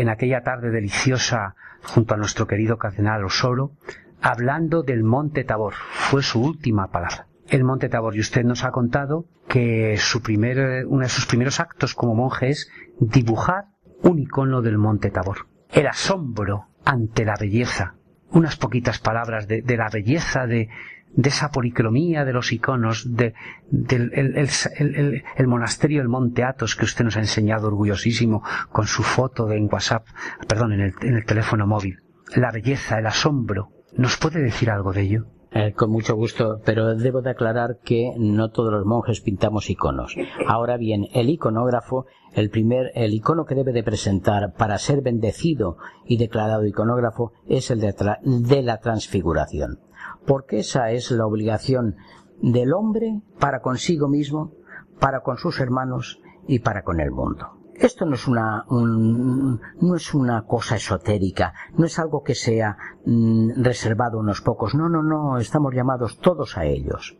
en 0.00 0.10
aquella 0.10 0.42
tarde 0.42 0.70
deliciosa 0.70 1.54
junto 1.82 2.12
a 2.12 2.16
nuestro 2.18 2.46
querido 2.46 2.76
cardenal 2.76 3.24
Osoro, 3.24 3.72
hablando 4.20 4.82
del 4.82 5.02
Monte 5.02 5.42
Tabor. 5.42 5.72
Fue 5.72 6.22
su 6.22 6.42
última 6.42 6.88
palabra. 6.88 7.28
El 7.48 7.64
Monte 7.64 7.88
Tabor. 7.88 8.14
Y 8.14 8.20
usted 8.20 8.44
nos 8.44 8.64
ha 8.64 8.72
contado 8.72 9.24
que 9.48 9.96
su 9.96 10.20
primer, 10.20 10.84
uno 10.86 11.02
de 11.02 11.08
sus 11.08 11.24
primeros 11.24 11.60
actos 11.60 11.94
como 11.94 12.14
monje 12.14 12.50
es 12.50 12.70
dibujar 13.00 13.68
un 14.02 14.18
icono 14.18 14.60
del 14.60 14.76
Monte 14.76 15.10
Tabor. 15.10 15.46
El 15.72 15.86
asombro 15.86 16.66
ante 16.84 17.24
la 17.24 17.36
belleza. 17.40 17.94
Unas 18.30 18.56
poquitas 18.56 18.98
palabras 18.98 19.48
de, 19.48 19.62
de 19.62 19.76
la 19.78 19.88
belleza 19.88 20.46
de, 20.46 20.68
de 21.16 21.30
esa 21.30 21.50
policromía 21.50 22.24
de 22.24 22.32
los 22.32 22.52
iconos, 22.52 23.14
de, 23.16 23.34
del 23.70 24.12
el, 24.14 25.46
monasterio 25.46 26.00
del 26.00 26.08
Monte 26.08 26.44
Athos 26.44 26.76
que 26.76 26.84
usted 26.84 27.04
nos 27.04 27.16
ha 27.16 27.20
enseñado 27.20 27.68
orgullosísimo 27.68 28.42
con 28.70 28.86
su 28.86 29.02
foto 29.02 29.46
de, 29.46 29.56
en 29.56 29.68
WhatsApp, 29.72 30.06
perdón, 30.46 30.74
en 30.74 30.80
el, 30.80 30.94
en 31.00 31.16
el 31.16 31.24
teléfono 31.24 31.66
móvil. 31.66 32.00
La 32.34 32.52
belleza, 32.52 32.98
el 32.98 33.06
asombro. 33.06 33.70
¿Nos 33.96 34.16
puede 34.18 34.42
decir 34.42 34.70
algo 34.70 34.92
de 34.92 35.00
ello? 35.02 35.26
Eh, 35.52 35.72
con 35.72 35.90
mucho 35.90 36.14
gusto, 36.16 36.60
pero 36.66 36.94
debo 36.94 37.22
de 37.22 37.30
aclarar 37.30 37.78
que 37.82 38.10
no 38.18 38.50
todos 38.50 38.70
los 38.70 38.84
monjes 38.84 39.22
pintamos 39.22 39.70
iconos. 39.70 40.14
Ahora 40.46 40.76
bien, 40.76 41.06
el 41.14 41.30
iconógrafo, 41.30 42.04
el 42.36 42.50
primer, 42.50 42.92
el 42.94 43.14
icono 43.14 43.46
que 43.46 43.54
debe 43.54 43.72
de 43.72 43.82
presentar 43.82 44.52
para 44.52 44.78
ser 44.78 45.00
bendecido 45.00 45.78
y 46.04 46.18
declarado 46.18 46.66
iconógrafo 46.66 47.32
es 47.46 47.70
el 47.70 47.80
de, 47.80 48.62
la 48.62 48.78
transfiguración 48.78 49.80
porque 50.26 50.58
esa 50.58 50.90
es 50.90 51.10
la 51.10 51.26
obligación 51.26 51.96
del 52.42 52.74
hombre 52.74 53.22
para 53.38 53.60
consigo 53.60 54.08
mismo, 54.08 54.52
para 55.00 55.20
con 55.20 55.38
sus 55.38 55.60
hermanos 55.60 56.20
y 56.46 56.58
para 56.58 56.82
con 56.82 57.00
el 57.00 57.10
mundo. 57.10 57.52
Esto 57.74 58.06
no 58.06 58.14
es 58.14 58.26
una, 58.26 58.64
no 58.68 59.96
es 59.96 60.14
una 60.14 60.42
cosa 60.46 60.76
esotérica, 60.76 61.54
no 61.76 61.84
es 61.84 61.98
algo 61.98 62.22
que 62.22 62.34
sea 62.34 62.76
mm, 63.04 63.62
reservado 63.62 64.18
a 64.18 64.22
unos 64.22 64.40
pocos, 64.40 64.74
no, 64.74 64.88
no, 64.88 65.02
no, 65.02 65.38
estamos 65.38 65.74
llamados 65.74 66.18
todos 66.18 66.56
a 66.56 66.64
ellos. 66.64 67.18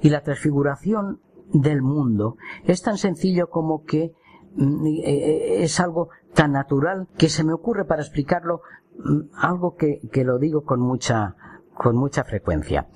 Y 0.00 0.10
la 0.10 0.22
transfiguración 0.22 1.20
del 1.52 1.82
mundo 1.82 2.36
es 2.64 2.82
tan 2.82 2.98
sencillo 2.98 3.48
como 3.48 3.84
que 3.84 4.12
es 4.56 5.80
algo 5.80 6.10
tan 6.34 6.52
natural 6.52 7.08
que 7.16 7.28
se 7.28 7.44
me 7.44 7.52
ocurre 7.52 7.84
para 7.84 8.02
explicarlo 8.02 8.62
mm, 8.98 9.34
algo 9.34 9.76
que, 9.76 10.00
que 10.10 10.24
lo 10.24 10.38
digo 10.38 10.64
con 10.64 10.80
mucha, 10.80 11.36
con 11.74 11.96
mucha 11.96 12.24
frecuencia. 12.24 12.88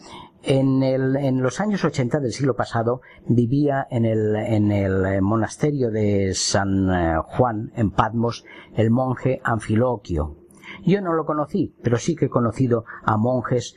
En, 0.42 0.82
el, 0.84 1.16
en, 1.16 1.42
los 1.42 1.60
años 1.60 1.84
80 1.84 2.20
del 2.20 2.32
siglo 2.32 2.54
pasado 2.54 3.00
vivía 3.26 3.86
en 3.90 4.04
el, 4.04 4.36
en 4.36 4.70
el 4.70 5.20
monasterio 5.20 5.90
de 5.90 6.34
San 6.34 6.88
eh, 6.88 7.16
Juan, 7.24 7.72
en 7.74 7.90
Patmos, 7.90 8.44
el 8.74 8.92
monje 8.92 9.40
Anfiloquio. 9.42 10.36
Yo 10.84 11.00
no 11.00 11.14
lo 11.14 11.24
conocí, 11.24 11.74
pero 11.82 11.96
sí 11.96 12.14
que 12.14 12.26
he 12.26 12.30
conocido 12.30 12.84
a 13.02 13.16
monjes 13.16 13.74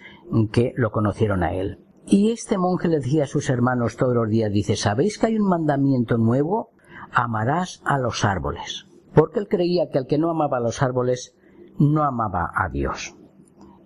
que 0.51 0.73
lo 0.75 0.91
conocieron 0.91 1.43
a 1.43 1.53
él. 1.53 1.79
Y 2.05 2.31
este 2.31 2.57
monje 2.57 2.87
le 2.87 2.97
decía 2.97 3.23
a 3.23 3.27
sus 3.27 3.49
hermanos 3.49 3.95
todos 3.95 4.15
los 4.15 4.29
días, 4.29 4.51
dice, 4.51 4.75
¿sabéis 4.75 5.17
que 5.17 5.27
hay 5.27 5.37
un 5.37 5.47
mandamiento 5.47 6.17
nuevo? 6.17 6.71
Amarás 7.11 7.81
a 7.85 7.97
los 7.97 8.25
árboles. 8.25 8.85
Porque 9.13 9.39
él 9.39 9.47
creía 9.47 9.89
que 9.89 9.97
el 9.97 10.07
que 10.07 10.17
no 10.17 10.29
amaba 10.29 10.57
a 10.57 10.61
los 10.61 10.81
árboles 10.81 11.35
no 11.79 12.03
amaba 12.03 12.51
a 12.53 12.69
Dios. 12.69 13.15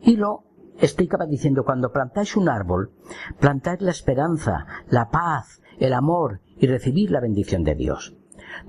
Y 0.01 0.17
lo 0.17 0.43
explicaba 0.79 1.25
diciendo, 1.25 1.63
cuando 1.63 1.91
plantáis 1.91 2.35
un 2.35 2.49
árbol, 2.49 2.91
plantáis 3.39 3.81
la 3.81 3.91
esperanza, 3.91 4.65
la 4.89 5.09
paz, 5.09 5.61
el 5.79 5.93
amor 5.93 6.41
y 6.57 6.67
recibir 6.67 7.11
la 7.11 7.21
bendición 7.21 7.63
de 7.63 7.75
Dios. 7.75 8.15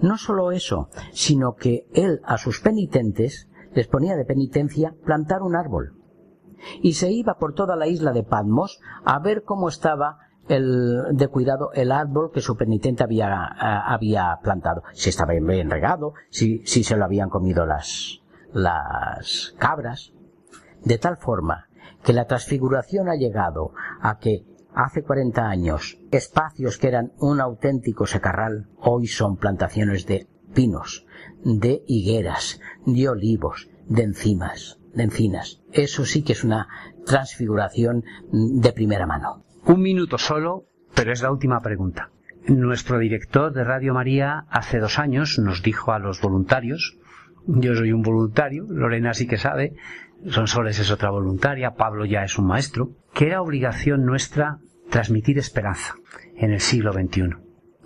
No 0.00 0.16
solo 0.16 0.52
eso, 0.52 0.88
sino 1.12 1.54
que 1.54 1.86
él 1.92 2.20
a 2.24 2.38
sus 2.38 2.60
penitentes 2.60 3.48
les 3.74 3.88
ponía 3.88 4.16
de 4.16 4.24
penitencia 4.24 4.94
plantar 5.04 5.42
un 5.42 5.56
árbol. 5.56 5.94
Y 6.80 6.94
se 6.94 7.10
iba 7.10 7.34
por 7.34 7.54
toda 7.54 7.76
la 7.76 7.86
isla 7.86 8.12
de 8.12 8.22
Patmos 8.22 8.80
a 9.04 9.18
ver 9.18 9.42
cómo 9.42 9.68
estaba 9.68 10.18
el, 10.48 11.02
de 11.12 11.28
cuidado 11.28 11.70
el 11.72 11.92
árbol 11.92 12.30
que 12.32 12.40
su 12.40 12.56
penitente 12.56 13.02
había, 13.02 13.44
había 13.44 14.38
plantado. 14.42 14.82
Si 14.92 15.10
estaba 15.10 15.32
bien 15.32 15.70
regado, 15.70 16.14
si, 16.30 16.62
si 16.66 16.84
se 16.84 16.96
lo 16.96 17.04
habían 17.04 17.30
comido 17.30 17.66
las, 17.66 18.20
las 18.52 19.54
cabras. 19.58 20.12
De 20.82 20.98
tal 20.98 21.16
forma 21.16 21.68
que 22.02 22.12
la 22.12 22.26
transfiguración 22.26 23.08
ha 23.08 23.16
llegado 23.16 23.72
a 24.00 24.18
que 24.18 24.44
hace 24.74 25.02
40 25.02 25.48
años 25.48 25.98
espacios 26.10 26.78
que 26.78 26.88
eran 26.88 27.12
un 27.18 27.40
auténtico 27.40 28.06
secarral 28.06 28.68
hoy 28.78 29.06
son 29.06 29.36
plantaciones 29.36 30.06
de 30.06 30.28
pinos, 30.52 31.06
de 31.42 31.82
higueras, 31.86 32.60
de 32.84 33.08
olivos, 33.08 33.68
de 33.88 34.02
encimas, 34.02 34.78
de 34.92 35.04
encinas. 35.04 35.62
Eso 35.72 36.04
sí 36.04 36.22
que 36.22 36.32
es 36.32 36.44
una 36.44 36.68
transfiguración 37.06 38.04
de 38.30 38.72
primera 38.72 39.06
mano. 39.06 39.44
Un 39.66 39.80
minuto 39.80 40.18
solo, 40.18 40.66
pero 40.94 41.10
es 41.10 41.22
la 41.22 41.32
última 41.32 41.60
pregunta. 41.60 42.10
Nuestro 42.46 42.98
director 42.98 43.50
de 43.50 43.64
Radio 43.64 43.94
María 43.94 44.44
hace 44.50 44.78
dos 44.78 44.98
años 44.98 45.38
nos 45.38 45.62
dijo 45.62 45.92
a 45.92 45.98
los 45.98 46.20
voluntarios, 46.20 46.98
yo 47.46 47.74
soy 47.74 47.92
un 47.92 48.02
voluntario, 48.02 48.66
Lorena 48.68 49.14
sí 49.14 49.26
que 49.26 49.38
sabe, 49.38 49.72
Sonsoles 50.28 50.78
es 50.80 50.90
otra 50.90 51.08
voluntaria, 51.08 51.76
Pablo 51.76 52.04
ya 52.04 52.24
es 52.24 52.38
un 52.38 52.46
maestro, 52.46 52.90
que 53.14 53.28
era 53.28 53.40
obligación 53.40 54.04
nuestra 54.04 54.58
transmitir 54.90 55.38
esperanza 55.38 55.94
en 56.36 56.52
el 56.52 56.60
siglo 56.60 56.92
XXI. 56.92 57.30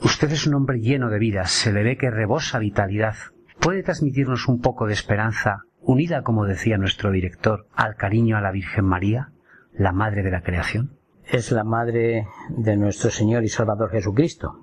Usted 0.02 0.32
es 0.32 0.48
un 0.48 0.54
hombre 0.54 0.80
lleno 0.80 1.10
de 1.10 1.20
vida, 1.20 1.46
se 1.46 1.72
le 1.72 1.84
ve 1.84 1.96
que 1.96 2.10
rebosa 2.10 2.58
vitalidad. 2.58 3.14
¿Puede 3.60 3.84
transmitirnos 3.84 4.48
un 4.48 4.60
poco 4.60 4.88
de 4.88 4.94
esperanza, 4.94 5.62
unida, 5.80 6.22
como 6.22 6.44
decía 6.44 6.76
nuestro 6.76 7.12
director, 7.12 7.68
al 7.72 7.94
cariño 7.94 8.36
a 8.36 8.40
la 8.40 8.50
Virgen 8.50 8.84
María, 8.84 9.30
la 9.72 9.92
Madre 9.92 10.24
de 10.24 10.32
la 10.32 10.42
Creación? 10.42 10.97
Es 11.30 11.52
la 11.52 11.62
Madre 11.62 12.26
de 12.48 12.76
nuestro 12.76 13.10
Señor 13.10 13.44
y 13.44 13.48
Salvador 13.48 13.90
Jesucristo. 13.90 14.60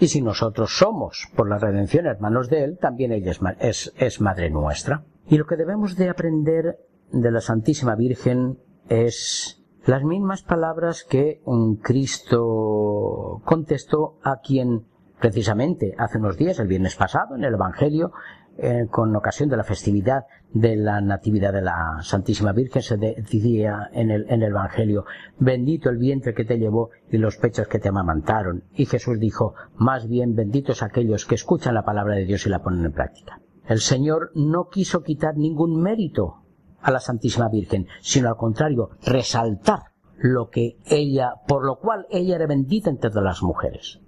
Y 0.00 0.08
si 0.08 0.20
nosotros 0.20 0.76
somos, 0.76 1.28
por 1.36 1.48
la 1.48 1.58
redención, 1.58 2.06
hermanos 2.06 2.48
de 2.48 2.64
Él, 2.64 2.78
también 2.80 3.12
ella 3.12 3.32
es, 3.60 3.92
es 3.96 4.20
Madre 4.20 4.50
nuestra. 4.50 5.04
Y 5.28 5.38
lo 5.38 5.46
que 5.46 5.56
debemos 5.56 5.96
de 5.96 6.08
aprender 6.08 6.78
de 7.12 7.30
la 7.30 7.40
Santísima 7.40 7.94
Virgen 7.94 8.58
es 8.88 9.62
las 9.86 10.02
mismas 10.02 10.42
palabras 10.42 11.04
que 11.08 11.40
Cristo 11.82 13.42
contestó 13.44 14.18
a 14.24 14.40
quien 14.40 14.86
precisamente 15.20 15.94
hace 15.98 16.18
unos 16.18 16.36
días, 16.36 16.58
el 16.58 16.66
viernes 16.66 16.96
pasado, 16.96 17.36
en 17.36 17.44
el 17.44 17.54
Evangelio, 17.54 18.12
eh, 18.58 18.86
con 18.90 19.14
ocasión 19.16 19.48
de 19.48 19.56
la 19.56 19.64
festividad 19.64 20.24
de 20.52 20.76
la 20.76 21.00
Natividad 21.00 21.52
de 21.52 21.62
la 21.62 21.98
Santísima 22.02 22.52
Virgen, 22.52 22.82
se 22.82 22.96
decía 22.96 23.88
en 23.92 24.10
el, 24.10 24.26
en 24.28 24.42
el 24.42 24.50
Evangelio, 24.50 25.04
bendito 25.38 25.88
el 25.88 25.96
vientre 25.96 26.34
que 26.34 26.44
te 26.44 26.58
llevó 26.58 26.90
y 27.10 27.16
los 27.16 27.36
pechos 27.38 27.68
que 27.68 27.78
te 27.78 27.88
amamantaron. 27.88 28.64
Y 28.74 28.86
Jesús 28.86 29.18
dijo, 29.18 29.54
más 29.76 30.08
bien 30.08 30.34
benditos 30.34 30.82
aquellos 30.82 31.24
que 31.24 31.36
escuchan 31.36 31.74
la 31.74 31.84
palabra 31.84 32.14
de 32.14 32.26
Dios 32.26 32.46
y 32.46 32.50
la 32.50 32.62
ponen 32.62 32.84
en 32.84 32.92
práctica. 32.92 33.40
El 33.66 33.78
Señor 33.78 34.30
no 34.34 34.68
quiso 34.68 35.02
quitar 35.02 35.36
ningún 35.36 35.80
mérito 35.80 36.42
a 36.80 36.90
la 36.90 37.00
Santísima 37.00 37.48
Virgen, 37.48 37.86
sino 38.00 38.28
al 38.28 38.36
contrario, 38.36 38.90
resaltar 39.06 39.92
lo 40.18 40.50
que 40.50 40.76
ella, 40.84 41.34
por 41.48 41.64
lo 41.64 41.76
cual 41.76 42.06
ella 42.10 42.36
era 42.36 42.46
bendita 42.46 42.90
entre 42.90 43.10
todas 43.10 43.24
las 43.24 43.42
mujeres. 43.42 44.00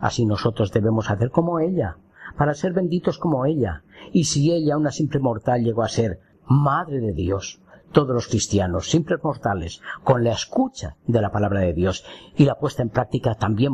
Así 0.00 0.24
nosotros 0.24 0.72
debemos 0.72 1.10
hacer 1.10 1.30
como 1.30 1.58
ella, 1.58 1.96
para 2.38 2.54
ser 2.54 2.72
benditos 2.72 3.18
como 3.18 3.44
ella. 3.44 3.82
Y 4.12 4.24
si 4.24 4.52
ella, 4.52 4.78
una 4.78 4.92
simple 4.92 5.20
mortal, 5.20 5.62
llegó 5.62 5.82
a 5.82 5.88
ser 5.88 6.20
Madre 6.46 7.00
de 7.00 7.12
Dios, 7.12 7.60
todos 7.92 8.14
los 8.14 8.28
cristianos, 8.28 8.88
simples 8.88 9.22
mortales, 9.22 9.82
con 10.02 10.24
la 10.24 10.32
escucha 10.32 10.96
de 11.06 11.20
la 11.20 11.30
palabra 11.30 11.60
de 11.60 11.74
Dios 11.74 12.06
y 12.36 12.46
la 12.46 12.58
puesta 12.58 12.82
en 12.82 12.88
práctica, 12.88 13.34
también 13.34 13.72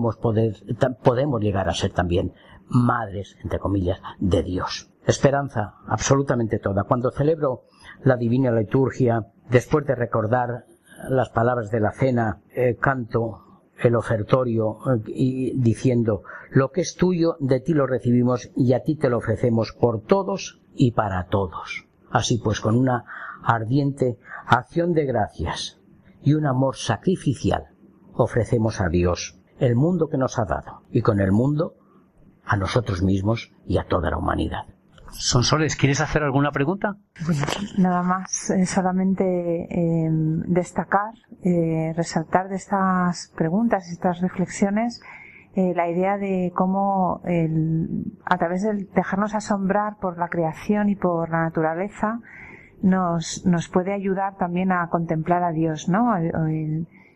podemos 1.04 1.40
llegar 1.40 1.68
a 1.68 1.74
ser 1.74 1.92
también 1.92 2.32
madres, 2.66 3.36
entre 3.44 3.60
comillas, 3.60 4.00
de 4.18 4.42
Dios. 4.42 4.90
Esperanza, 5.06 5.74
absolutamente 5.86 6.58
toda. 6.58 6.84
Cuando 6.84 7.12
celebro 7.12 7.64
la 8.02 8.16
divina 8.16 8.50
liturgia, 8.50 9.26
después 9.50 9.86
de 9.86 9.94
recordar 9.94 10.64
las 11.08 11.28
palabras 11.28 11.70
de 11.70 11.80
la 11.80 11.92
cena, 11.92 12.40
eh, 12.56 12.76
canto 12.80 13.43
el 13.88 13.96
ofertorio 13.96 14.78
eh, 14.86 15.02
y 15.06 15.60
diciendo, 15.60 16.22
lo 16.50 16.70
que 16.70 16.82
es 16.82 16.94
tuyo, 16.96 17.36
de 17.40 17.60
ti 17.60 17.74
lo 17.74 17.86
recibimos 17.86 18.50
y 18.56 18.72
a 18.72 18.82
ti 18.82 18.96
te 18.96 19.08
lo 19.08 19.18
ofrecemos 19.18 19.72
por 19.72 20.02
todos 20.02 20.60
y 20.74 20.92
para 20.92 21.26
todos. 21.26 21.86
Así 22.10 22.38
pues, 22.38 22.60
con 22.60 22.76
una 22.76 23.04
ardiente 23.42 24.18
acción 24.46 24.92
de 24.92 25.04
gracias 25.04 25.80
y 26.22 26.34
un 26.34 26.46
amor 26.46 26.76
sacrificial, 26.76 27.68
ofrecemos 28.14 28.80
a 28.80 28.88
Dios 28.88 29.38
el 29.58 29.76
mundo 29.76 30.08
que 30.08 30.18
nos 30.18 30.38
ha 30.38 30.44
dado 30.44 30.82
y 30.90 31.02
con 31.02 31.20
el 31.20 31.32
mundo 31.32 31.74
a 32.44 32.56
nosotros 32.56 33.02
mismos 33.02 33.52
y 33.66 33.78
a 33.78 33.84
toda 33.84 34.10
la 34.10 34.18
humanidad. 34.18 34.73
Sonsoles, 35.16 35.76
¿quieres 35.76 36.00
hacer 36.00 36.22
alguna 36.22 36.50
pregunta? 36.50 36.96
Nada 37.78 38.02
más, 38.02 38.50
eh, 38.50 38.66
solamente 38.66 39.24
em, 39.70 40.40
destacar, 40.46 41.14
eh, 41.42 41.92
resaltar 41.96 42.48
de 42.48 42.56
estas 42.56 43.32
preguntas, 43.36 43.88
estas 43.90 44.20
reflexiones, 44.20 45.00
eh, 45.54 45.72
la 45.74 45.88
idea 45.88 46.18
de 46.18 46.52
cómo 46.54 47.22
a 48.24 48.38
través 48.38 48.62
de 48.62 48.86
dejarnos 48.92 49.34
asombrar 49.36 49.98
por 50.00 50.18
la 50.18 50.28
creación 50.28 50.88
y 50.88 50.96
por 50.96 51.30
la 51.30 51.42
naturaleza, 51.42 52.18
nos, 52.82 53.46
nos 53.46 53.68
puede 53.68 53.92
ayudar 53.92 54.36
también 54.36 54.72
a 54.72 54.88
contemplar 54.88 55.44
a 55.44 55.52
Dios, 55.52 55.88
¿no? 55.88 56.12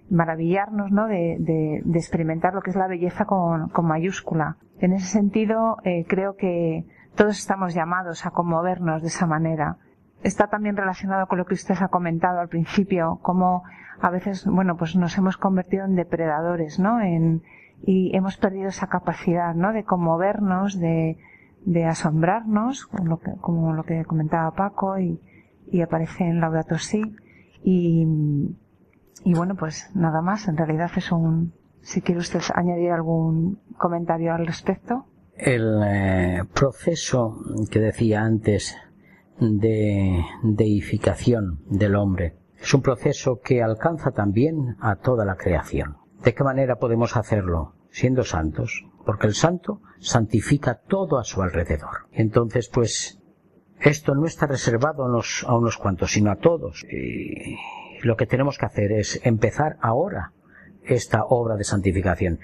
maravillarnos, 0.08 0.90
¿no? 0.90 1.06
De, 1.06 1.82
experimentar 1.94 2.54
lo 2.54 2.62
que 2.62 2.70
es 2.70 2.76
la 2.76 2.86
belleza 2.86 3.26
con 3.26 3.70
mayúscula. 3.82 4.56
En 4.78 4.92
ese 4.92 5.06
sentido, 5.06 5.76
creo 6.06 6.36
que 6.36 6.86
todos 7.18 7.36
estamos 7.36 7.74
llamados 7.74 8.24
a 8.26 8.30
conmovernos 8.30 9.02
de 9.02 9.08
esa 9.08 9.26
manera. 9.26 9.76
Está 10.22 10.46
también 10.46 10.76
relacionado 10.76 11.26
con 11.26 11.38
lo 11.38 11.46
que 11.46 11.54
usted 11.54 11.74
ha 11.80 11.88
comentado 11.88 12.38
al 12.38 12.48
principio, 12.48 13.18
cómo 13.22 13.64
a 14.00 14.10
veces, 14.10 14.46
bueno, 14.46 14.76
pues 14.76 14.94
nos 14.94 15.18
hemos 15.18 15.36
convertido 15.36 15.84
en 15.84 15.96
depredadores, 15.96 16.78
¿no? 16.78 17.00
En, 17.00 17.42
y 17.82 18.16
hemos 18.16 18.36
perdido 18.36 18.68
esa 18.68 18.86
capacidad, 18.86 19.52
¿no? 19.56 19.72
De 19.72 19.82
conmovernos, 19.82 20.78
de, 20.78 21.18
asombrarnos, 21.88 22.86
como 22.86 23.06
lo, 23.06 23.18
que, 23.18 23.32
como 23.40 23.72
lo 23.72 23.82
que 23.82 24.04
comentaba 24.04 24.52
Paco 24.52 25.00
y, 25.00 25.20
y 25.66 25.80
aparece 25.82 26.22
en 26.22 26.40
Laudato 26.40 26.78
Si. 26.78 27.02
Y, 27.64 28.06
y 29.24 29.34
bueno, 29.34 29.56
pues 29.56 29.90
nada 29.96 30.22
más. 30.22 30.46
En 30.46 30.56
realidad 30.56 30.92
es 30.94 31.10
un, 31.10 31.52
si 31.80 32.00
quiere 32.00 32.20
usted 32.20 32.42
añadir 32.54 32.92
algún 32.92 33.58
comentario 33.76 34.32
al 34.32 34.46
respecto 34.46 35.06
el 35.38 35.80
eh, 35.84 36.42
proceso 36.52 37.38
que 37.70 37.78
decía 37.78 38.22
antes 38.22 38.76
de 39.38 40.20
deificación 40.42 41.60
del 41.66 41.94
hombre 41.94 42.34
es 42.60 42.74
un 42.74 42.82
proceso 42.82 43.40
que 43.40 43.62
alcanza 43.62 44.10
también 44.10 44.76
a 44.80 44.96
toda 44.96 45.24
la 45.24 45.36
creación. 45.36 45.96
¿De 46.24 46.34
qué 46.34 46.42
manera 46.42 46.76
podemos 46.76 47.16
hacerlo? 47.16 47.74
Siendo 47.90 48.24
santos, 48.24 48.84
porque 49.06 49.28
el 49.28 49.34
santo 49.34 49.80
santifica 50.00 50.74
todo 50.74 51.18
a 51.18 51.24
su 51.24 51.40
alrededor. 51.40 52.08
Entonces, 52.10 52.68
pues, 52.68 53.20
esto 53.80 54.14
no 54.16 54.26
está 54.26 54.46
reservado 54.46 55.04
a 55.04 55.06
unos, 55.06 55.44
a 55.46 55.56
unos 55.56 55.78
cuantos, 55.78 56.12
sino 56.12 56.32
a 56.32 56.36
todos. 56.36 56.84
Y 56.90 57.56
lo 58.02 58.16
que 58.16 58.26
tenemos 58.26 58.58
que 58.58 58.66
hacer 58.66 58.90
es 58.90 59.20
empezar 59.24 59.76
ahora 59.80 60.32
esta 60.82 61.24
obra 61.24 61.56
de 61.56 61.64
santificación 61.64 62.40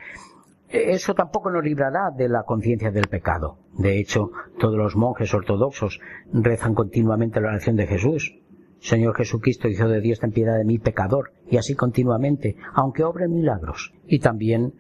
eso 0.75 1.15
tampoco 1.15 1.51
nos 1.51 1.63
librará 1.63 2.11
de 2.11 2.29
la 2.29 2.43
conciencia 2.43 2.91
del 2.91 3.07
pecado. 3.07 3.59
De 3.79 3.99
hecho, 4.01 4.31
todos 4.59 4.77
los 4.77 4.97
monjes 4.97 5.33
ortodoxos 5.33 6.01
rezan 6.33 6.75
continuamente 6.75 7.41
la 7.41 7.49
oración 7.49 7.77
de 7.77 7.87
Jesús. 7.87 8.41
Señor 8.81 9.17
Jesucristo, 9.17 9.69
Hijo 9.69 9.89
de 9.89 10.01
Dios, 10.01 10.19
ten 10.19 10.33
piedad 10.33 10.59
de 10.59 10.65
mí, 10.65 10.79
pecador, 10.79 11.33
y 11.49 11.59
así 11.59 11.75
continuamente, 11.75 12.57
aunque 12.75 13.05
obren 13.05 13.33
milagros. 13.33 13.95
Y 14.07 14.19
también 14.19 14.75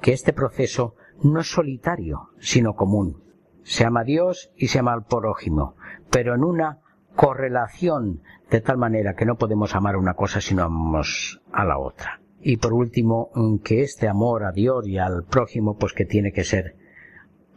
que 0.00 0.12
este 0.12 0.32
proceso 0.32 0.96
no 1.22 1.40
es 1.40 1.50
solitario, 1.50 2.30
sino 2.38 2.74
común. 2.74 3.22
Se 3.62 3.84
ama 3.84 4.00
a 4.00 4.04
Dios 4.04 4.50
y 4.56 4.68
se 4.68 4.78
ama 4.78 4.92
al 4.92 5.04
prójimo, 5.04 5.76
pero 6.10 6.34
en 6.34 6.42
una 6.42 6.78
correlación 7.14 8.22
de 8.50 8.60
tal 8.60 8.76
manera 8.76 9.14
que 9.14 9.24
no 9.24 9.36
podemos 9.36 9.74
amar 9.74 9.96
una 9.96 10.14
cosa 10.14 10.40
si 10.40 10.54
no 10.54 10.64
amamos 10.64 11.40
a 11.52 11.64
la 11.64 11.78
otra. 11.78 12.23
Y 12.46 12.58
por 12.58 12.74
último, 12.74 13.30
que 13.64 13.80
este 13.80 14.06
amor 14.06 14.44
a 14.44 14.52
Dios 14.52 14.86
y 14.86 14.98
al 14.98 15.24
prójimo, 15.24 15.78
pues 15.78 15.94
que 15.94 16.04
tiene 16.04 16.30
que 16.30 16.44
ser 16.44 16.76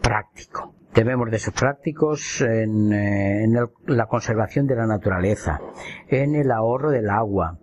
práctico. 0.01 0.75
Debemos 0.95 1.29
de 1.29 1.39
ser 1.39 1.53
prácticos 1.53 2.39
en, 2.39 2.93
eh, 2.93 3.47
la 3.85 4.05
conservación 4.05 4.65
de 4.65 4.77
la 4.77 4.87
naturaleza, 4.87 5.59
en 6.07 6.35
el 6.35 6.49
ahorro 6.51 6.89
del 6.89 7.09
agua, 7.09 7.59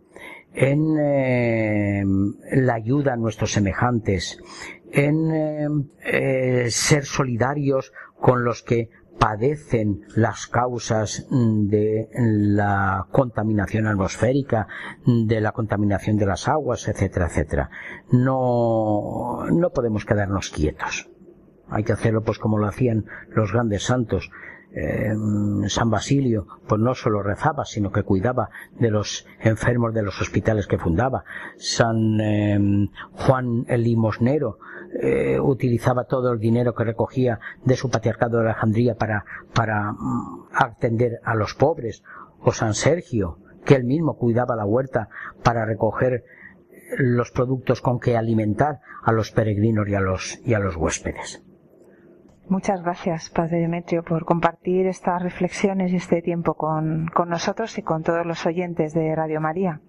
en 0.53 0.99
eh, 1.01 2.05
la 2.53 2.75
ayuda 2.75 3.14
a 3.14 3.16
nuestros 3.16 3.53
semejantes, 3.53 4.39
en 4.93 5.91
eh, 6.05 6.66
ser 6.68 7.07
solidarios 7.07 7.95
con 8.20 8.45
los 8.45 8.62
que 8.62 8.91
padecen 9.19 10.03
las 10.17 10.47
causas 10.47 11.27
de 11.31 12.09
la 12.15 13.07
contaminación 13.11 13.87
atmosférica, 13.87 14.69
de 15.07 15.41
la 15.41 15.53
contaminación 15.53 16.17
de 16.17 16.27
las 16.27 16.49
aguas, 16.49 16.89
etcétera, 16.89 17.27
etcétera. 17.27 17.71
No, 18.11 19.47
no 19.51 19.71
podemos 19.71 20.05
quedarnos 20.05 20.51
quietos. 20.51 21.09
Hay 21.69 21.85
que 21.85 21.93
hacerlo 21.93 22.23
pues 22.23 22.39
como 22.39 22.59
lo 22.59 22.67
hacían 22.67 23.07
los 23.31 23.53
grandes 23.53 23.85
santos. 23.85 24.31
Eh, 24.77 25.15
San 25.69 25.89
Basilio, 25.89 26.49
pues 26.67 26.81
no 26.81 26.95
solo 26.95 27.23
rezaba, 27.23 27.65
sino 27.65 27.93
que 27.93 28.03
cuidaba 28.03 28.51
de 28.79 28.91
los 28.91 29.25
enfermos 29.41 29.95
de 29.95 30.03
los 30.03 30.21
hospitales 30.21 30.67
que 30.67 30.79
fundaba. 30.79 31.25
San 31.57 32.21
eh, 32.21 32.89
Juan 33.12 33.65
el 33.69 33.85
Limosnero, 33.85 34.59
eh, 35.01 35.40
utilizaba 35.40 36.05
todo 36.05 36.32
el 36.32 36.38
dinero 36.38 36.74
que 36.74 36.84
recogía 36.84 37.40
de 37.64 37.76
su 37.76 37.90
patriarcado 37.90 38.38
de 38.38 38.51
Alejandría 38.51 38.95
para, 38.95 39.24
para 39.53 39.92
mm, 39.92 40.49
atender 40.53 41.20
a 41.24 41.34
los 41.34 41.55
pobres, 41.55 42.03
o 42.40 42.53
San 42.53 42.74
Sergio, 42.74 43.38
que 43.64 43.74
él 43.74 43.84
mismo 43.84 44.16
cuidaba 44.16 44.55
la 44.55 44.66
huerta 44.66 45.09
para 45.42 45.64
recoger 45.64 46.24
los 46.99 47.30
productos 47.30 47.80
con 47.80 47.99
que 47.99 48.16
alimentar 48.16 48.80
a 49.03 49.12
los 49.12 49.30
peregrinos 49.32 49.88
y 49.88 49.95
a 49.95 50.01
los, 50.01 50.40
y 50.45 50.55
a 50.55 50.59
los 50.59 50.76
huéspedes. 50.76 51.42
Muchas 52.49 52.82
gracias, 52.82 53.30
Padre 53.30 53.61
Demetrio, 53.61 54.03
por 54.05 54.26
compartir 54.26 54.86
estas 54.86 55.22
reflexiones 55.22 55.92
y 55.92 55.97
este 55.97 56.20
tiempo 56.20 56.55
con, 56.55 57.09
con 57.14 57.30
nosotros 57.30 57.78
y 57.78 57.82
con 57.82 58.03
todos 58.03 58.26
los 58.26 58.45
oyentes 58.45 58.92
de 58.92 59.14
Radio 59.16 59.40
María. 59.40 59.80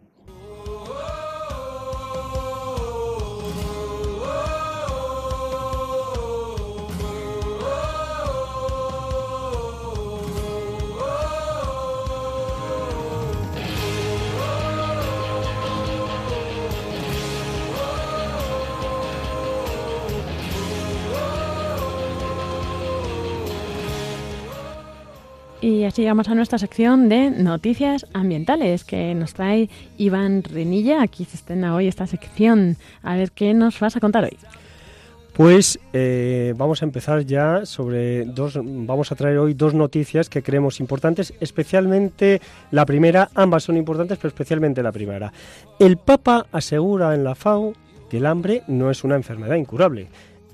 Y 25.65 25.83
así 25.83 26.03
llegamos 26.03 26.29
a 26.29 26.35
nuestra 26.35 26.59
sección 26.59 27.09
de 27.09 27.31
noticias 27.31 28.05
ambientales 28.13 28.83
que 28.83 29.15
nos 29.15 29.33
trae 29.33 29.67
Iván 29.97 30.43
Renilla. 30.43 31.01
Aquí 31.01 31.25
se 31.25 31.37
estrena 31.37 31.73
hoy 31.73 31.87
esta 31.87 32.05
sección. 32.05 32.77
A 33.01 33.15
ver 33.15 33.31
qué 33.31 33.55
nos 33.55 33.79
vas 33.79 33.95
a 33.95 33.99
contar 33.99 34.25
hoy. 34.25 34.37
Pues 35.33 35.79
eh, 35.91 36.53
vamos 36.55 36.83
a 36.83 36.85
empezar 36.85 37.25
ya 37.25 37.65
sobre 37.65 38.25
dos, 38.25 38.59
vamos 38.63 39.11
a 39.11 39.15
traer 39.15 39.39
hoy 39.39 39.55
dos 39.55 39.73
noticias 39.73 40.29
que 40.29 40.43
creemos 40.43 40.79
importantes, 40.79 41.33
especialmente 41.39 42.41
la 42.69 42.85
primera, 42.85 43.29
ambas 43.33 43.63
son 43.63 43.75
importantes, 43.75 44.19
pero 44.19 44.27
especialmente 44.27 44.83
la 44.83 44.91
primera. 44.91 45.33
El 45.79 45.97
Papa 45.97 46.45
asegura 46.51 47.15
en 47.15 47.23
la 47.23 47.33
FAO 47.33 47.73
que 48.07 48.17
el 48.17 48.27
hambre 48.27 48.61
no 48.67 48.91
es 48.91 49.03
una 49.03 49.15
enfermedad 49.15 49.55
incurable. 49.55 50.09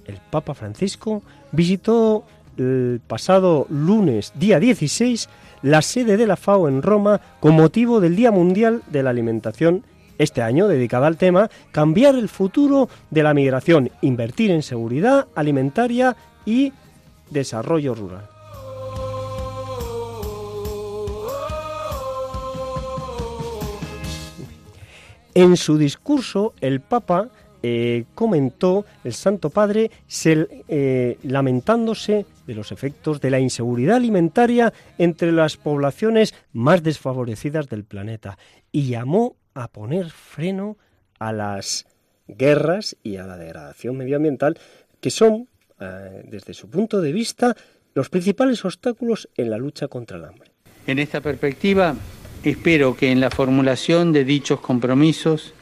El 0.05 0.19
Papa 0.31 0.53
Francisco 0.53 1.21
visitó 1.51 2.23
el 2.61 3.01
pasado 3.05 3.65
lunes, 3.69 4.33
día 4.35 4.59
16, 4.59 5.29
la 5.63 5.81
sede 5.81 6.17
de 6.17 6.27
la 6.27 6.35
FAO 6.35 6.67
en 6.67 6.81
Roma 6.81 7.19
con 7.39 7.55
motivo 7.55 7.99
del 7.99 8.15
Día 8.15 8.31
Mundial 8.31 8.83
de 8.87 9.03
la 9.03 9.09
Alimentación 9.09 9.83
este 10.17 10.43
año 10.43 10.67
dedicada 10.67 11.07
al 11.07 11.17
tema 11.17 11.49
Cambiar 11.71 12.15
el 12.15 12.29
futuro 12.29 12.89
de 13.09 13.23
la 13.23 13.33
migración, 13.33 13.89
invertir 14.01 14.51
en 14.51 14.61
seguridad 14.61 15.27
alimentaria 15.33 16.15
y 16.45 16.71
desarrollo 17.31 17.95
rural. 17.95 18.27
En 25.33 25.57
su 25.57 25.77
discurso, 25.77 26.53
el 26.59 26.81
Papa 26.81 27.29
eh, 27.63 28.05
comentó 28.15 28.85
el 29.03 29.13
Santo 29.13 29.49
Padre 29.49 29.91
eh, 30.25 31.17
lamentándose 31.23 32.25
de 32.51 32.55
los 32.55 32.73
efectos 32.73 33.21
de 33.21 33.29
la 33.29 33.39
inseguridad 33.39 33.95
alimentaria 33.95 34.73
entre 34.97 35.31
las 35.31 35.55
poblaciones 35.55 36.35
más 36.51 36.83
desfavorecidas 36.83 37.69
del 37.69 37.85
planeta 37.85 38.37
y 38.73 38.89
llamó 38.89 39.37
a 39.53 39.69
poner 39.69 40.09
freno 40.09 40.77
a 41.17 41.31
las 41.31 41.85
guerras 42.27 42.97
y 43.03 43.15
a 43.15 43.25
la 43.25 43.37
degradación 43.37 43.95
medioambiental 43.95 44.59
que 44.99 45.11
son, 45.11 45.47
eh, 45.79 46.23
desde 46.25 46.53
su 46.53 46.69
punto 46.69 46.99
de 46.99 47.13
vista, 47.13 47.55
los 47.93 48.09
principales 48.09 48.65
obstáculos 48.65 49.29
en 49.37 49.49
la 49.49 49.57
lucha 49.57 49.87
contra 49.87 50.17
el 50.17 50.25
hambre. 50.25 50.51
En 50.87 50.99
esta 50.99 51.21
perspectiva, 51.21 51.95
espero 52.43 52.97
que 52.97 53.11
en 53.11 53.21
la 53.21 53.29
formulación 53.29 54.11
de 54.11 54.25
dichos 54.25 54.59
compromisos 54.59 55.53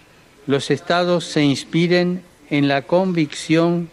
los 0.47 0.71
estados 0.71 1.25
se 1.25 1.43
inspiren 1.43 2.23
en 2.49 2.67
la 2.67 2.81
convicción 2.81 3.91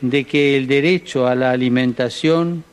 de 0.00 0.24
que 0.24 0.56
el 0.56 0.66
derecho 0.66 1.26
a 1.26 1.34
la 1.34 1.50
alimentación 1.50 2.64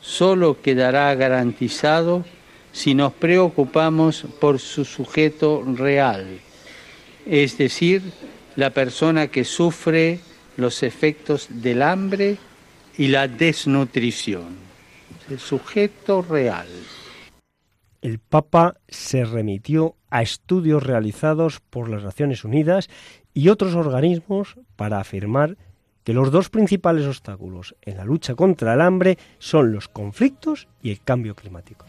solo 0.00 0.60
quedará 0.60 1.14
garantizado 1.14 2.24
si 2.72 2.94
nos 2.94 3.12
preocupamos 3.12 4.24
por 4.40 4.58
su 4.58 4.84
sujeto 4.84 5.62
real, 5.76 6.40
es 7.26 7.58
decir, 7.58 8.02
la 8.56 8.70
persona 8.70 9.28
que 9.28 9.44
sufre 9.44 10.20
los 10.56 10.82
efectos 10.82 11.48
del 11.50 11.82
hambre 11.82 12.36
y 12.98 13.08
la 13.08 13.28
desnutrición, 13.28 14.56
el 15.30 15.38
sujeto 15.38 16.22
real. 16.22 16.68
El 18.00 18.18
Papa 18.18 18.74
se 18.88 19.24
remitió 19.24 19.94
a 20.10 20.22
estudios 20.22 20.82
realizados 20.82 21.60
por 21.60 21.88
las 21.88 22.02
Naciones 22.02 22.44
Unidas 22.44 22.88
y 23.32 23.48
otros 23.48 23.74
organismos 23.74 24.56
para 24.76 24.98
afirmar 24.98 25.56
que 26.04 26.12
los 26.12 26.30
dos 26.30 26.48
principales 26.48 27.06
obstáculos 27.06 27.74
en 27.82 27.96
la 27.96 28.04
lucha 28.04 28.34
contra 28.34 28.74
el 28.74 28.80
hambre 28.80 29.18
son 29.38 29.72
los 29.72 29.88
conflictos 29.88 30.68
y 30.82 30.90
el 30.90 31.00
cambio 31.02 31.34
climático. 31.34 31.86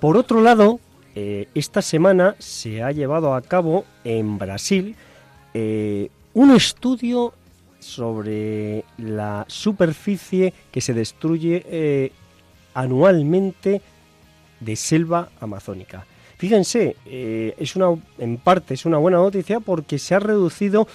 Por 0.00 0.16
otro 0.16 0.40
lado, 0.40 0.80
eh, 1.14 1.48
esta 1.54 1.82
semana 1.82 2.34
se 2.38 2.82
ha 2.82 2.90
llevado 2.90 3.34
a 3.34 3.42
cabo 3.42 3.84
en 4.04 4.38
Brasil 4.38 4.96
eh, 5.52 6.08
un 6.32 6.52
estudio 6.52 7.34
sobre 7.80 8.84
la 8.96 9.44
superficie 9.48 10.54
que 10.70 10.80
se 10.80 10.94
destruye 10.94 11.64
eh, 11.66 12.12
anualmente 12.72 13.82
de 14.60 14.76
selva 14.76 15.30
amazónica. 15.40 16.06
Fíjense, 16.38 16.94
eh, 17.06 17.56
es 17.58 17.74
una, 17.76 17.88
en 18.18 18.36
parte 18.38 18.74
es 18.74 18.84
una 18.86 18.98
buena 18.98 19.18
noticia 19.18 19.60
porque 19.60 19.98
se 19.98 20.14
ha 20.14 20.20
reducido 20.20 20.86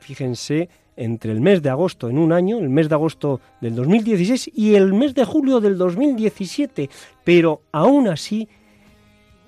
fíjense, 0.07 0.69
entre 0.97 1.33
el 1.33 1.41
mes 1.41 1.63
de 1.63 1.71
agosto 1.71 2.09
en 2.09 2.19
un 2.19 2.33
año, 2.33 2.59
el 2.59 2.69
mes 2.69 2.89
de 2.89 2.95
agosto 2.95 3.41
del 3.61 3.75
2016 3.75 4.51
y 4.55 4.75
el 4.75 4.95
mes 4.95 5.15
de 5.15 5.25
julio 5.25 5.61
del 5.61 5.77
2017. 5.77 6.89
Pero 7.25 7.63
aún 7.73 8.09
así, 8.09 8.49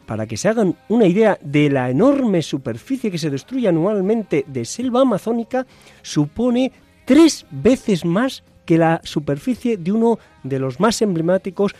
para 0.08 0.26
que 0.26 0.38
se 0.38 0.48
hagan 0.48 0.74
una 0.88 1.06
idea 1.06 1.38
de 1.42 1.68
la 1.68 1.90
enorme 1.90 2.40
superficie 2.40 3.10
que 3.10 3.18
se 3.18 3.28
destruye 3.28 3.68
anualmente 3.68 4.42
de 4.48 4.64
selva 4.64 5.02
amazónica, 5.02 5.66
supone 6.00 6.72
tres 7.04 7.44
veces 7.50 8.06
más 8.06 8.42
que 8.64 8.78
la 8.78 9.02
superficie 9.04 9.76
de 9.76 9.92
uno 9.92 10.18
de 10.44 10.60
los 10.60 10.80
más 10.80 11.02
emblemáticos 11.02 11.74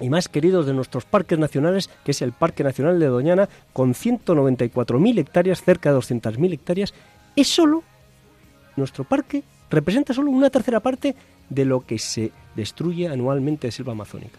y 0.00 0.08
más 0.08 0.28
queridos 0.28 0.66
de 0.66 0.72
nuestros 0.72 1.04
parques 1.04 1.36
nacionales, 1.36 1.90
que 2.04 2.12
es 2.12 2.22
el 2.22 2.30
Parque 2.30 2.62
Nacional 2.62 3.00
de 3.00 3.06
Doñana, 3.06 3.48
con 3.72 3.92
194.000 3.92 5.18
hectáreas, 5.18 5.64
cerca 5.64 5.92
de 5.92 5.98
200.000 5.98 6.52
hectáreas, 6.52 6.94
es 7.34 7.48
solo 7.48 7.82
nuestro 8.76 9.02
parque 9.02 9.42
representa 9.68 10.14
solo 10.14 10.30
una 10.30 10.48
tercera 10.48 10.78
parte 10.78 11.16
de 11.50 11.64
lo 11.64 11.80
que 11.80 11.98
se 11.98 12.30
destruye 12.54 13.08
anualmente 13.08 13.66
de 13.66 13.72
selva 13.72 13.94
amazónica. 13.94 14.38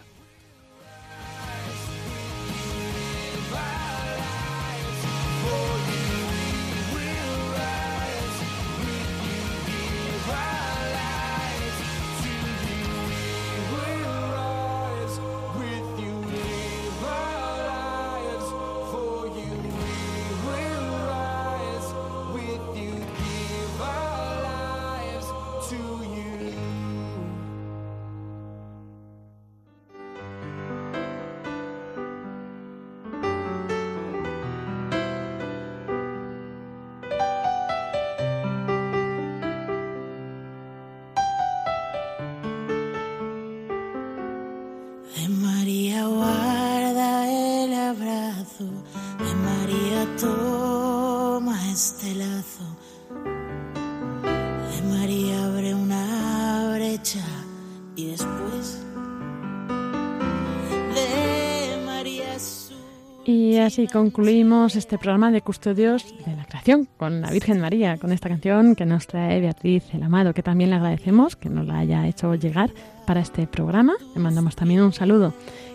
Así 63.70 63.86
concluimos 63.86 64.74
este 64.74 64.98
programa 64.98 65.30
de 65.30 65.42
Custodios 65.42 66.04
de 66.26 66.34
la 66.34 66.44
Creación 66.44 66.88
con 66.96 67.20
la 67.20 67.30
Virgen 67.30 67.60
María, 67.60 67.98
con 67.98 68.10
esta 68.10 68.28
canción 68.28 68.74
que 68.74 68.84
nos 68.84 69.06
trae 69.06 69.40
Beatriz 69.40 69.84
el 69.94 70.02
Amado, 70.02 70.34
que 70.34 70.42
también 70.42 70.70
le 70.70 70.76
agradecemos 70.76 71.36
que 71.36 71.48
nos 71.48 71.68
la 71.68 71.78
haya 71.78 72.08
hecho 72.08 72.34
llegar 72.34 72.72
para 73.06 73.20
este 73.20 73.46
programa. 73.46 73.92
Le 74.16 74.20
mandamos 74.20 74.56
también 74.56 74.82
un 74.82 74.92
saludo. 74.92 75.34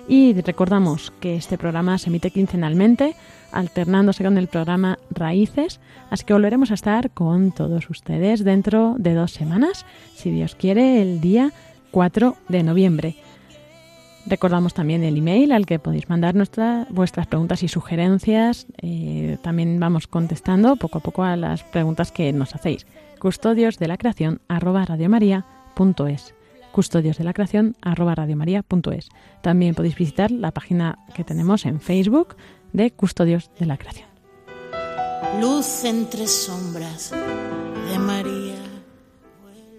Y 0.09 0.33
recordamos 0.33 1.13
que 1.21 1.37
este 1.37 1.57
programa 1.57 1.97
se 1.97 2.09
emite 2.09 2.31
quincenalmente, 2.31 3.15
alternándose 3.53 4.25
con 4.25 4.37
el 4.37 4.49
programa 4.49 4.99
Raíces, 5.09 5.79
así 6.09 6.25
que 6.25 6.33
volveremos 6.33 6.71
a 6.71 6.73
estar 6.73 7.11
con 7.11 7.53
todos 7.53 7.89
ustedes 7.89 8.43
dentro 8.43 8.95
de 8.97 9.13
dos 9.13 9.31
semanas, 9.31 9.85
si 10.15 10.31
Dios 10.31 10.55
quiere, 10.55 11.01
el 11.01 11.21
día 11.21 11.53
4 11.91 12.35
de 12.49 12.63
noviembre. 12.63 13.15
Recordamos 14.27 14.73
también 14.73 15.03
el 15.03 15.17
email 15.17 15.51
al 15.51 15.67
que 15.67 15.77
podéis 15.77 16.09
mandar 16.09 16.33
nuestra, 16.33 16.87
vuestras 16.89 17.27
preguntas 17.27 17.61
y 17.61 17.67
sugerencias. 17.67 18.65
Eh, 18.81 19.37
también 19.43 19.79
vamos 19.79 20.07
contestando 20.07 20.75
poco 20.77 20.97
a 20.97 21.01
poco 21.01 21.23
a 21.23 21.35
las 21.35 21.63
preguntas 21.63 22.11
que 22.11 22.33
nos 22.33 22.55
hacéis. 22.55 22.87
Custodios 23.19 23.77
de 23.77 23.87
la 23.87 23.97
creación 23.97 24.41
arroba 24.47 24.85
Custodios 26.71 27.17
de 27.17 27.23
la 27.23 27.33
creación 27.33 27.75
arroba 27.81 28.15
También 29.41 29.75
podéis 29.75 29.95
visitar 29.95 30.31
la 30.31 30.51
página 30.51 30.97
que 31.13 31.23
tenemos 31.23 31.65
en 31.65 31.79
Facebook 31.79 32.35
de 32.73 32.91
Custodios 32.91 33.51
de 33.59 33.65
la 33.67 33.77
creación. 33.77 34.07
Luz 35.39 35.83
entre 35.83 36.27
sombras. 36.27 37.13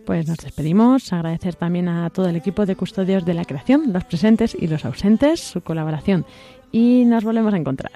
Pues 0.06 0.28
nos 0.28 0.38
despedimos, 0.38 1.12
agradecer 1.12 1.56
también 1.56 1.88
a 1.88 2.08
todo 2.10 2.28
el 2.28 2.36
equipo 2.36 2.64
de 2.64 2.76
custodios 2.76 3.24
de 3.24 3.34
la 3.34 3.44
creación, 3.44 3.92
los 3.92 4.04
presentes 4.04 4.56
y 4.58 4.68
los 4.68 4.84
ausentes, 4.84 5.40
su 5.40 5.62
colaboración. 5.62 6.24
Y 6.70 7.04
nos 7.06 7.24
volvemos 7.24 7.52
a 7.52 7.56
encontrar, 7.56 7.90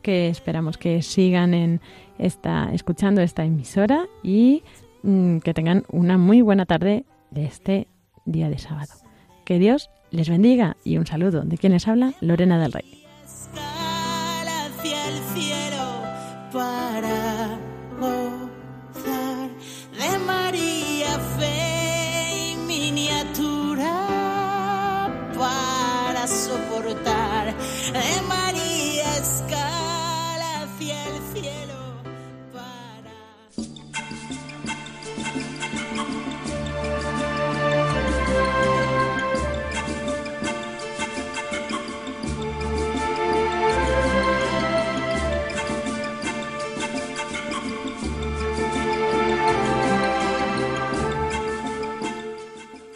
que 0.00 0.28
esperamos 0.28 0.78
que 0.78 1.02
sigan 1.02 1.54
en 1.54 1.80
esta, 2.18 2.70
escuchando 2.72 3.20
esta 3.20 3.44
emisora 3.44 4.06
y 4.22 4.62
mm, 5.02 5.38
que 5.38 5.54
tengan 5.54 5.82
una 5.90 6.18
muy 6.18 6.40
buena 6.40 6.66
tarde 6.66 7.04
de 7.32 7.46
este 7.46 7.88
día 8.26 8.48
de 8.48 8.58
sábado. 8.58 8.92
Que 9.44 9.58
Dios 9.58 9.90
les 10.12 10.28
bendiga 10.28 10.76
y 10.84 10.98
un 10.98 11.06
saludo 11.06 11.42
de 11.42 11.58
quien 11.58 11.72
les 11.72 11.88
habla, 11.88 12.14
Lorena 12.20 12.60
del 12.60 12.72
Rey. 12.72 13.02